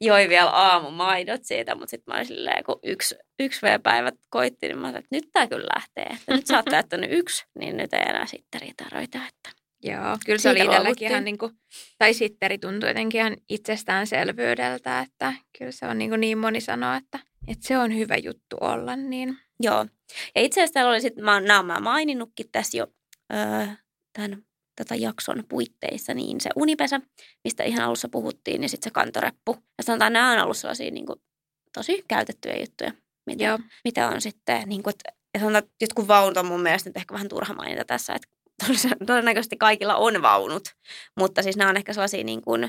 joi 0.00 0.28
vielä 0.28 0.50
aamumaidot 0.50 1.44
siitä, 1.44 1.74
mutta 1.74 1.90
sitten 1.90 2.12
mä 2.12 2.16
olin 2.16 2.26
silleen, 2.26 2.64
kun 2.64 2.78
yksi, 2.82 3.14
yksi 3.40 3.62
V-päivä 3.62 4.12
koitti, 4.30 4.68
niin 4.68 4.78
mä 4.78 4.86
olin, 4.86 4.96
että 4.96 5.16
nyt 5.16 5.24
tämä 5.32 5.46
kyllä 5.46 5.66
lähtee. 5.74 6.16
Että 6.16 6.36
nyt 6.36 6.46
sä 6.46 6.56
oot 6.56 6.64
täyttänyt 6.70 7.12
yksi, 7.12 7.44
niin 7.58 7.76
nyt 7.76 7.94
ei 7.94 8.02
enää 8.08 8.26
sitteri 8.26 8.70
tarvita, 8.76 9.18
että 9.28 9.55
Joo, 9.82 10.18
kyllä 10.26 10.38
se 10.38 10.50
oli 10.50 10.60
itselläkin 10.60 11.08
ihan 11.08 11.24
niin 11.24 11.38
kuin, 11.38 11.52
tai 11.98 12.14
sitteri 12.14 12.58
tuntui 12.58 12.90
jotenkin 12.90 13.20
ihan 13.20 13.36
itsestäänselvyydeltä, 13.48 15.00
että 15.00 15.32
kyllä 15.58 15.72
se 15.72 15.86
on 15.86 15.98
niin, 15.98 16.10
kuin 16.10 16.20
niin 16.20 16.38
moni 16.38 16.60
sanoo, 16.60 16.94
että, 16.94 17.18
että 17.48 17.68
se 17.68 17.78
on 17.78 17.96
hyvä 17.96 18.16
juttu 18.16 18.56
olla. 18.60 18.96
Niin. 18.96 19.38
Joo, 19.60 19.86
ja 20.34 20.42
itse 20.42 20.60
asiassa 20.60 20.74
täällä 20.74 20.90
oli 20.90 21.00
sitten, 21.00 21.24
mä, 21.24 21.40
nämä 21.40 21.62
mä 21.62 21.80
maininnutkin 21.80 22.46
tässä 22.52 22.78
jo 22.78 22.86
öö, 23.34 23.66
tämän 24.12 24.42
tätä 24.76 24.94
jakson 24.94 25.44
puitteissa, 25.48 26.14
niin 26.14 26.40
se 26.40 26.50
unipesä, 26.56 27.00
mistä 27.44 27.64
ihan 27.64 27.84
alussa 27.84 28.08
puhuttiin, 28.08 28.60
niin 28.60 28.68
sitten 28.68 28.90
se 28.90 28.94
kantoreppu. 28.94 29.56
Ja 29.78 29.84
sanotaan, 29.84 30.12
nämä 30.12 30.32
on 30.32 30.38
ollut 30.38 30.56
sellaisia 30.56 30.90
niin 30.90 31.06
kuin, 31.06 31.20
tosi 31.74 32.04
käytettyjä 32.08 32.56
juttuja, 32.60 32.92
mitä, 33.26 33.44
Joo. 33.44 33.58
mitä 33.84 34.08
on 34.08 34.20
sitten, 34.20 34.68
niin 34.68 34.82
kuin, 34.82 34.94
että, 34.94 35.12
ja 35.34 35.40
sanotaan, 35.40 35.64
että 35.64 35.76
jotkut 35.80 36.08
vaunut 36.08 36.36
on 36.36 36.46
mun 36.46 36.62
mielestä 36.62 36.90
nyt 36.90 36.96
ehkä 36.96 37.14
vähän 37.14 37.28
turha 37.28 37.54
mainita 37.54 37.84
tässä, 37.84 38.14
että 38.14 38.28
todennäköisesti 39.06 39.56
kaikilla 39.56 39.96
on 39.96 40.22
vaunut, 40.22 40.62
mutta 41.18 41.42
siis 41.42 41.56
nämä 41.56 41.70
on 41.70 41.76
ehkä 41.76 41.92
sellaisia 41.92 42.24
niin 42.24 42.42
kuin, 42.42 42.64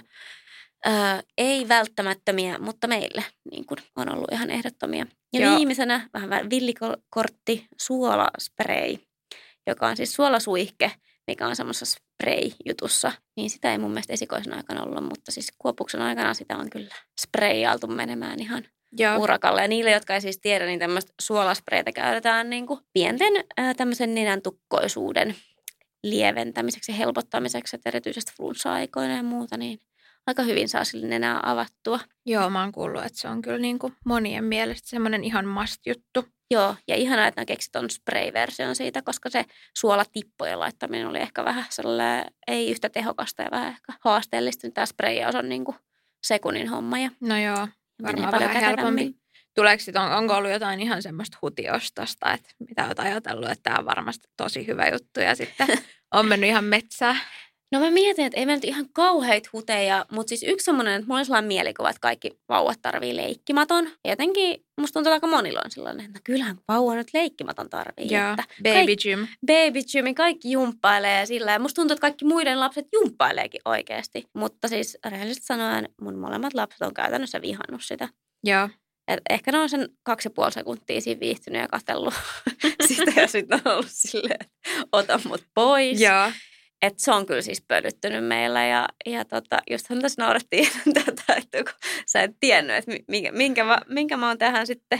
ö, 0.87 0.89
ei 1.37 1.67
välttämättömiä, 1.67 2.57
mutta 2.59 2.87
meille 2.87 3.25
niin 3.51 3.65
kuin 3.65 3.77
on 3.95 4.13
ollut 4.13 4.31
ihan 4.31 4.51
ehdottomia. 4.51 5.05
Ja 5.33 5.39
Joo. 5.39 5.55
viimeisenä 5.55 6.09
vähän 6.13 6.49
villikortti 6.49 7.67
suolaspray, 7.81 8.97
joka 9.67 9.87
on 9.87 9.97
siis 9.97 10.13
suolasuihke, 10.13 10.91
mikä 11.27 11.47
on 11.47 11.55
semmoisessa 11.55 11.99
spray-jutussa, 11.99 13.11
niin 13.37 13.49
sitä 13.49 13.71
ei 13.71 13.77
mun 13.77 13.91
mielestä 13.91 14.13
esikoisen 14.13 14.53
aikana 14.53 14.83
ollut, 14.83 15.03
mutta 15.03 15.31
siis 15.31 15.53
kuopuksen 15.57 16.01
aikana 16.01 16.33
sitä 16.33 16.57
on 16.57 16.69
kyllä 16.69 16.95
sprayailtu 17.21 17.87
menemään 17.87 18.39
ihan 18.39 18.63
Joo. 18.97 19.17
urakalle. 19.17 19.61
Ja 19.61 19.67
niille, 19.67 19.91
jotka 19.91 20.13
ei 20.13 20.21
siis 20.21 20.39
tiedä, 20.39 20.65
niin 20.65 20.79
tämmöistä 20.79 21.13
suolaspreitä 21.21 21.91
käytetään 21.91 22.49
niin 22.49 22.67
kuin 22.67 22.79
pienten 22.93 23.33
äh, 23.59 23.75
tämmöisen 23.75 24.15
nenän 24.15 24.41
tukkoisuuden 24.41 25.35
lieventämiseksi 26.09 26.91
ja 26.91 26.95
helpottamiseksi, 26.95 27.75
että 27.75 27.89
erityisesti 27.89 28.31
flunssa-aikoina 28.37 29.15
ja 29.15 29.23
muuta, 29.23 29.57
niin 29.57 29.79
aika 30.27 30.43
hyvin 30.43 30.69
saa 30.69 30.83
sille 30.83 31.15
enää 31.15 31.39
avattua. 31.43 31.99
Joo, 32.25 32.49
mä 32.49 32.61
oon 32.61 32.71
kuullut, 32.71 33.05
että 33.05 33.19
se 33.19 33.27
on 33.27 33.41
kyllä 33.41 33.57
niin 33.57 33.79
kuin 33.79 33.93
monien 34.05 34.43
mielestä 34.43 34.89
semmoinen 34.89 35.23
ihan 35.23 35.47
must-juttu. 35.47 36.25
Joo, 36.51 36.75
ja 36.87 36.95
ihanaa, 36.95 37.27
että 37.27 37.45
keksit 37.45 37.75
on 37.75 37.89
spray-version 37.89 38.75
siitä, 38.75 39.01
koska 39.01 39.29
se 39.29 39.45
suolatippojen 39.77 40.59
laittaminen 40.59 41.07
oli 41.07 41.19
ehkä 41.19 41.45
vähän 41.45 41.65
sellainen, 41.69 42.25
ei 42.47 42.71
yhtä 42.71 42.89
tehokasta 42.89 43.43
ja 43.43 43.51
vähän 43.51 43.67
ehkä 43.67 43.93
haasteellista. 43.99 44.71
Tämä 44.71 44.85
sprayaus 44.85 45.35
on 45.35 45.49
niin 45.49 45.65
kuin 45.65 45.77
sekunnin 46.23 46.69
homma. 46.69 46.99
Ja 46.99 47.11
no 47.21 47.37
joo, 47.37 47.67
varmaan 48.03 48.31
vähän 48.31 48.63
helpompi. 48.63 49.15
Tuleeko 49.57 49.83
sit, 49.83 49.95
on, 49.95 50.11
onko 50.11 50.33
ollut 50.33 50.51
jotain 50.51 50.79
ihan 50.79 51.01
semmoista 51.01 51.37
hutiostosta, 51.41 52.33
että 52.33 52.49
mitä 52.69 52.85
olet 52.85 52.99
ajatellut, 52.99 53.49
että 53.49 53.63
tämä 53.63 53.79
on 53.79 53.85
varmasti 53.85 54.27
tosi 54.37 54.67
hyvä 54.67 54.87
juttu 54.87 55.19
ja 55.19 55.35
sitten 55.35 55.67
on 56.17 56.25
mennyt 56.25 56.49
ihan 56.49 56.63
metsään? 56.63 57.19
No 57.71 57.79
mä 57.79 57.91
mietin, 57.91 58.25
että 58.25 58.39
ei 58.39 58.45
me 58.45 58.55
nyt 58.55 58.63
ihan 58.63 58.89
kauheita 58.93 59.49
huteja, 59.53 60.05
mutta 60.11 60.29
siis 60.29 60.43
yksi 60.43 60.65
semmoinen, 60.65 60.93
että 60.93 61.07
mulla 61.07 61.19
on 61.19 61.25
sellainen 61.25 61.47
mielikuva, 61.47 61.89
että 61.89 61.99
kaikki 61.99 62.39
vauvat 62.49 62.81
tarvii 62.81 63.15
leikkimaton. 63.15 63.85
Ja 63.85 64.09
jotenkin 64.09 64.65
musta 64.79 64.93
tuntuu 64.93 65.13
aika 65.13 65.27
monilla 65.27 65.61
on 65.65 65.71
sellainen, 65.71 66.05
että 66.05 66.19
no 66.19 66.21
kyllähän 66.23 66.57
vauva 66.67 66.95
nyt 66.95 67.07
leikkimaton 67.13 67.69
tarvii. 67.69 68.13
Joo, 68.13 68.29
että 68.29 68.43
baby 68.63 68.73
kaikki, 68.73 68.95
gym. 68.95 69.27
Baby 69.45 69.79
gym, 69.91 70.15
kaikki 70.15 70.51
jumppailee 70.51 71.25
sillä. 71.25 71.51
Ja 71.51 71.59
musta 71.59 71.75
tuntuu, 71.75 71.93
että 71.93 72.01
kaikki 72.01 72.25
muiden 72.25 72.59
lapset 72.59 72.87
jumppaileekin 72.93 73.61
oikeasti. 73.65 74.25
Mutta 74.33 74.67
siis 74.67 74.97
rehellisesti 75.05 75.45
sanoen 75.45 75.89
mun 76.01 76.17
molemmat 76.17 76.53
lapset 76.53 76.81
on 76.81 76.93
käytännössä 76.93 77.41
vihannut 77.41 77.83
sitä. 77.83 78.09
Joo. 78.43 78.69
Et 79.07 79.19
ehkä 79.29 79.51
ne 79.51 79.57
on 79.57 79.69
sen 79.69 79.89
kaksi 80.03 80.27
ja 80.27 80.31
puoli 80.31 80.51
sekuntia 80.51 81.01
siinä 81.01 81.19
viihtynyt 81.19 81.61
ja 81.61 81.67
katsellut 81.67 82.13
sitä 82.87 83.21
ja 83.21 83.27
sitten 83.27 83.61
on 83.65 83.71
ollut 83.73 83.85
silleen, 83.89 84.49
ota 84.91 85.19
mut 85.27 85.43
pois. 85.53 86.01
Joo. 86.01 86.31
Et 86.81 86.99
se 86.99 87.11
on 87.11 87.25
kyllä 87.25 87.41
siis 87.41 87.63
pölyttynyt 87.67 88.25
meillä 88.25 88.65
ja, 88.65 88.87
ja 89.05 89.25
tota, 89.25 89.59
justhan 89.69 90.01
tässä 90.01 90.21
naurettiin 90.21 90.67
tätä, 90.93 91.33
että 91.37 91.63
kun 91.63 91.89
sä 92.07 92.21
et 92.21 92.31
tiennyt, 92.39 92.75
että 92.75 92.91
minkä, 93.07 93.31
minkä, 93.31 93.63
mä, 93.63 93.77
minkä 93.89 94.17
mä 94.17 94.27
oon 94.27 94.37
tähän 94.37 94.67
sitten 94.67 94.99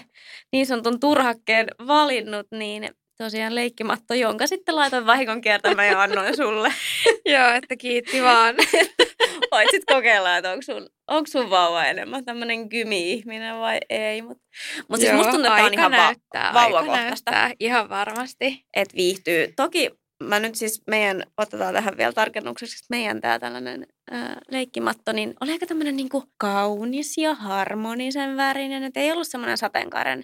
niin 0.51 0.65
sanotun 0.65 0.99
turhakkeen 0.99 1.67
valinnut, 1.87 2.47
niin 2.51 2.89
tosiaan 3.17 3.55
leikkimatto, 3.55 4.13
jonka 4.13 4.47
sitten 4.47 4.75
laitoin 4.75 5.05
vahingon 5.05 5.41
kiertämään 5.41 5.87
ja 5.87 6.01
annoin 6.01 6.35
sulle. 6.35 6.73
Joo, 7.33 7.49
että 7.49 7.75
kiitti 7.75 8.23
vaan. 8.23 8.55
Voit 9.51 9.69
sitten 9.71 9.95
kokeilla, 9.95 10.37
että 10.37 10.51
onko 10.51 10.61
sun, 10.61 10.89
onko 11.07 11.27
sun 11.27 11.49
vauva 11.49 11.85
enemmän 11.85 12.25
tämmöinen 12.25 12.69
kymi-ihminen 12.69 13.59
vai 13.59 13.79
ei. 13.89 14.21
Mutta 14.21 14.43
mut 14.87 14.99
siis 14.99 15.13
musta 15.13 15.31
tuntuu, 15.31 15.51
että 15.51 15.65
on 15.65 15.73
ihan 15.73 15.91
näyttää, 15.91 16.53
va- 16.53 16.61
vauvakohtaista. 16.61 17.31
Näyttää, 17.31 17.55
ihan 17.59 17.89
varmasti. 17.89 18.65
Että 18.75 18.95
viihtyy. 18.95 19.53
Toki 19.55 19.91
mä 20.23 20.39
nyt 20.39 20.55
siis 20.55 20.81
meidän, 20.87 21.23
otetaan 21.37 21.73
tähän 21.73 21.97
vielä 21.97 22.13
tarkennukseksi, 22.13 22.75
että 22.75 22.87
meidän 22.89 23.21
tämä 23.21 23.39
tällainen 23.39 23.87
ää, 24.11 24.37
leikkimatto, 24.51 25.11
niin 25.11 25.33
oli 25.41 25.51
aika 25.51 25.65
tämmöinen 25.65 25.95
niin 25.95 26.09
kaunis 26.37 27.17
ja 27.17 27.33
harmonisen 27.33 28.37
värinen. 28.37 28.83
Että 28.83 28.99
ei 28.99 29.11
ollut 29.11 29.27
semmoinen 29.27 29.57
sateenkaaren 29.57 30.23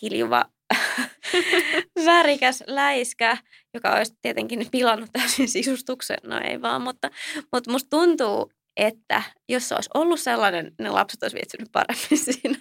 kiljuva 0.00 0.44
värikäs 2.06 2.64
läiskä, 2.66 3.36
joka 3.74 3.90
olisi 3.96 4.14
tietenkin 4.22 4.68
pilannut 4.70 5.10
täysin 5.12 5.48
sisustuksen. 5.48 6.18
No 6.22 6.40
ei 6.44 6.62
vaan, 6.62 6.82
mutta, 6.82 7.10
mutta 7.52 7.70
musta 7.70 7.90
tuntuu, 7.90 8.52
että 8.76 9.22
jos 9.48 9.68
se 9.68 9.74
olisi 9.74 9.90
ollut 9.94 10.20
sellainen, 10.20 10.72
ne 10.80 10.90
lapset 10.90 11.22
olisi 11.22 11.36
viettynyt 11.36 11.72
paremmin 11.72 12.18
siinä. 12.34 12.58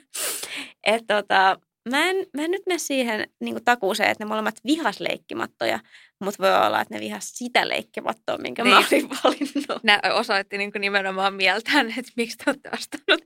Että 0.84 1.22
tota, 1.22 1.60
mä, 1.90 2.10
en, 2.10 2.16
mä 2.38 2.44
en 2.44 2.52
nyt 2.52 2.64
mene 2.68 2.80
siihen 2.80 3.30
niin 3.40 3.64
takuuseen, 3.66 4.12
että 4.12 4.24
ne 4.24 4.28
molemmat 4.28 4.56
vihas 4.66 5.00
leikkimattoja, 5.00 5.80
mutta 6.22 6.44
voi 6.44 6.56
olla, 6.66 6.82
että 6.82 6.94
ne 6.94 7.00
vihas 7.00 7.32
sitä 7.34 7.68
leikkimattoa, 7.68 8.38
minkä 8.38 8.64
niin. 8.64 8.76
mä 8.76 8.84
olin 8.92 9.10
valinnut. 9.24 9.84
Nämä 9.84 10.14
osoitti 10.14 10.58
niin 10.58 10.72
nimenomaan 10.80 11.34
mieltään, 11.34 11.88
että 11.88 12.12
miksi 12.16 12.38
te 12.38 12.44
olette 12.48 12.70
ostanut 12.74 13.22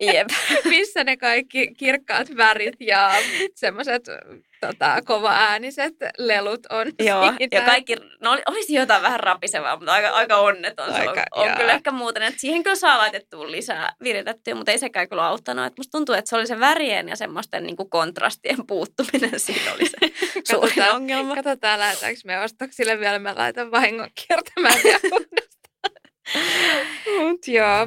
Jep. 0.00 0.28
Missä 0.64 1.04
ne 1.04 1.16
kaikki 1.16 1.74
kirkkaat 1.74 2.36
värit 2.36 2.76
ja 2.80 3.12
semmoiset 3.54 4.04
tota, 4.60 5.02
kova-ääniset 5.04 5.94
lelut 6.18 6.66
on. 6.70 6.92
Joo, 6.98 7.32
siitä. 7.38 7.56
ja 7.56 7.62
kaikki, 7.62 7.96
no 8.20 8.38
olisi 8.46 8.74
jotain 8.74 9.02
vähän 9.02 9.20
rapisevaa, 9.20 9.76
mutta 9.76 9.92
aika, 9.92 10.08
aika 10.08 10.36
onneton 10.36 10.92
aika, 10.92 11.14
se 11.14 11.22
on, 11.34 11.48
on 11.50 11.56
kyllä 11.56 11.72
ehkä 11.72 11.90
muuten. 11.90 12.22
Että 12.22 12.40
siihen 12.40 12.62
kyllä 12.62 12.76
saa 12.76 12.98
laitettua 12.98 13.50
lisää 13.50 13.94
viritettyä, 14.02 14.54
mutta 14.54 14.72
ei 14.72 14.78
sekään 14.78 15.08
kyllä 15.08 15.26
auttanut. 15.26 15.66
Että 15.66 15.80
musta 15.80 15.98
tuntuu, 15.98 16.14
että 16.14 16.28
se 16.28 16.36
oli 16.36 16.46
se 16.46 16.60
värien 16.60 17.08
ja 17.08 17.16
semmoisten 17.16 17.62
niin 17.62 17.76
kuin 17.76 17.90
kontrastien 17.90 18.66
puuttuminen, 18.66 19.40
siitä 19.40 19.72
oli 19.72 19.88
se 19.88 19.96
suuri 20.50 20.90
ongelma. 20.94 21.34
Katsotaan, 21.34 21.80
lähdetäänkö 22.02 22.20
me 22.24 22.40
ostoksille 22.40 23.00
vielä, 23.00 23.18
mä 23.18 23.34
laitan 23.36 23.70
vahingon 23.70 24.08
kiertämään 24.14 24.80
vielä 24.84 24.98
Mut 27.20 27.48
joo. 27.48 27.86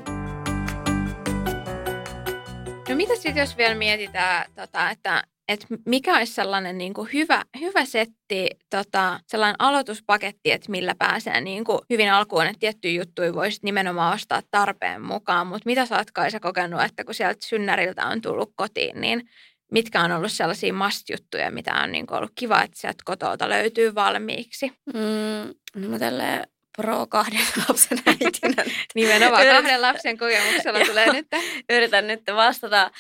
No 2.90 2.96
mitä 2.96 3.16
sitten, 3.16 3.38
jos 3.38 3.58
vielä 3.58 3.76
mietitään, 3.76 4.52
tota, 4.56 4.90
että 4.90 5.24
että 5.50 5.68
mikä 5.86 6.18
olisi 6.18 6.34
sellainen 6.34 6.78
niin 6.78 6.94
kuin 6.94 7.10
hyvä, 7.14 7.44
hyvä 7.60 7.86
setti, 7.86 8.50
tota, 8.70 9.20
sellainen 9.28 9.56
aloituspaketti, 9.60 10.52
että 10.52 10.72
millä 10.72 10.96
pääsee 10.98 11.42
niin 11.42 11.64
kuin 11.64 11.80
hyvin 11.90 12.12
alkuun, 12.12 12.46
että 12.46 12.60
tiettyjä 12.60 13.02
juttuja 13.02 13.34
voisi 13.34 13.60
nimenomaan 13.64 14.14
ostaa 14.14 14.42
tarpeen 14.52 15.02
mukaan. 15.02 15.48
Mutta 15.48 15.66
mitä 15.66 15.86
sä 15.86 15.98
oot 15.98 16.12
Kaisa 16.12 16.40
kokenut, 16.40 16.82
että 16.82 17.04
kun 17.04 17.14
sieltä 17.14 17.46
synnäriltä 17.46 18.06
on 18.06 18.22
tullut 18.22 18.52
kotiin, 18.56 19.02
niin 19.02 19.30
mitkä 19.72 20.02
on 20.02 20.12
ollut 20.12 20.32
sellaisia 20.32 20.74
must-juttuja, 20.74 21.52
mitä 21.52 21.74
on 21.84 21.92
niin 21.92 22.14
ollut 22.14 22.32
kiva, 22.36 22.64
että 22.64 22.80
sieltä 22.80 23.04
kotolta 23.06 23.50
löytyy 23.50 23.96
valmiiksi? 23.96 24.72
Mm, 24.94 25.82
no 25.82 25.90
mä 25.90 26.00
tälleen 26.00 26.48
pro 26.78 27.08
kahden 27.08 27.42
lapsen 27.68 28.00
äitinä. 28.06 28.64
Nimenomaan 28.96 29.46
kahden 29.46 29.82
lapsen 29.82 30.18
kokemuksella 30.18 30.80
tulee 30.92 31.14
nyt. 31.14 31.28
Yritän 31.70 32.08
nyt 32.08 32.22
vastata. 32.36 32.92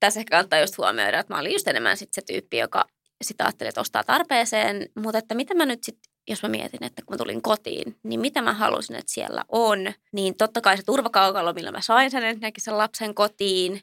Tässä 0.00 0.20
ehkä 0.20 0.30
kannattaa 0.30 0.60
just 0.60 0.78
huomioida, 0.78 1.18
että 1.18 1.34
mä 1.34 1.40
olin 1.40 1.52
just 1.52 1.68
enemmän 1.68 1.96
sit 1.96 2.12
se 2.12 2.22
tyyppi, 2.22 2.58
joka 2.58 2.84
sitä 3.22 3.44
ajatteli, 3.44 3.68
että 3.68 3.80
ostaa 3.80 4.04
tarpeeseen. 4.04 4.88
Mutta 4.96 5.18
että 5.18 5.34
mitä 5.34 5.54
mä 5.54 5.66
nyt 5.66 5.84
sitten, 5.84 6.12
jos 6.28 6.42
mä 6.42 6.48
mietin, 6.48 6.84
että 6.84 7.02
kun 7.06 7.14
mä 7.14 7.18
tulin 7.18 7.42
kotiin, 7.42 7.96
niin 8.02 8.20
mitä 8.20 8.42
mä 8.42 8.52
halusin, 8.52 8.96
että 8.96 9.12
siellä 9.12 9.44
on. 9.48 9.92
Niin 10.12 10.36
totta 10.36 10.60
kai 10.60 10.76
se 10.76 10.82
turvakaukalo, 10.82 11.52
millä 11.52 11.72
mä 11.72 11.80
sain 11.80 12.10
sen 12.10 12.22
ensinnäkin 12.22 12.64
sen 12.64 12.78
lapsen 12.78 13.14
kotiin. 13.14 13.80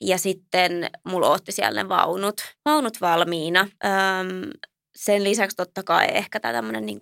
Ja 0.00 0.18
sitten 0.18 0.90
mulla 1.04 1.28
otti 1.28 1.52
siellä 1.52 1.82
ne 1.82 1.88
vaunut, 1.88 2.40
vaunut 2.64 3.00
valmiina. 3.00 3.60
Öm, 3.60 4.50
sen 4.96 5.24
lisäksi 5.24 5.56
totta 5.56 5.82
kai 5.82 6.06
ehkä 6.10 6.40
tämä 6.40 6.54
tämmöinen 6.54 6.86
niin 6.86 7.00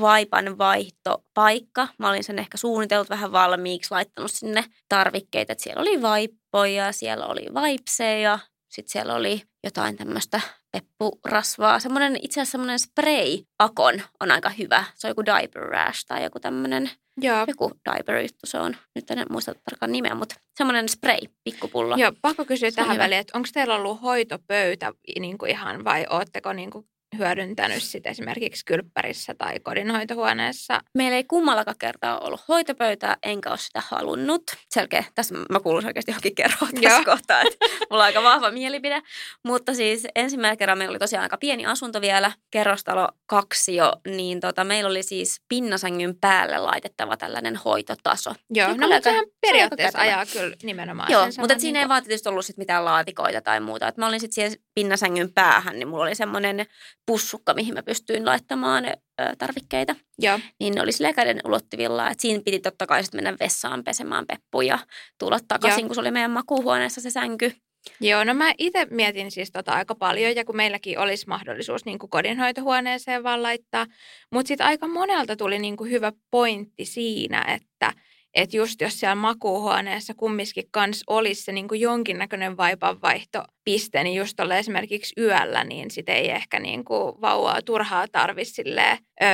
vaipan 0.00 0.58
vaihtopaikka. 0.58 1.88
Mä 1.98 2.08
olin 2.08 2.24
sen 2.24 2.38
ehkä 2.38 2.58
suunnitellut 2.58 3.10
vähän 3.10 3.32
valmiiksi, 3.32 3.90
laittanut 3.90 4.32
sinne 4.32 4.64
tarvikkeita. 4.88 5.52
Että 5.52 5.64
siellä 5.64 5.80
oli 5.80 6.02
vaippoja, 6.02 6.92
siellä 6.92 7.26
oli 7.26 7.46
vaipseja, 7.54 8.38
sitten 8.68 8.92
siellä 8.92 9.14
oli 9.14 9.42
jotain 9.64 9.96
tämmöistä 9.96 10.40
peppurasvaa. 10.72 11.78
Semmoinen 11.78 12.16
itse 12.22 12.40
asiassa 12.40 12.52
semmoinen 12.52 12.78
spray-akon 12.78 14.02
on 14.20 14.30
aika 14.30 14.48
hyvä. 14.48 14.84
Se 14.94 15.06
on 15.06 15.10
joku 15.10 15.24
diaper 15.24 15.62
rash 15.62 16.06
tai 16.06 16.22
joku 16.22 16.40
tämmöinen, 16.40 16.90
Joo. 17.20 17.44
joku 17.48 17.72
diaper 17.90 18.16
juttu 18.16 18.46
se 18.46 18.58
on. 18.58 18.76
Nyt 18.94 19.10
en 19.10 19.26
muista 19.30 19.54
tarkkaan 19.54 19.92
nimeä, 19.92 20.14
mutta 20.14 20.34
semmoinen 20.56 20.88
spray, 20.88 21.18
pikkupullo. 21.44 21.96
Joo, 21.96 22.12
pakko 22.22 22.44
kysyä 22.44 22.70
se 22.70 22.76
tähän 22.76 22.98
väliin, 22.98 23.20
että 23.20 23.38
onko 23.38 23.48
teillä 23.52 23.74
ollut 23.74 24.02
hoitopöytä 24.02 24.92
niin 25.18 25.38
kuin 25.38 25.50
ihan 25.50 25.84
vai 25.84 26.06
ootteko 26.10 26.52
niin 26.52 26.70
kuin 26.70 26.88
hyödyntänyt 27.18 27.82
sit 27.82 28.06
esimerkiksi 28.06 28.64
kylppärissä 28.64 29.34
tai 29.34 29.60
kodinhoitohuoneessa? 29.60 30.80
Meillä 30.94 31.16
ei 31.16 31.24
kummallakaan 31.24 31.78
kertaa 31.78 32.18
ollut 32.18 32.48
hoitopöytää, 32.48 33.16
enkä 33.22 33.50
ole 33.50 33.58
sitä 33.58 33.82
halunnut. 33.88 34.42
Selkeä, 34.70 35.04
tässä 35.14 35.34
mä 35.50 35.60
kuulun 35.60 35.86
oikeasti 35.86 36.10
johonkin 36.10 36.34
kerroa 36.34 36.68
tässä 36.82 37.04
kohtaa, 37.04 37.42
että 37.42 37.66
mulla 37.90 38.02
on 38.02 38.06
aika 38.06 38.22
vahva 38.22 38.50
mielipide. 38.50 39.02
Mutta 39.44 39.74
siis 39.74 40.06
ensimmäinen 40.14 40.58
kerran 40.58 40.78
meillä 40.78 40.92
oli 40.92 40.98
tosiaan 40.98 41.22
aika 41.22 41.36
pieni 41.36 41.66
asunto 41.66 42.00
vielä, 42.00 42.32
kerrostalo 42.50 43.08
kaksi 43.26 43.76
jo, 43.76 43.92
niin 44.06 44.40
tota, 44.40 44.64
meillä 44.64 44.90
oli 44.90 45.02
siis 45.02 45.40
pinnasängyn 45.48 46.16
päälle 46.20 46.58
laitettava 46.58 47.16
tällainen 47.16 47.56
hoitotaso. 47.56 48.34
Joo, 48.50 48.68
no 48.68 48.88
mutta 48.88 49.00
sehän 49.02 49.24
periaatteessa 49.40 49.98
ajaa 49.98 50.26
kyllä 50.26 50.56
nimenomaan. 50.62 51.12
Joo, 51.12 51.26
mutta 51.38 51.54
niin 51.54 51.60
siinä 51.60 51.80
ei 51.80 51.88
vaan 51.88 52.02
tietysti 52.02 52.28
ollut 52.28 52.46
sit 52.46 52.56
mitään 52.56 52.84
laatikoita 52.84 53.40
tai 53.40 53.60
muuta. 53.60 53.88
Et 53.88 53.96
mä 53.96 54.06
olin 54.06 54.20
sitten 54.20 54.34
siihen 54.34 54.52
pinnasängyn 54.74 55.32
päähän, 55.32 55.78
niin 55.78 55.88
mulla 55.88 56.02
oli 56.02 56.14
semmoinen 56.14 56.66
pussukka, 57.08 57.54
mihin 57.54 57.74
mä 57.74 57.82
pystyin 57.82 58.26
laittamaan 58.26 58.84
ö, 58.84 58.92
tarvikkeita. 59.38 59.96
Ja. 60.22 60.40
Niin 60.60 60.74
ne 60.74 60.82
oli 60.82 60.92
sille 60.92 61.12
käden 61.12 61.40
ulottuvilla, 61.44 62.10
että 62.10 62.22
siinä 62.22 62.42
piti 62.44 62.60
totta 62.60 62.86
kai 62.86 63.02
mennä 63.14 63.36
vessaan 63.40 63.84
pesemään 63.84 64.26
peppu 64.26 64.60
ja 64.60 64.78
tulla 65.18 65.38
takaisin, 65.48 65.82
ja. 65.82 65.86
kun 65.86 65.94
se 65.94 66.00
oli 66.00 66.10
meidän 66.10 66.30
makuuhuoneessa 66.30 67.00
se 67.00 67.10
sänky. 67.10 67.52
Joo, 68.00 68.24
no 68.24 68.34
mä 68.34 68.52
itse 68.58 68.86
mietin 68.90 69.30
siis 69.30 69.50
tota 69.52 69.72
aika 69.72 69.94
paljon 69.94 70.36
ja 70.36 70.44
kun 70.44 70.56
meilläkin 70.56 70.98
olisi 70.98 71.28
mahdollisuus 71.28 71.84
niin 71.84 71.98
kuin 71.98 72.10
kodinhoitohuoneeseen 72.10 73.22
vaan 73.22 73.42
laittaa, 73.42 73.86
mutta 74.32 74.48
sitten 74.48 74.66
aika 74.66 74.88
monelta 74.88 75.36
tuli 75.36 75.58
niin 75.58 75.76
kuin 75.76 75.90
hyvä 75.90 76.12
pointti 76.30 76.84
siinä, 76.84 77.44
että– 77.48 77.92
että 78.34 78.56
just 78.56 78.80
jos 78.80 79.00
siellä 79.00 79.14
makuuhuoneessa 79.14 80.14
kumminkin 80.14 80.64
kans 80.70 81.02
olisi 81.06 81.42
se 81.42 81.52
niin 81.52 81.68
kuin 81.68 81.80
jonkinnäköinen 81.80 82.56
vaipanvaihtopiste, 82.56 84.02
niin 84.02 84.14
just 84.14 84.40
olla 84.40 84.56
esimerkiksi 84.56 85.14
yöllä, 85.18 85.64
niin 85.64 85.90
sit 85.90 86.08
ei 86.08 86.30
ehkä 86.30 86.58
niin 86.58 86.84
kuin 86.84 87.20
vauvaa 87.20 87.62
turhaa 87.62 88.08
tarvitse 88.12 88.54
silleen, 88.54 88.98
öö, 89.22 89.28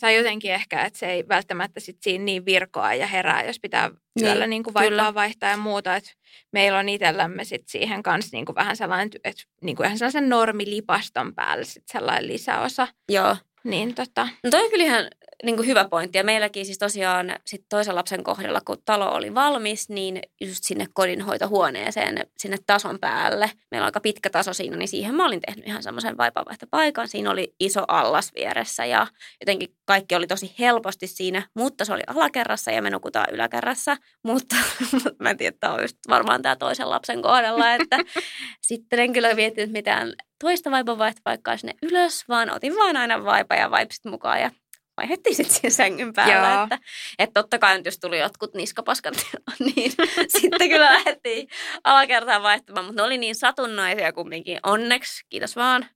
tai 0.00 0.16
jotenkin 0.16 0.52
ehkä, 0.52 0.84
että 0.84 0.98
se 0.98 1.06
ei 1.06 1.28
välttämättä 1.28 1.80
sit 1.80 1.96
siinä 2.02 2.24
niin 2.24 2.44
virkoa 2.44 2.94
ja 2.94 3.06
herää, 3.06 3.44
jos 3.44 3.60
pitää 3.60 3.88
niin, 3.88 4.26
yöllä 4.26 4.46
niin, 4.46 4.50
niin 4.50 4.62
kuin 4.62 4.74
vaipaa 4.74 5.14
vaihtaa 5.14 5.50
ja 5.50 5.56
muuta. 5.56 5.96
Et 5.96 6.14
meillä 6.52 6.78
on 6.78 6.88
itsellämme 6.88 7.44
sit 7.44 7.68
siihen 7.68 8.02
kanssa 8.02 8.36
niin 8.36 8.44
kuin 8.44 8.56
vähän 8.56 8.76
sellainen, 8.76 9.10
että 9.24 9.42
niin 9.62 9.76
kuin 9.76 9.86
ihan 9.86 9.98
sellaisen 9.98 10.28
normilipaston 10.28 11.34
päälle 11.34 11.64
sit 11.64 11.84
sellainen 11.92 12.28
lisäosa. 12.28 12.88
Joo. 13.08 13.36
Niin 13.64 13.94
tota. 13.94 14.28
No 14.44 14.50
toi 14.50 14.64
on 14.64 14.70
kyllä 14.70 14.84
ihan 14.84 15.08
niin 15.44 15.56
kuin 15.56 15.68
hyvä 15.68 15.88
pointti. 15.88 16.18
Ja 16.18 16.24
meilläkin 16.24 16.66
siis 16.66 16.78
tosiaan 16.78 17.36
sit 17.46 17.64
toisen 17.68 17.94
lapsen 17.94 18.24
kohdalla, 18.24 18.60
kun 18.64 18.82
talo 18.84 19.14
oli 19.14 19.34
valmis, 19.34 19.88
niin 19.88 20.20
just 20.40 20.64
sinne 20.64 20.86
kodinhoitohuoneeseen, 20.94 22.26
sinne 22.38 22.56
tason 22.66 22.98
päälle. 22.98 23.50
Meillä 23.70 23.84
on 23.84 23.88
aika 23.88 24.00
pitkä 24.00 24.30
taso 24.30 24.52
siinä, 24.52 24.76
niin 24.76 24.88
siihen 24.88 25.14
mä 25.14 25.26
olin 25.26 25.40
tehnyt 25.40 25.66
ihan 25.66 25.82
semmoisen 25.82 26.16
vaipanvaihtopaikan. 26.16 27.08
Siinä 27.08 27.30
oli 27.30 27.54
iso 27.60 27.84
allas 27.88 28.30
vieressä 28.34 28.84
ja 28.84 29.06
jotenkin 29.40 29.68
kaikki 29.84 30.14
oli 30.14 30.26
tosi 30.26 30.54
helposti 30.58 31.06
siinä, 31.06 31.42
mutta 31.54 31.84
se 31.84 31.92
oli 31.92 32.02
alakerrassa 32.06 32.70
ja 32.70 32.82
me 32.82 32.90
nukutaan 32.90 33.26
yläkerrassa. 33.32 33.96
Mutta 34.22 34.56
mä 35.22 35.30
en 35.30 35.36
tiedä, 35.36 35.54
että 35.54 35.72
on 35.72 35.82
just 35.82 35.96
varmaan 36.08 36.42
tämä 36.42 36.56
toisen 36.56 36.90
lapsen 36.90 37.22
kohdalla, 37.22 37.74
että 37.74 37.98
sitten 38.68 38.98
en 38.98 39.12
kyllä 39.12 39.34
miettinyt 39.34 39.72
mitään 39.72 40.12
toista 40.40 40.70
vaipanvaihtopaikkaa 40.70 41.56
sinne 41.56 41.74
ylös, 41.82 42.24
vaan 42.28 42.50
otin 42.50 42.76
vaan 42.76 42.96
aina 42.96 43.24
vaipa 43.24 43.54
ja 43.54 43.70
vaipsit 43.70 44.04
mukaan 44.04 44.40
ja 44.40 44.50
vaihdettiin 44.98 45.36
sitten 45.36 45.54
siihen 45.54 45.72
sängyn 45.72 46.12
päällä. 46.12 46.48
Joo. 46.48 46.62
Että, 46.62 46.78
että 47.18 47.42
totta 47.42 47.58
kai 47.58 47.76
nyt 47.76 47.84
jos 47.84 47.98
tuli 47.98 48.18
jotkut 48.18 48.54
niskapaskat, 48.54 49.14
niin 49.74 49.92
sitten 50.28 50.68
kyllä 50.68 50.92
lähdettiin 50.92 51.48
alakertaan 51.84 52.42
vaihtamaan. 52.42 52.86
Mutta 52.86 53.02
ne 53.02 53.06
oli 53.06 53.18
niin 53.18 53.34
satunnaisia 53.34 54.12
kumminkin, 54.12 54.58
onneksi, 54.62 55.24
kiitos 55.28 55.56
vaan. 55.56 55.86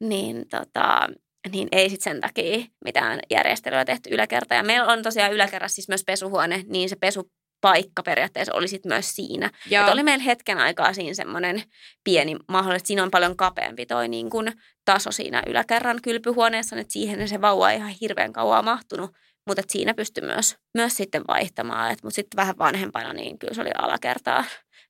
Niin, 0.00 0.48
tota, 0.48 1.08
niin 1.52 1.68
ei 1.72 1.90
sitten 1.90 2.12
sen 2.12 2.20
takia 2.20 2.66
mitään 2.84 3.20
järjestelyä 3.30 3.84
tehty 3.84 4.10
yläkerta. 4.12 4.54
Ja 4.54 4.62
meillä 4.62 4.92
on 4.92 5.02
tosiaan 5.02 5.32
yläkerrassa 5.32 5.74
siis 5.74 5.88
myös 5.88 6.04
pesuhuone, 6.06 6.64
niin 6.66 6.88
se 6.88 6.96
pesu 6.96 7.30
paikka 7.64 8.02
periaatteessa 8.02 8.54
oli 8.54 8.68
sit 8.68 8.84
myös 8.84 9.16
siinä. 9.16 9.50
Että 9.80 9.92
oli 9.92 10.02
meillä 10.02 10.24
hetken 10.24 10.58
aikaa 10.58 10.92
siinä 10.92 11.14
semmoinen 11.14 11.62
pieni 12.04 12.36
mahdollisesti, 12.48 12.86
siinä 12.86 13.02
on 13.02 13.10
paljon 13.10 13.36
kapeampi 13.36 13.86
toi 13.86 14.08
niin 14.08 14.30
kuin 14.30 14.52
taso 14.84 15.12
siinä 15.12 15.42
yläkerran 15.46 15.98
kylpyhuoneessa, 16.02 16.76
että 16.76 16.92
siihen 16.92 17.28
se 17.28 17.40
vauva 17.40 17.70
ei 17.70 17.76
ihan 17.76 17.94
hirveän 18.00 18.32
kauan 18.32 18.64
mahtunut, 18.64 19.10
mutta 19.46 19.62
siinä 19.68 19.94
pystyi 19.94 20.24
myös, 20.24 20.56
myös 20.74 20.96
sitten 20.96 21.22
vaihtamaan. 21.28 21.96
Mutta 22.02 22.14
sitten 22.14 22.36
vähän 22.36 22.58
vanhempana, 22.58 23.12
niin 23.12 23.38
kyllä 23.38 23.54
se 23.54 23.60
oli 23.60 23.70
alakertaa. 23.78 24.44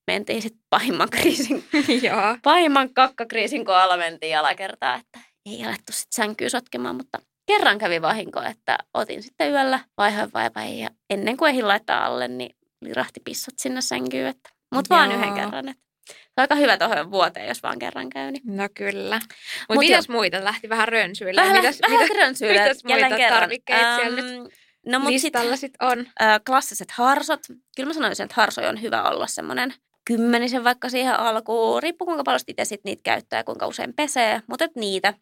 Mentiin 0.06 0.42
sitten 0.42 0.62
pahimman 0.70 1.10
kriisin, 1.10 1.64
pahimman 2.42 2.94
kakkakriisin 2.94 3.64
kohdalla 3.64 3.96
mentiin 3.96 4.38
alakertaa, 4.38 4.94
että 4.94 5.18
ei 5.46 5.64
alettu 5.64 5.92
sitten 5.92 6.16
sänkyä 6.16 6.48
sotkemaan, 6.48 6.96
mutta 6.96 7.18
kerran 7.46 7.78
kävi 7.78 8.02
vahinko, 8.02 8.42
että 8.42 8.78
otin 8.94 9.22
sitten 9.22 9.50
yöllä 9.50 9.80
vaihoin 9.98 10.30
vaipain 10.34 10.78
ja 10.78 10.90
ennen 11.10 11.36
kuin 11.36 11.50
ehdin 11.50 11.68
laittaa 11.68 12.04
alle, 12.04 12.28
niin 12.28 12.56
lirahti 12.84 13.20
pissat 13.24 13.54
sinne 13.58 13.80
sänkyyn, 13.80 14.26
että 14.26 14.50
mutta 14.74 14.94
vaan 14.94 15.12
yhden 15.12 15.34
kerran. 15.34 15.68
Että 15.68 15.84
se 16.08 16.32
on 16.38 16.42
aika 16.42 16.54
hyvä 16.54 16.76
tuohon 16.76 17.10
vuoteen, 17.10 17.48
jos 17.48 17.62
vaan 17.62 17.78
kerran 17.78 18.10
käy. 18.10 18.30
Niin. 18.30 18.42
No 18.56 18.68
kyllä. 18.74 19.16
Mutta 19.16 19.74
Mut 19.74 19.78
mitäs 19.78 20.08
jo. 20.08 20.12
muita? 20.12 20.44
Lähti 20.44 20.68
vähän 20.68 20.88
rönsyillä. 20.88 21.42
Vähän, 21.42 21.56
mitäs, 21.56 21.78
vähän 21.88 22.02
mitäs, 22.02 22.16
rönsyillä. 22.16 22.62
Mitäs 22.62 22.84
muita 22.84 23.16
kerran. 23.16 23.40
tarvikkeita 23.40 23.88
ähm, 23.88 24.00
siellä 24.00 24.22
nyt 24.22 24.52
no, 24.86 24.98
mut 24.98 25.08
listalla 25.08 25.56
sit, 25.56 25.60
sit 25.60 25.74
on? 25.82 26.06
Äh, 26.22 26.40
klassiset 26.46 26.90
harsot. 26.90 27.40
Kyllä 27.76 27.86
mä 27.86 27.94
sanoisin, 27.94 28.24
että 28.24 28.34
harsoja 28.36 28.68
on 28.68 28.82
hyvä 28.82 29.02
olla 29.02 29.26
semmoinen 29.26 29.74
kymmenisen 30.04 30.64
vaikka 30.64 30.88
siihen 30.88 31.20
alkuun. 31.20 31.82
Riippuu 31.82 32.06
kuinka 32.06 32.24
paljon 32.24 32.40
itse 32.48 32.64
sit 32.64 32.84
niitä 32.84 33.02
käyttää 33.02 33.40
ja 33.40 33.44
kuinka 33.44 33.66
usein 33.66 33.94
pesee. 33.94 34.42
Mutta 34.46 34.68
niitä 34.76 35.14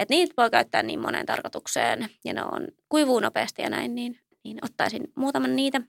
että 0.00 0.14
niitä 0.14 0.34
voi 0.36 0.50
käyttää 0.50 0.82
niin 0.82 1.00
moneen 1.00 1.26
tarkoitukseen 1.26 2.08
ja 2.24 2.34
ne 2.34 2.44
on 2.44 2.68
kuivuu 2.88 3.20
nopeasti 3.20 3.62
ja 3.62 3.70
näin, 3.70 3.94
niin, 3.94 4.18
niin 4.44 4.58
ottaisin 4.64 5.12
muutaman 5.16 5.56
niitä. 5.56 5.80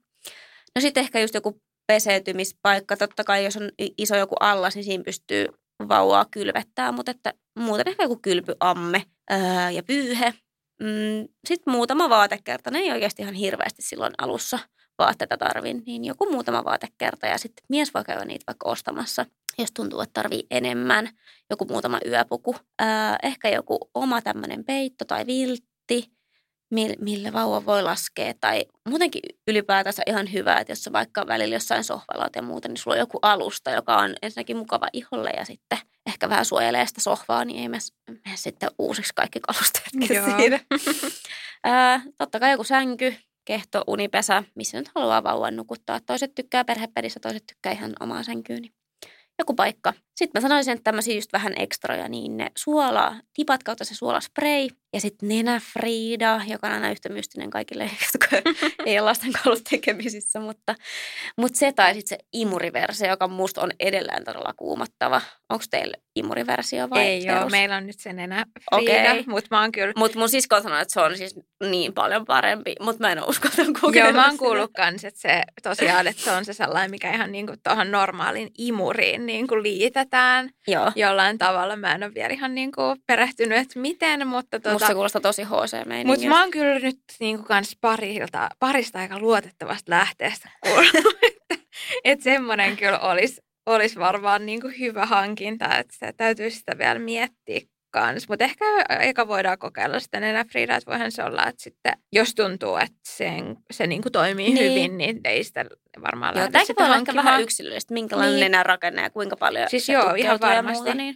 No 0.75 0.81
sitten 0.81 1.01
ehkä 1.01 1.19
just 1.19 1.33
joku 1.33 1.61
peseytymispaikka. 1.87 2.97
Totta 2.97 3.23
kai 3.23 3.45
jos 3.45 3.57
on 3.57 3.69
iso 3.97 4.15
joku 4.15 4.35
allas, 4.39 4.75
niin 4.75 4.83
siinä 4.83 5.03
pystyy 5.03 5.45
vauvaa 5.89 6.25
kylvettää, 6.31 6.91
mutta 6.91 7.11
että 7.11 7.33
muuten 7.59 7.87
ehkä 7.87 8.03
joku 8.03 8.19
kylpyamme 8.21 9.03
ää, 9.29 9.71
ja 9.71 9.83
pyyhe. 9.83 10.33
Mm, 10.81 11.27
sitten 11.47 11.73
muutama 11.73 12.09
vaatekerta. 12.09 12.71
Ne 12.71 12.79
ei 12.79 12.91
oikeasti 12.91 13.21
ihan 13.21 13.33
hirveästi 13.33 13.81
silloin 13.81 14.13
alussa 14.17 14.59
vaatteita 14.97 15.37
tarvin, 15.37 15.83
niin 15.85 16.05
joku 16.05 16.31
muutama 16.31 16.63
vaatekerta 16.63 17.27
ja 17.27 17.37
sitten 17.37 17.65
mies 17.69 17.93
voi 17.93 18.03
käydä 18.03 18.25
niitä 18.25 18.43
vaikka 18.47 18.69
ostamassa 18.69 19.25
jos 19.57 19.71
tuntuu, 19.71 20.01
että 20.01 20.13
tarvii 20.13 20.47
enemmän, 20.51 21.09
joku 21.49 21.65
muutama 21.65 21.99
yöpuku, 22.05 22.55
ää, 22.79 23.17
ehkä 23.23 23.49
joku 23.49 23.77
oma 23.93 24.21
tämmöinen 24.21 24.63
peitto 24.63 25.05
tai 25.05 25.25
viltti, 25.25 26.11
millä 26.99 27.33
vauva 27.33 27.65
voi 27.65 27.83
laskea. 27.83 28.33
Tai 28.41 28.65
muutenkin 28.89 29.21
ylipäätänsä 29.47 30.03
ihan 30.07 30.33
hyvä, 30.33 30.57
että 30.57 30.71
jos 30.71 30.83
sä 30.83 30.91
vaikka 30.91 31.27
välillä 31.27 31.55
jossain 31.55 31.83
sohvalla 31.83 32.29
ja 32.35 32.41
muuta, 32.41 32.67
niin 32.67 32.77
sulla 32.77 32.95
on 32.95 32.99
joku 32.99 33.19
alusta, 33.21 33.71
joka 33.71 33.97
on 33.97 34.15
ensinnäkin 34.21 34.57
mukava 34.57 34.87
iholle 34.93 35.29
ja 35.29 35.45
sitten 35.45 35.77
ehkä 36.05 36.29
vähän 36.29 36.45
suojelee 36.45 36.85
sitä 36.87 37.01
sohvaa, 37.01 37.45
niin 37.45 37.59
ei 37.59 37.69
mene, 37.69 37.81
sitten 38.35 38.69
uusiksi 38.79 39.13
kaikki 39.15 39.39
kalusteet 39.39 39.89
siinä. 40.37 40.59
ää, 41.63 42.01
totta 42.17 42.39
kai 42.39 42.51
joku 42.51 42.63
sänky, 42.63 43.15
kehto, 43.45 43.83
unipesä, 43.87 44.43
missä 44.55 44.77
nyt 44.77 44.91
haluaa 44.95 45.23
vauvan 45.23 45.55
nukuttaa. 45.55 45.99
Toiset 45.99 46.35
tykkää 46.35 46.65
perhepedissä, 46.65 47.19
toiset 47.19 47.43
tykkää 47.47 47.71
ihan 47.71 47.93
omaa 47.99 48.23
sänkyyn. 48.23 48.61
Niin 48.61 48.73
joku 49.39 49.53
paikka. 49.53 49.93
Sitten 50.21 50.41
mä 50.41 50.47
sanoisin, 50.47 50.73
että 50.73 50.83
tämmöisiä 50.83 51.15
just 51.15 51.33
vähän 51.33 51.53
ekstroja, 51.57 52.09
niin 52.09 52.37
ne 52.37 52.51
suola, 52.57 53.15
tipat 53.33 53.63
kautta 53.63 53.85
se 53.85 53.95
suolaspray 53.95 54.67
ja 54.93 55.01
sitten 55.01 55.29
nenäfriida, 55.29 56.41
joka 56.47 56.67
on 56.67 56.73
aina 56.73 56.91
yhtä 56.91 57.09
mystinen 57.09 57.49
kaikille, 57.49 57.83
jotka 58.05 58.51
ei 58.85 58.99
ole 58.99 59.05
lasten 59.05 59.31
kanssa 59.31 59.63
tekemisissä, 59.69 60.39
mutta, 60.39 60.75
mutta 61.37 61.59
se 61.59 61.71
tai 61.71 61.93
sitten 61.93 62.17
se 62.17 62.25
imuriversio, 62.33 63.07
joka 63.07 63.27
musta 63.27 63.61
on 63.61 63.71
edelleen 63.79 64.23
todella 64.23 64.53
kuumottava. 64.57 65.21
Onko 65.49 65.63
teillä 65.71 65.97
imuriversio 66.15 66.89
vai 66.89 67.01
Ei 67.01 67.29
ole, 67.29 67.49
meillä 67.49 67.77
on 67.77 67.87
nyt 67.87 67.99
se 67.99 68.13
nenäfriida, 68.13 69.11
okay. 69.11 69.23
mutta 69.27 69.47
mä 69.51 69.61
oon 69.61 69.71
kyllä... 69.71 69.93
Mutta 69.97 70.19
mun 70.19 70.29
sisko 70.29 70.61
sanoi, 70.61 70.81
että 70.81 70.93
se 70.93 71.01
on 71.01 71.17
siis 71.17 71.39
niin 71.69 71.93
paljon 71.93 72.25
parempi, 72.25 72.75
mutta 72.81 73.03
mä 73.03 73.11
en 73.11 73.19
ole 73.19 73.27
uskaltanut 73.27 73.79
kokeilla 73.81 74.09
Joo, 74.09 74.17
mä 74.17 74.27
oon 74.27 74.37
kuullut 74.37 74.71
kans, 74.75 75.05
että 75.05 75.21
se 75.21 75.41
tosiaan, 75.63 76.07
että 76.07 76.21
se 76.21 76.31
on 76.31 76.45
se 76.45 76.53
sellainen, 76.53 76.91
mikä 76.91 77.13
ihan 77.13 77.31
niin 77.31 77.47
kuin 77.47 77.59
tuohon 77.63 77.91
normaaliin 77.91 78.49
imuriin 78.57 79.25
niin 79.25 79.47
kuin 79.47 79.63
liitetään 79.63 80.10
Joo. 80.67 80.91
jollain 80.95 81.37
tavalla. 81.37 81.75
Mä 81.75 81.95
en 81.95 82.03
ole 82.03 82.13
vielä 82.13 82.33
ihan 82.33 82.55
niin 82.55 82.71
kuin 82.71 82.97
perehtynyt, 83.07 83.57
että 83.57 83.79
miten, 83.79 84.27
mutta... 84.27 84.59
Tuota, 84.59 84.71
Musta 84.71 84.93
kuulostaa 84.93 85.21
tosi 85.21 85.43
hc 85.43 86.05
Mutta 86.05 86.27
mä 86.27 86.41
oon 86.41 86.51
kyllä 86.51 86.79
nyt 86.79 86.99
niin 87.19 87.35
kuin 87.35 87.47
kans 87.47 87.77
parilta, 87.81 88.49
parista 88.59 88.99
aika 88.99 89.19
luotettavasta 89.19 89.91
lähteestä 89.91 90.49
kuullut, 90.61 90.95
että, 91.29 91.65
että 92.03 92.23
semmoinen 92.23 92.77
kyllä 92.77 92.99
olisi, 92.99 93.41
olisi 93.65 93.99
varmaan 93.99 94.45
niin 94.45 94.61
kuin 94.61 94.79
hyvä 94.79 95.05
hankinta, 95.05 95.77
että 95.77 95.95
se 95.99 96.13
täytyy 96.17 96.49
sitä 96.49 96.77
vielä 96.77 96.99
miettiä 96.99 97.61
kanssa. 97.91 98.27
Mutta 98.29 98.45
ehkä 98.45 98.65
eka 98.99 99.27
voidaan 99.27 99.57
kokeilla 99.57 99.99
sitä 99.99 100.19
nenäfriidaa, 100.19 100.77
että 100.77 100.91
voihan 100.91 101.11
se 101.11 101.23
olla, 101.23 101.47
että 101.47 101.63
sitten 101.63 101.93
jos 102.11 102.35
tuntuu, 102.35 102.77
että 102.77 102.99
sen, 103.03 103.57
se 103.71 103.87
niinku 103.87 104.09
toimii 104.09 104.53
niin. 104.53 104.71
hyvin, 104.71 104.97
niin 104.97 105.21
ei 105.23 105.43
sitä 105.43 105.65
varmaan 106.01 106.35
lähde 106.35 106.65
sitä 106.65 106.83
voi 106.83 106.95
olla 106.95 107.15
vähän 107.15 107.41
yksilöllistä, 107.41 107.93
minkälainen 107.93 108.35
niin. 108.35 108.51
nenärakenne 108.51 109.01
ja 109.01 109.09
kuinka 109.09 109.37
paljon 109.37 109.69
Siis 109.69 109.89
joo, 109.89 110.13
ihan 110.13 110.39
varmasti. 110.41 110.83
Muuta, 110.83 110.95
niin. 110.95 111.15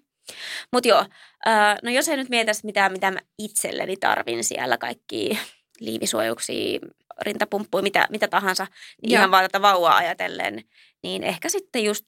Mutta 0.72 0.88
joo, 0.88 1.06
äh, 1.48 1.78
no 1.84 1.92
jos 1.92 2.10
ei 2.10 2.18
nyt 2.18 2.30
mietäisi 2.30 2.66
mitään, 2.66 2.92
mitä 2.92 3.12
mä 3.12 3.20
itselleni 3.40 3.98
tarvin 3.98 4.44
siellä, 4.44 4.78
kaikki 4.78 5.40
liivisuojuksia, 5.80 6.80
rintapumppuja, 7.22 7.84
mitä, 7.84 8.08
mitä 8.10 8.28
tahansa, 8.28 8.68
niin 9.02 9.12
ihan 9.12 9.32
vaan 9.32 9.44
tätä 9.44 9.62
vauvaa 9.62 9.96
ajatellen, 9.96 10.64
niin 11.04 11.24
ehkä 11.24 11.50
sitten 11.50 11.84
just 11.84 12.06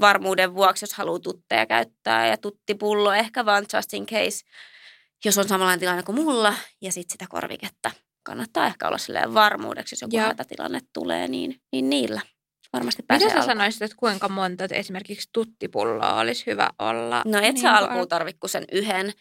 varmuuden 0.00 0.54
vuoksi, 0.54 0.84
jos 0.84 0.94
haluaa 0.94 1.18
tutteja 1.18 1.66
käyttää 1.66 2.26
ja 2.26 2.36
tuttipullo 2.36 3.12
ehkä 3.12 3.44
vaan 3.46 3.66
just 3.74 3.94
in 3.94 4.06
case, 4.06 4.44
jos 5.24 5.38
on 5.38 5.48
samanlainen 5.48 5.80
tilanne 5.80 6.02
kuin 6.02 6.16
mulla 6.16 6.54
ja 6.80 6.92
sitten 6.92 7.12
sitä 7.12 7.26
korviketta. 7.28 7.90
Kannattaa 8.22 8.66
ehkä 8.66 8.88
olla 8.88 8.98
silleen 8.98 9.34
varmuudeksi, 9.34 9.92
jos 9.92 10.02
joku 10.02 10.16
ja. 10.16 10.22
hätätilanne 10.22 10.80
tulee, 10.92 11.28
niin, 11.28 11.60
niin 11.72 11.90
niillä 11.90 12.20
varmasti 12.72 13.02
pääsee 13.02 13.26
Mitä 13.26 13.34
sä 13.34 13.40
alkuun. 13.40 13.56
sanoisit, 13.56 13.82
että 13.82 13.96
kuinka 13.96 14.28
monta 14.28 14.64
että 14.64 14.76
esimerkiksi 14.76 15.28
tuttipulloa 15.32 16.20
olisi 16.20 16.46
hyvä 16.46 16.70
olla? 16.78 17.22
No 17.24 17.38
et 17.38 17.44
niin 17.44 17.60
sä 17.62 17.72
alkuun 17.72 18.08
tarvitse 18.08 18.48
sen 18.48 18.64
yhden. 18.72 19.12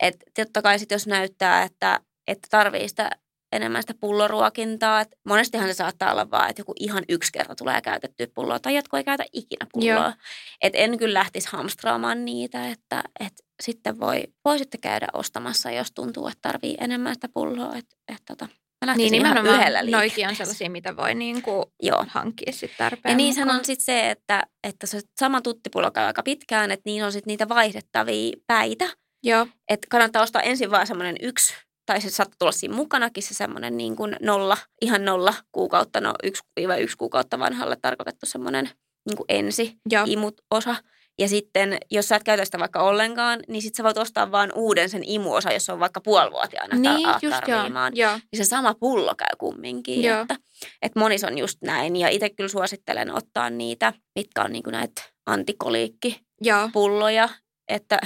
Että 0.00 0.24
totta 0.36 0.62
kai 0.62 0.78
sit 0.78 0.90
jos 0.90 1.06
näyttää, 1.06 1.62
että, 1.62 2.00
että 2.26 2.48
tarvii 2.50 2.88
sitä 2.88 3.10
enemmän 3.52 3.82
sitä 3.82 3.94
pulloruokintaa. 4.00 5.00
Et 5.00 5.08
monestihan 5.24 5.68
se 5.68 5.74
saattaa 5.74 6.12
olla 6.12 6.30
vaan, 6.30 6.50
että 6.50 6.60
joku 6.60 6.72
ihan 6.80 7.04
yksi 7.08 7.32
kerta 7.32 7.54
tulee 7.54 7.80
käytettyä 7.80 8.26
pulloa 8.34 8.58
tai 8.58 8.74
jotkut 8.74 8.98
ei 8.98 9.04
käytä 9.04 9.24
ikinä 9.32 9.66
pulloa. 9.72 10.12
Et 10.60 10.72
en 10.76 10.98
kyllä 10.98 11.18
lähtisi 11.18 11.48
hamstraamaan 11.52 12.24
niitä, 12.24 12.68
että 12.68 13.02
et 13.20 13.32
sitten 13.62 14.00
voi, 14.00 14.22
voi 14.44 14.58
sitten 14.58 14.80
käydä 14.80 15.06
ostamassa, 15.12 15.70
jos 15.70 15.92
tuntuu, 15.92 16.28
että 16.28 16.38
tarvii 16.42 16.76
enemmän 16.80 17.14
sitä 17.14 17.28
pulloa. 17.28 17.76
Et, 17.76 17.86
et 18.08 18.22
tota, 18.26 18.48
Mä 18.86 18.94
niin, 18.94 19.14
ihan 19.14 19.46
yhdellä 19.46 19.82
Noikin 19.82 20.28
on 20.28 20.36
sellaisia, 20.36 20.70
mitä 20.70 20.96
voi 20.96 21.14
niin 21.14 21.42
kuin 21.42 21.64
Joo. 21.82 22.04
hankkia 22.08 22.52
sitten 22.52 22.78
tarpeen 22.78 23.12
Ja 23.12 23.16
niin 23.16 23.50
on 23.50 23.64
sitten 23.64 23.84
se, 23.84 24.10
että, 24.10 24.42
että 24.64 24.86
se 24.86 25.00
sama 25.20 25.40
tuttipullo 25.40 25.90
käy 25.90 26.06
aika 26.06 26.22
pitkään, 26.22 26.70
että 26.70 26.82
niin 26.84 27.04
on 27.04 27.12
sitten 27.12 27.30
niitä 27.30 27.48
vaihdettavia 27.48 28.36
päitä. 28.46 28.88
Joo. 29.22 29.46
Että 29.68 29.86
kannattaa 29.90 30.22
ostaa 30.22 30.42
ensin 30.42 30.70
vaan 30.70 30.86
semmoinen 30.86 31.16
yksi 31.22 31.54
tai 31.90 32.00
se 32.00 32.10
saattaa 32.10 32.36
tulla 32.38 32.52
siinä 32.52 32.74
mukanakin 32.74 33.22
se 33.22 33.34
semmoinen 33.34 33.76
niin 33.76 33.96
kuin 33.96 34.16
nolla, 34.22 34.56
ihan 34.82 35.04
nolla 35.04 35.34
kuukautta, 35.52 36.00
no 36.00 36.14
yksi, 36.22 36.42
yksi 36.78 36.96
kuukautta 36.96 37.38
vanhalle 37.38 37.76
tarkoitettu 37.82 38.26
semmoinen 38.26 38.70
niin 39.08 39.16
kuin 39.16 39.24
ensi 39.28 39.76
Joo. 39.90 40.04
imut 40.06 40.40
osa. 40.50 40.76
Ja 41.18 41.28
sitten, 41.28 41.78
jos 41.90 42.08
sä 42.08 42.16
et 42.16 42.22
käytä 42.22 42.44
sitä 42.44 42.58
vaikka 42.58 42.82
ollenkaan, 42.82 43.40
niin 43.48 43.62
sitten 43.62 43.76
sä 43.76 43.84
voit 43.84 43.98
ostaa 43.98 44.32
vaan 44.32 44.52
uuden 44.54 44.90
sen 44.90 45.04
imuosa, 45.04 45.52
jos 45.52 45.68
on 45.68 45.80
vaikka 45.80 46.00
puolivuotiaana 46.00 46.76
niin, 46.76 47.08
just 47.22 47.36
tarviimaan. 47.46 47.92
Joo. 47.96 48.12
Niin 48.12 48.44
se 48.44 48.46
sama 48.48 48.74
pullo 48.74 49.14
käy 49.18 49.36
kumminkin. 49.38 50.02
Joo. 50.02 50.20
Että, 50.20 50.36
että 50.82 51.00
monis 51.00 51.24
on 51.24 51.38
just 51.38 51.58
näin. 51.62 51.96
Ja 51.96 52.08
itse 52.08 52.30
kyllä 52.30 52.48
suosittelen 52.48 53.14
ottaa 53.14 53.50
niitä, 53.50 53.92
mitkä 54.14 54.42
on 54.42 54.52
niin 54.52 54.62
kuin 54.62 54.72
näitä 54.72 55.02
antikoliikkipulloja. 55.26 57.28
Että 57.68 57.98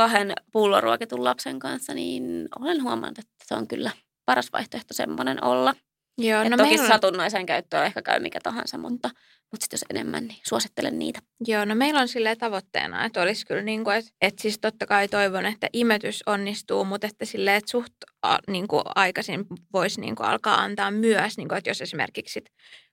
kahden 0.00 0.32
pulloruokitun 0.52 1.24
lapsen 1.24 1.58
kanssa, 1.58 1.94
niin 1.94 2.48
olen 2.60 2.82
huomannut, 2.82 3.18
että 3.18 3.44
se 3.44 3.54
on 3.54 3.68
kyllä 3.68 3.90
paras 4.24 4.52
vaihtoehto 4.52 4.94
semmoinen 4.94 5.44
olla. 5.44 5.74
Joo, 6.18 6.44
no 6.44 6.56
toki 6.56 6.68
meillä... 6.68 6.88
satunnaiseen 6.88 7.46
käyttöön 7.46 7.86
ehkä 7.86 8.02
käy 8.02 8.20
mikä 8.20 8.40
tahansa, 8.42 8.78
mutta, 8.78 9.10
mutta 9.50 9.64
sitten 9.64 9.76
jos 9.76 9.84
enemmän, 9.90 10.26
niin 10.26 10.38
suosittelen 10.46 10.98
niitä. 10.98 11.20
Joo, 11.46 11.64
no 11.64 11.74
meillä 11.74 12.00
on 12.00 12.08
sille 12.08 12.36
tavoitteena, 12.36 13.04
että 13.04 13.22
olisi 13.22 13.46
kyllä 13.46 13.62
niin 13.62 13.84
kuin, 13.84 13.96
että, 13.96 14.10
että 14.20 14.42
siis 14.42 14.58
totta 14.58 14.86
kai 14.86 15.08
toivon, 15.08 15.46
että 15.46 15.68
imetys 15.72 16.22
onnistuu, 16.26 16.84
mutta 16.84 17.06
että 17.06 17.24
sille, 17.24 17.56
että 17.56 17.70
suht 17.70 17.92
niin 18.48 18.68
kuin 18.68 18.82
aikaisin 18.94 19.46
voisi 19.72 20.00
niin 20.00 20.16
kuin 20.16 20.28
alkaa 20.28 20.62
antaa 20.62 20.90
myös, 20.90 21.36
niin 21.36 21.48
kuin, 21.48 21.58
että 21.58 21.70
jos 21.70 21.80
esimerkiksi 21.80 22.44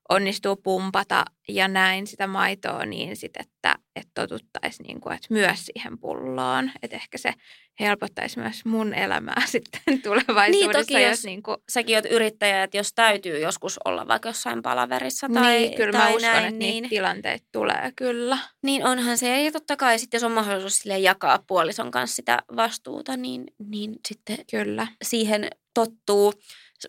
onnistuu 0.10 0.55
pumpata 0.55 1.26
ja 1.47 1.68
näin 1.68 2.08
sitä 2.08 2.28
maitoa 2.28 2.86
niin 2.86 3.16
sit, 3.16 3.32
että, 3.39 3.76
että 3.95 4.12
totuttaisiin 4.14 4.88
niin 4.88 5.01
kuin, 5.01 5.16
että 5.16 5.28
myös 5.30 5.66
siihen 5.66 5.99
pulloon. 5.99 6.72
Että 6.82 6.95
ehkä 6.95 7.18
se 7.18 7.34
helpottaisi 7.80 8.39
myös 8.39 8.66
mun 8.66 8.93
elämää 8.93 9.41
sitten 9.51 10.01
tulevaisuudessa. 10.01 10.49
Niin 10.49 10.72
toki, 10.72 10.93
jos, 10.93 11.12
jos 11.12 11.24
niin 11.26 11.43
kuin, 11.43 11.58
säkin 11.70 11.95
oot 11.95 12.05
yrittäjä, 12.05 12.64
että 12.64 12.78
jos 12.78 12.93
täytyy 12.93 13.39
joskus 13.39 13.80
olla 13.86 14.08
vaikka 14.08 14.30
jossain 14.30 14.62
palaverissa 14.62 15.28
tai, 15.34 15.60
niin, 15.60 15.78
kyllä 15.78 15.91
tai 15.91 16.01
mä 16.01 16.16
uskon, 16.16 16.22
näin, 16.22 16.45
että 16.45 16.60
niin, 16.60 16.72
niitä 16.72 16.89
tilanteita 16.89 17.45
tulee 17.51 17.91
kyllä. 17.95 18.38
niin 18.64 18.86
onhan 18.86 19.18
se. 19.18 19.43
Ja 19.43 19.51
totta 19.51 19.76
kai 19.76 19.99
sitten, 19.99 20.18
jos 20.18 20.24
on 20.24 20.32
mahdollisuus 20.32 20.78
sille 20.78 20.99
jakaa 20.99 21.43
puolison 21.47 21.91
kanssa 21.91 22.16
sitä 22.16 22.41
vastuuta, 22.55 23.18
niin, 23.18 23.43
niin 23.70 23.95
sitten 24.08 24.38
Kyllä. 24.51 24.88
siihen 25.03 25.49
tottuu. 25.74 26.34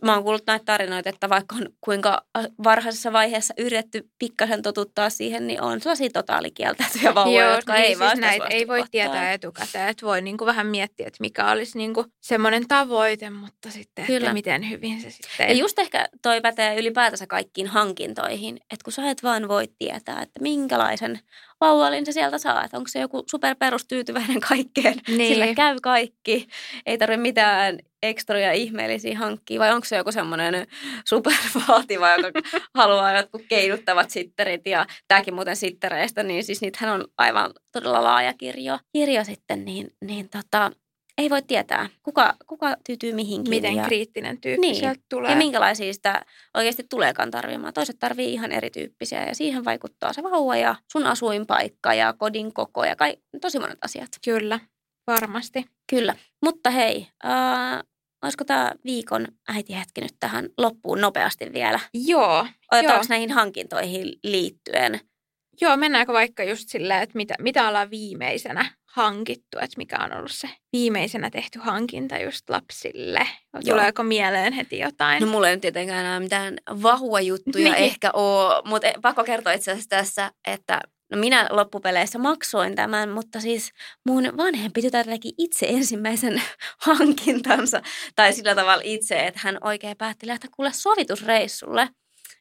Mä 0.03 0.15
oon 0.15 0.23
kuullut 0.23 0.47
näitä 0.47 0.65
tarinoita, 0.65 1.09
että 1.09 1.29
vaikka 1.29 1.57
on 1.57 1.69
kuinka 1.81 2.25
varhaisessa 2.65 3.13
vaiheessa 3.13 3.55
yritetty 3.59 4.11
pikkasen 4.19 4.63
totuttaa 4.63 5.11
siihen, 5.11 5.47
niin 5.47 5.63
on 5.63 5.81
sellaisia 5.81 6.11
totaalikieltäytyjä 6.11 7.15
vauvoja, 7.15 7.45
Joo, 7.45 7.55
jotka 7.55 7.73
niin 7.73 7.83
ei 7.83 7.89
siis 7.89 7.99
vaan 8.01 8.21
näitä 8.21 8.47
ei 8.47 8.69
voi 8.69 8.85
tietää 8.91 9.33
etukäteen, 9.33 9.89
että 9.89 10.07
voi 10.07 10.23
niinku 10.23 10.47
vähän 10.47 10.67
miettiä, 10.67 11.07
että 11.07 11.19
mikä 11.21 11.51
olisi 11.51 11.79
niinku 11.79 12.05
semmoinen 12.21 12.69
tavoite, 12.69 13.31
mutta 13.31 13.71
sitten, 13.71 14.07
Kyllä. 14.07 14.19
että 14.19 14.33
miten 14.33 14.71
hyvin 14.71 15.01
se 15.01 15.11
sitten... 15.11 15.49
Ja 15.49 15.55
just 15.55 15.79
ehkä 15.79 16.09
toi 16.23 16.41
pätee 16.41 16.81
ylipäätänsä 16.81 17.27
kaikkiin 17.27 17.67
hankintoihin, 17.67 18.57
että 18.57 18.85
kun 18.85 18.93
sä 18.93 19.11
et 19.11 19.23
vaan 19.23 19.49
voi 19.49 19.69
tietää, 19.79 20.23
että 20.23 20.41
minkälaisen 20.43 21.21
vauvallin 21.61 22.07
sä 22.07 22.13
sieltä 22.13 22.39
saat. 22.39 22.75
Onko 22.75 22.89
se 22.89 23.01
joku 23.01 23.25
superperustyytyväinen 23.31 24.41
kaikkeen, 24.49 25.01
Niin. 25.09 25.29
sillä 25.35 25.55
käy 25.55 25.77
kaikki, 25.83 26.49
ei 26.87 26.99
tarvitse 26.99 27.23
mitään 27.23 27.79
ekstroja 28.03 28.53
ihmeellisiä 28.53 29.19
hankkia, 29.19 29.61
vai 29.61 29.73
onko 29.73 29.85
se 29.85 29.97
joku 29.97 30.13
semmoinen 30.13 30.67
supervaativa, 31.09 32.17
joka 32.17 32.41
haluaa 32.75 33.17
jotkut 33.17 33.43
keinuttavat 33.49 34.11
sitterit, 34.11 34.67
ja 34.67 34.87
tämäkin 35.09 35.35
muuten 35.35 35.57
sittereistä, 35.57 36.23
niin 36.23 36.45
siis 36.45 36.61
niitähän 36.61 37.01
on 37.01 37.05
aivan 37.19 37.51
todella 37.73 38.05
laaja 38.05 38.35
kirjo, 38.35 38.79
kirjo 38.93 39.25
sitten, 39.25 39.65
niin, 39.65 39.91
niin 40.05 40.29
tota, 40.29 40.71
ei 41.19 41.31
voi 41.31 41.43
tietää, 41.43 41.89
kuka, 42.03 42.35
kuka 42.47 42.77
tyytyy 42.87 43.13
mihinkin. 43.13 43.51
miten 43.51 43.75
ja... 43.75 43.85
kriittinen 43.85 44.41
tyyppi 44.41 44.61
Niin. 44.61 44.77
sieltä 44.77 45.01
tulee. 45.09 45.31
Ja 45.31 45.37
minkälaisia 45.37 45.93
sitä 45.93 46.25
oikeasti 46.55 46.87
tuleekaan 46.91 47.31
tarvimaan. 47.31 47.75
Toiset 47.75 47.97
tarvii 47.99 48.33
ihan 48.33 48.53
erityyppisiä 48.53 49.25
ja 49.25 49.35
siihen 49.35 49.65
vaikuttaa 49.65 50.13
se 50.13 50.23
vauva 50.23 50.57
ja 50.57 50.75
sun 50.93 51.07
asuinpaikka 51.07 51.95
ja 51.95 52.13
kodin 52.13 52.55
koko 52.55 52.85
ja 52.85 52.97
kai, 52.97 53.17
tosi 53.41 53.59
monet 53.59 53.79
asiat. 53.85 54.09
Kyllä, 54.25 54.61
varmasti. 55.09 55.65
Kyllä. 55.91 56.15
Mutta 56.45 56.71
hei, 56.71 57.09
äh, 57.27 57.83
olisiko 58.23 58.45
tämä 58.45 58.73
viikon 58.85 59.27
äitihetki 59.49 60.01
nyt 60.01 60.15
tähän 60.21 60.49
loppuun 60.59 61.01
nopeasti 61.01 61.53
vielä? 61.53 61.81
Joo, 61.95 62.47
Otetaanko 62.73 63.05
Joo. 63.05 63.09
näihin 63.09 63.31
hankintoihin 63.33 64.13
liittyen? 64.25 65.01
Joo, 65.61 65.77
mennäänkö 65.77 66.13
vaikka 66.13 66.45
just 66.45 66.69
silleen, 66.69 67.03
että 67.03 67.17
mitä, 67.17 67.35
mitä 67.39 67.69
ollaan 67.69 67.91
viimeisenä 67.91 68.71
hankittu, 68.93 69.59
että 69.59 69.77
mikä 69.77 69.97
on 70.05 70.17
ollut 70.17 70.31
se 70.33 70.49
viimeisenä 70.73 71.31
tehty 71.31 71.59
hankinta 71.59 72.19
just 72.19 72.51
lapsille? 72.51 73.29
Joo. 73.55 73.63
Tuleeko 73.77 74.03
mieleen 74.03 74.53
heti 74.53 74.79
jotain? 74.79 75.21
No 75.21 75.27
mulla 75.27 75.49
ei 75.49 75.57
nyt 75.57 75.61
tietenkään 75.61 76.01
enää 76.05 76.21
mitään 76.21 76.57
vahua-juttuja 76.83 77.65
Niin. 77.73 77.75
ehkä 77.85 78.11
ole, 78.13 78.63
mutta 78.69 78.87
pakko 79.03 79.25
kertoa 79.25 79.53
itse 79.53 79.71
asiassa 79.71 79.89
tässä, 79.89 80.31
että 80.47 80.81
no 81.11 81.19
minä 81.19 81.49
loppupeleissä 81.51 82.19
maksoin 82.19 82.75
tämän, 82.75 83.09
mutta 83.09 83.41
siis 83.41 83.73
mun 84.07 84.37
vanhempi 84.37 84.83
tytär 84.83 85.07
teki 85.07 85.33
itse 85.39 85.67
ensimmäisen 85.69 86.43
hankintansa, 86.87 87.83
tai 88.17 88.33
sillä 88.33 88.55
tavalla 88.55 88.83
itse, 88.85 89.27
että 89.27 89.41
hän 89.43 89.59
oikein 89.61 89.97
päätti 89.97 90.27
lähteä 90.27 90.51
kuule 90.57 90.73
sovitusreissulle. 90.73 91.89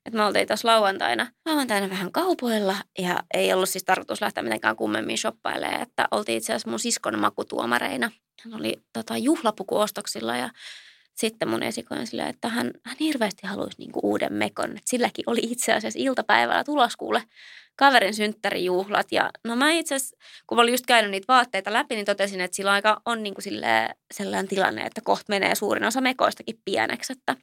Että 0.05 0.17
me 0.17 0.25
oltiin 0.25 0.47
tuossa 0.47 0.67
lauantaina, 0.67 1.27
lauantaina 1.45 1.89
vähän 1.89 2.11
kaupoilla 2.11 2.75
ja 2.99 3.23
ei 3.33 3.53
ollut 3.53 3.69
siis 3.69 3.83
tarkoitus 3.83 4.21
lähteä 4.21 4.43
mitenkään 4.43 4.75
kummemmin 4.75 5.17
shoppailemaan, 5.17 5.81
että 5.81 6.07
oltiin 6.11 6.37
itse 6.37 6.53
asiassa 6.53 6.69
mun 6.69 6.79
siskon 6.79 7.19
makutuomareina. 7.19 8.11
Hän 8.43 8.53
oli 8.53 8.73
tota, 8.93 9.17
juhlapukuostoksilla 9.17 10.37
ja 10.37 10.49
sitten 11.17 11.49
mun 11.49 11.63
esikoinen 11.63 12.07
silleen, 12.07 12.29
että 12.29 12.49
hän, 12.49 12.71
hän 12.83 12.97
hirveästi 12.99 13.47
haluaisi 13.47 13.77
niinku 13.77 13.99
uuden 14.03 14.33
mekon. 14.33 14.77
Et 14.77 14.83
silläkin 14.85 15.23
oli 15.27 15.39
itse 15.43 15.73
asiassa 15.73 15.99
iltapäivällä 15.99 16.63
tulos 16.63 16.95
kuule 16.95 17.23
kaverin 17.75 18.13
synttärijuhlat. 18.13 19.11
Ja 19.11 19.29
no 19.43 19.55
mä 19.55 19.71
itse 19.71 19.95
asiassa, 19.95 20.17
kun 20.47 20.57
mä 20.57 20.61
olin 20.61 20.73
just 20.73 20.85
käynyt 20.85 21.11
niitä 21.11 21.33
vaatteita 21.33 21.73
läpi, 21.73 21.95
niin 21.95 22.05
totesin, 22.05 22.41
että 22.41 22.55
sillä 22.55 22.71
aika 22.71 23.01
on 23.05 23.23
niinku 23.23 23.41
silleen, 23.41 23.95
sellainen 24.13 24.47
tilanne, 24.47 24.81
että 24.81 25.01
kohta 25.01 25.25
menee 25.29 25.55
suurin 25.55 25.83
osa 25.83 26.01
mekoistakin 26.01 26.61
pieneksi. 26.65 27.13
Että 27.13 27.35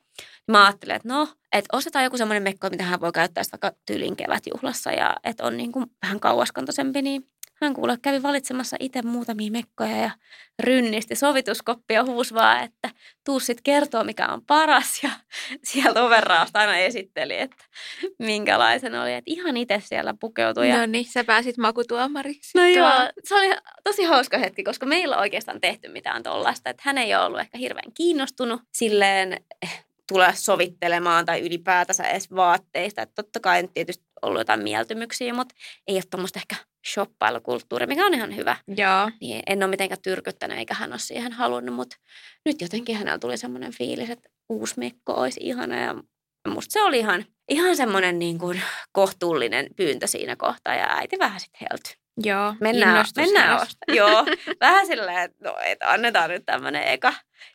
mä 0.49 0.67
ajattelin, 0.67 0.97
että 0.97 1.09
no, 1.09 1.29
että 1.53 1.77
ostetaan 1.77 2.05
joku 2.05 2.17
semmoinen 2.17 2.43
mekko, 2.43 2.71
mitä 2.71 2.85
hän 2.85 3.01
voi 3.01 3.13
käyttää 3.13 3.45
vaikka 3.53 3.73
tyylin 3.87 4.17
kevätjuhlassa 4.17 4.93
ja 4.93 5.17
että 5.25 5.45
on 5.45 5.57
niinku 5.57 5.85
vähän 6.03 6.21
kauaskantoisempi, 6.21 7.03
niin 7.03 7.27
hän 7.65 7.75
kuule 7.75 7.99
kävi 8.03 8.23
valitsemassa 8.23 8.77
itse 8.81 9.03
muutamia 9.03 9.51
mekkoja 9.51 9.97
ja 9.97 10.11
rynnisti 10.63 11.15
sovituskoppia 11.15 12.05
huus 12.05 12.35
vaan, 12.35 12.65
että 12.65 12.91
tuu 13.25 13.41
sit 13.41 13.61
kertoo 13.61 14.05
mikä 14.05 14.27
on 14.27 14.47
paras 14.47 15.03
ja 15.03 15.11
sieltä 15.65 16.05
overraasta 16.05 16.59
aina 16.59 16.77
esitteli, 16.77 17.39
että 17.39 17.65
minkälaisen 18.19 18.95
oli. 18.95 19.13
Että 19.13 19.31
ihan 19.31 19.57
itse 19.57 19.83
siellä 19.85 20.15
pukeutui. 20.21 20.69
Ja... 20.69 20.77
No 20.77 20.87
niin, 20.87 21.05
sä 21.05 21.25
pääsit 21.25 21.59
makutuomariksi. 21.59 22.59
No 22.59 22.67
joo, 22.67 23.11
se 23.25 23.35
oli 23.35 23.57
tosi 23.85 24.05
hauska 24.05 24.39
hetki, 24.39 24.65
koska 24.65 24.87
meillä 24.87 25.17
on 25.17 25.21
oikeastaan 25.21 25.61
tehty 25.61 25.89
mitään 25.89 26.23
tollasta. 26.23 26.71
Että 26.71 26.83
hän 26.87 26.99
ei 26.99 27.15
ole 27.15 27.25
ollut 27.25 27.41
ehkä 27.41 27.59
hirveän 27.59 27.93
kiinnostunut 27.95 28.63
silleen 28.73 29.33
eh, 29.63 29.85
tulla 30.09 30.33
sovittelemaan 30.33 31.25
tai 31.25 31.41
ylipäätänsä 31.41 32.05
edes 32.05 32.31
vaatteista. 32.31 33.03
Että 33.03 33.23
totta 33.23 33.41
kai 33.41 33.63
nyt 33.63 33.75
tietysti 33.75 34.05
ollut 34.23 34.41
jotain 34.41 34.63
mieltymyksiä, 34.63 35.35
mutta 35.35 35.55
ei 35.87 35.95
ole 35.95 36.03
tuommoista 36.11 36.39
ehkä 36.39 36.57
shoppailukulttuuria, 36.93 37.87
mikä 37.87 38.07
on 38.07 38.15
ihan 38.15 38.37
hyvä. 38.37 38.57
Joo, 38.77 39.11
Niin 39.21 39.43
en 39.47 39.63
ole 39.63 39.71
mitenkään 39.71 40.03
tyrkyttänyt 40.03 40.59
eikä 40.59 40.75
hän 40.75 40.93
ole 40.93 40.99
siihen 40.99 41.33
halunnut, 41.33 41.75
mutta 41.75 41.97
nyt 42.45 42.61
jotenkin 42.61 42.97
hänellä 42.97 43.19
tuli 43.19 43.37
semmoinen 43.39 43.73
fiilis, 43.73 44.11
että 44.11 44.29
uusi 44.49 44.75
mekko 44.79 45.13
olisi 45.13 45.41
ihana 45.43 45.77
ja 45.81 45.95
musta 46.49 46.73
se 46.73 46.83
oli 46.83 46.99
ihan, 46.99 47.25
ihan 47.49 47.77
semmoinen 47.77 48.19
niin 48.19 48.39
kuin 48.39 48.63
kohtuullinen 48.93 49.67
pyyntö 49.77 50.07
siinä 50.07 50.37
kohtaa 50.37 50.75
ja 50.75 50.97
äiti 50.97 51.19
vähän 51.19 51.41
sitten 51.41 51.69
heltyi. 51.71 51.95
joo. 52.17 52.55
Mennään, 52.61 53.07
mennään 53.17 53.55
ostamaan. 53.55 53.97
Joo, 53.97 54.27
vähän 54.61 54.87
silleen, 54.87 55.19
että 55.19 55.37
no, 55.45 55.57
et 55.65 55.79
annetaan 55.83 56.31
nyt 56.31 56.43
tämmöinen 56.47 56.83
eka, 56.89 57.15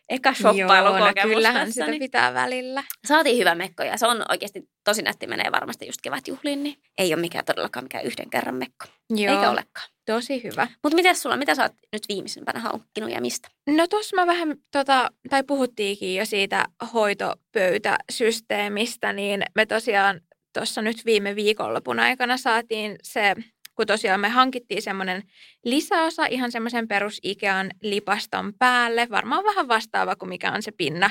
eka 0.10 0.34
Joo, 0.56 0.68
no 1.00 1.14
kyllähän 1.22 1.68
tässä. 1.68 1.74
sitä 1.74 1.88
Niin. 1.88 2.00
pitää 2.00 2.34
välillä. 2.34 2.84
Saatiin 3.08 3.38
hyvä 3.38 3.56
mekko 3.56 3.84
ja 3.84 3.98
se 3.98 4.08
on 4.08 4.26
oikeasti 4.30 4.70
tosi 4.84 5.02
nätti, 5.02 5.28
menee 5.28 5.52
varmasti 5.52 5.86
just 5.86 6.02
kevätjuhliin, 6.02 6.64
niin 6.64 6.76
ei 6.98 7.14
ole 7.14 7.22
mikään 7.22 7.46
todellakaan 7.46 7.86
mikään 7.86 8.06
yhden 8.06 8.30
kerran 8.30 8.56
mekko. 8.56 8.86
Joo, 9.10 9.36
Eikä 9.36 9.50
olekaan. 9.50 9.90
tosi 10.06 10.44
hyvä. 10.44 10.68
Mutta 10.84 10.96
miten 10.96 11.16
sulla, 11.16 11.38
mitä 11.38 11.56
sä 11.56 11.64
oot 11.64 11.72
nyt 11.94 12.04
viimeisimpänä 12.10 12.60
hankkinut 12.60 13.12
ja 13.12 13.22
mistä? 13.22 13.48
No 13.68 13.88
tuossa 13.88 14.16
mä 14.16 14.28
vähän, 14.28 14.56
tota, 14.72 15.10
tai 15.30 15.44
puhuttiinkin 15.44 16.16
jo 16.16 16.26
siitä 16.26 16.66
hoitopöytäsysteemistä, 16.94 19.14
niin 19.14 19.44
me 19.56 19.66
tosiaan 19.66 20.22
tuossa 20.54 20.82
nyt 20.82 21.06
viime 21.06 21.36
viikonlopun 21.36 22.00
aikana 22.00 22.38
saatiin 22.38 22.96
se, 23.04 23.36
kun 23.80 23.88
tosiaan 23.88 24.20
me 24.20 24.30
hankittiin 24.30 24.82
semmoinen 24.82 25.24
lisäosa 25.66 26.26
ihan 26.26 26.52
semmoisen 26.52 26.88
perus 26.88 27.20
Ikean 27.24 27.72
lipaston 27.82 28.54
päälle, 28.60 29.08
varmaan 29.12 29.44
vähän 29.44 29.68
vastaava 29.68 30.16
kuin 30.16 30.30
mikä 30.30 30.52
on 30.52 30.64
se 30.64 30.72
pinna 30.72 31.10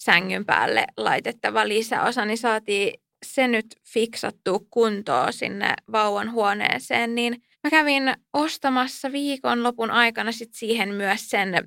sängyn 0.00 0.44
päälle 0.44 0.84
laitettava 0.96 1.68
lisäosa, 1.68 2.24
niin 2.24 2.38
saatiin 2.38 3.00
se 3.26 3.48
nyt 3.48 3.66
fiksattua 3.88 4.58
kuntoon 4.70 5.32
sinne 5.32 5.74
vauvan 5.92 6.32
huoneeseen, 6.32 7.14
niin 7.14 7.42
mä 7.64 7.70
kävin 7.70 8.14
ostamassa 8.32 9.12
viikonlopun 9.12 9.90
aikana 9.90 10.32
sit 10.32 10.54
siihen 10.54 10.94
myös 10.94 11.30
sen 11.30 11.54
ö, 11.54 11.62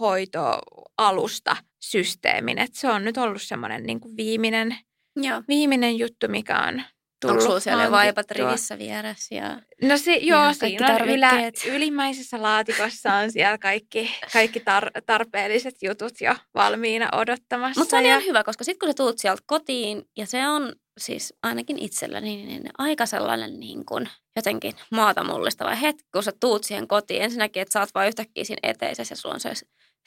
hoitoalusta 0.00 1.56
systeemin. 1.80 2.58
Et 2.58 2.74
se 2.74 2.88
on 2.88 3.04
nyt 3.04 3.18
ollut 3.18 3.42
semmoinen 3.42 3.82
niin 3.82 4.00
viimeinen, 4.16 4.76
Joo. 5.16 5.42
viimeinen 5.48 5.98
juttu, 5.98 6.28
mikä 6.28 6.58
on 6.58 6.82
tullut 7.20 7.42
Onko 7.42 7.60
siellä 7.60 7.84
jo 7.84 7.90
vaipat 7.90 8.26
hankittua. 8.30 8.48
rivissä 8.50 8.78
vieressä? 8.78 9.34
Ja... 9.34 9.60
No 9.82 9.96
se, 9.98 10.14
joo, 10.14 10.44
Ja 10.44 10.52
siinä 10.52 10.96
on 10.96 11.08
ylä, 11.08 11.30
ylimmäisessä 11.66 12.42
laatikossa 12.42 13.14
on 13.14 13.32
siellä 13.32 13.58
kaikki, 13.58 14.14
kaikki 14.32 14.58
tar- 14.58 15.02
tarpeelliset 15.06 15.74
jutut 15.82 16.12
jo 16.20 16.34
valmiina 16.54 17.08
odottamassa. 17.12 17.80
Mutta 17.80 17.90
se 17.90 17.96
on 17.96 18.02
ja, 18.04 18.08
ihan 18.10 18.24
hyvä, 18.24 18.44
koska 18.44 18.64
sitten 18.64 18.78
kun 18.78 18.88
sä 18.88 18.94
tuut 18.94 19.18
sieltä 19.18 19.42
kotiin, 19.46 20.02
ja 20.16 20.26
se 20.26 20.48
on 20.48 20.72
siis 20.98 21.34
ainakin 21.42 21.78
itselläni 21.78 22.36
niin 22.46 22.62
aika 22.78 23.06
sellainen 23.06 23.60
niin 23.60 23.86
kuin 23.86 24.08
jotenkin 24.36 24.74
maata 24.90 25.24
mullistava 25.24 25.74
hetki, 25.74 26.04
kun 26.12 26.22
sä 26.22 26.32
tuut 26.40 26.64
siihen 26.64 26.88
kotiin. 26.88 27.22
Ensinnäkin, 27.22 27.62
että 27.62 27.72
sä 27.72 27.80
oot 27.80 27.88
vaan 27.94 28.06
yhtäkkiä 28.08 28.44
siinä 28.44 28.60
eteisessä 28.70 29.12
ja 29.12 29.16
sulla 29.16 29.34
on 29.34 29.40
se 29.40 29.52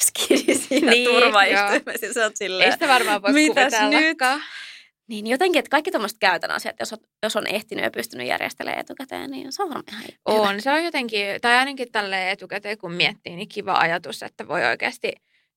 skidi 0.03 0.55
siinä 0.55 0.91
Niin, 0.91 1.09
turvaistuimessa. 1.09 2.19
ei 2.63 2.71
sitä 2.71 2.87
varmaan 2.87 3.21
voi 3.21 3.33
Mitäs 3.33 3.73
kuvitellakaan. 3.73 4.41
Niin 5.07 5.27
jotenkin, 5.27 5.59
että 5.59 5.69
kaikki 5.69 5.91
tuommoiset 5.91 6.19
käytön 6.19 6.51
asiat, 6.51 6.75
jos 6.79 6.93
on, 6.93 6.99
jos 7.23 7.35
on 7.35 7.47
ehtinyt 7.47 7.83
ja 7.83 7.91
pystynyt 7.91 8.27
järjestelemään 8.27 8.79
etukäteen, 8.79 9.31
niin 9.31 9.53
se 9.53 9.63
on 9.63 9.69
varmaan 9.69 9.85
ihan 9.91 10.03
hyvä. 10.03 10.49
On, 10.49 10.61
se 10.61 10.71
on 10.71 10.83
jotenkin, 10.83 11.25
tai 11.41 11.55
ainakin 11.55 11.91
tälle 11.91 12.31
etukäteen 12.31 12.77
kun 12.77 12.91
miettii, 12.93 13.35
niin 13.35 13.49
kiva 13.49 13.73
ajatus, 13.73 14.23
että 14.23 14.47
voi 14.47 14.65
oikeasti 14.65 15.11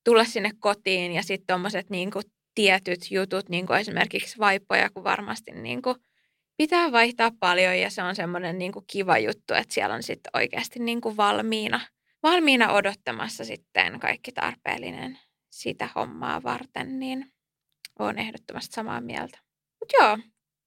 tulla 0.05 0.25
sinne 0.25 0.51
kotiin 0.59 1.13
ja 1.13 1.23
sitten 1.23 1.47
tuommoiset 1.47 1.91
niin 1.91 2.11
tietyt 2.55 3.11
jutut, 3.11 3.49
niin 3.49 3.67
kuin 3.67 3.79
esimerkiksi 3.79 4.39
vaippoja, 4.39 4.91
kun 4.91 5.05
varmasti 5.05 5.53
niin 5.53 5.83
kuin 5.83 5.97
pitää 6.57 6.93
vaihtaa 6.93 7.31
paljon 7.41 7.79
ja 7.79 7.91
se 7.91 8.03
on 8.03 8.17
semmoinen 8.17 8.59
niin 8.59 8.73
kiva 8.87 9.19
juttu, 9.19 9.55
että 9.55 9.75
siellä 9.75 9.95
on 9.95 10.03
sitten 10.03 10.31
oikeasti 10.35 10.79
niin 10.79 11.01
kuin 11.01 11.17
valmiina, 11.17 11.81
valmiina 12.23 12.73
odottamassa 12.73 13.45
sitten 13.45 14.01
kaikki 14.01 14.33
tarpeellinen 14.33 15.19
sitä 15.51 15.89
hommaa 15.95 16.43
varten, 16.43 16.99
niin 16.99 17.33
olen 17.99 18.19
ehdottomasti 18.19 18.75
samaa 18.75 19.01
mieltä. 19.01 19.39
Mutta 19.81 19.97
joo, 20.01 20.19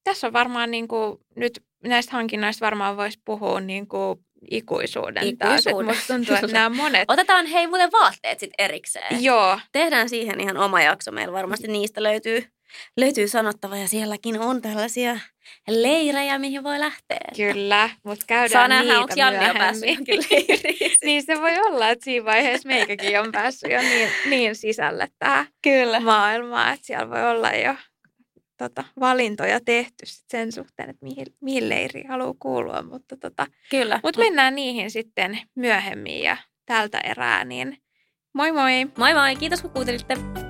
tässä 0.03 0.27
on 0.27 0.33
varmaan 0.33 0.71
niin 0.71 0.87
kuin, 0.87 1.17
nyt 1.35 1.63
näistä 1.83 2.11
hankinnoista 2.11 2.65
varmaan 2.65 2.97
voisi 2.97 3.19
puhua 3.25 3.59
niin 3.59 3.87
kuin 3.87 4.19
ikuisuuden, 4.51 5.23
ikuisuuden. 5.23 5.85
taas. 5.85 5.97
Musta 5.97 6.13
tuntuu, 6.13 6.35
että 6.35 6.47
nämä 6.47 6.69
monet... 6.69 7.11
Otetaan 7.11 7.45
hei 7.45 7.67
muuten 7.67 7.91
vaatteet 7.91 8.39
sitten 8.39 8.65
erikseen. 8.65 9.23
Joo. 9.23 9.59
Tehdään 9.71 10.09
siihen 10.09 10.39
ihan 10.39 10.57
oma 10.57 10.81
jakso. 10.81 11.11
Meillä 11.11 11.33
varmasti 11.33 11.67
niistä 11.67 12.03
löytyy, 12.03 12.45
löytyy 12.97 13.27
sanottava 13.27 13.77
ja 13.77 13.87
sielläkin 13.87 14.39
on 14.39 14.61
tällaisia 14.61 15.19
leirejä, 15.67 16.39
mihin 16.39 16.63
voi 16.63 16.79
lähteä. 16.79 17.19
Kyllä, 17.35 17.89
mutta 18.03 18.25
käydään 18.27 18.49
Saa 18.49 18.67
nähdä, 18.67 18.83
niitä 18.83 18.99
onko 18.99 19.13
Janni 19.15 19.47
jo 19.47 19.53
päässyt 19.53 19.99
niin 21.05 21.23
se 21.23 21.41
voi 21.41 21.59
olla, 21.67 21.89
että 21.89 22.05
siinä 22.05 22.25
vaiheessa 22.25 22.67
meikäkin 22.67 23.19
on 23.19 23.31
päässyt 23.31 23.71
jo 23.71 23.81
niin, 23.81 24.09
niin 24.29 24.55
sisälle 24.55 25.07
tähän 25.19 25.47
Kyllä. 25.61 25.99
maailmaan, 25.99 26.73
että 26.73 26.87
siellä 26.87 27.09
voi 27.09 27.31
olla 27.31 27.51
jo 27.51 27.75
tota, 28.57 28.83
valintoja 28.99 29.59
tehty 29.65 30.05
sit 30.05 30.25
sen 30.29 30.51
suhteen, 30.51 30.89
että 30.89 31.05
mihin, 31.05 31.25
mihin 31.41 31.69
leiriin 31.69 32.09
haluaa 32.09 32.33
kuulua. 32.39 32.81
Mutta 32.81 33.17
tota, 33.17 33.47
Kyllä. 33.69 33.99
Mut 34.03 34.17
mennään 34.17 34.55
niihin 34.55 34.91
sitten 34.91 35.39
myöhemmin 35.55 36.23
ja 36.23 36.37
tältä 36.65 36.97
erää, 36.97 37.45
niin 37.45 37.77
moi 38.33 38.51
moi! 38.51 38.87
Moi 38.97 39.13
moi, 39.13 39.35
kiitos 39.35 39.61
kun 39.61 39.71
kuuntelitte. 39.71 40.48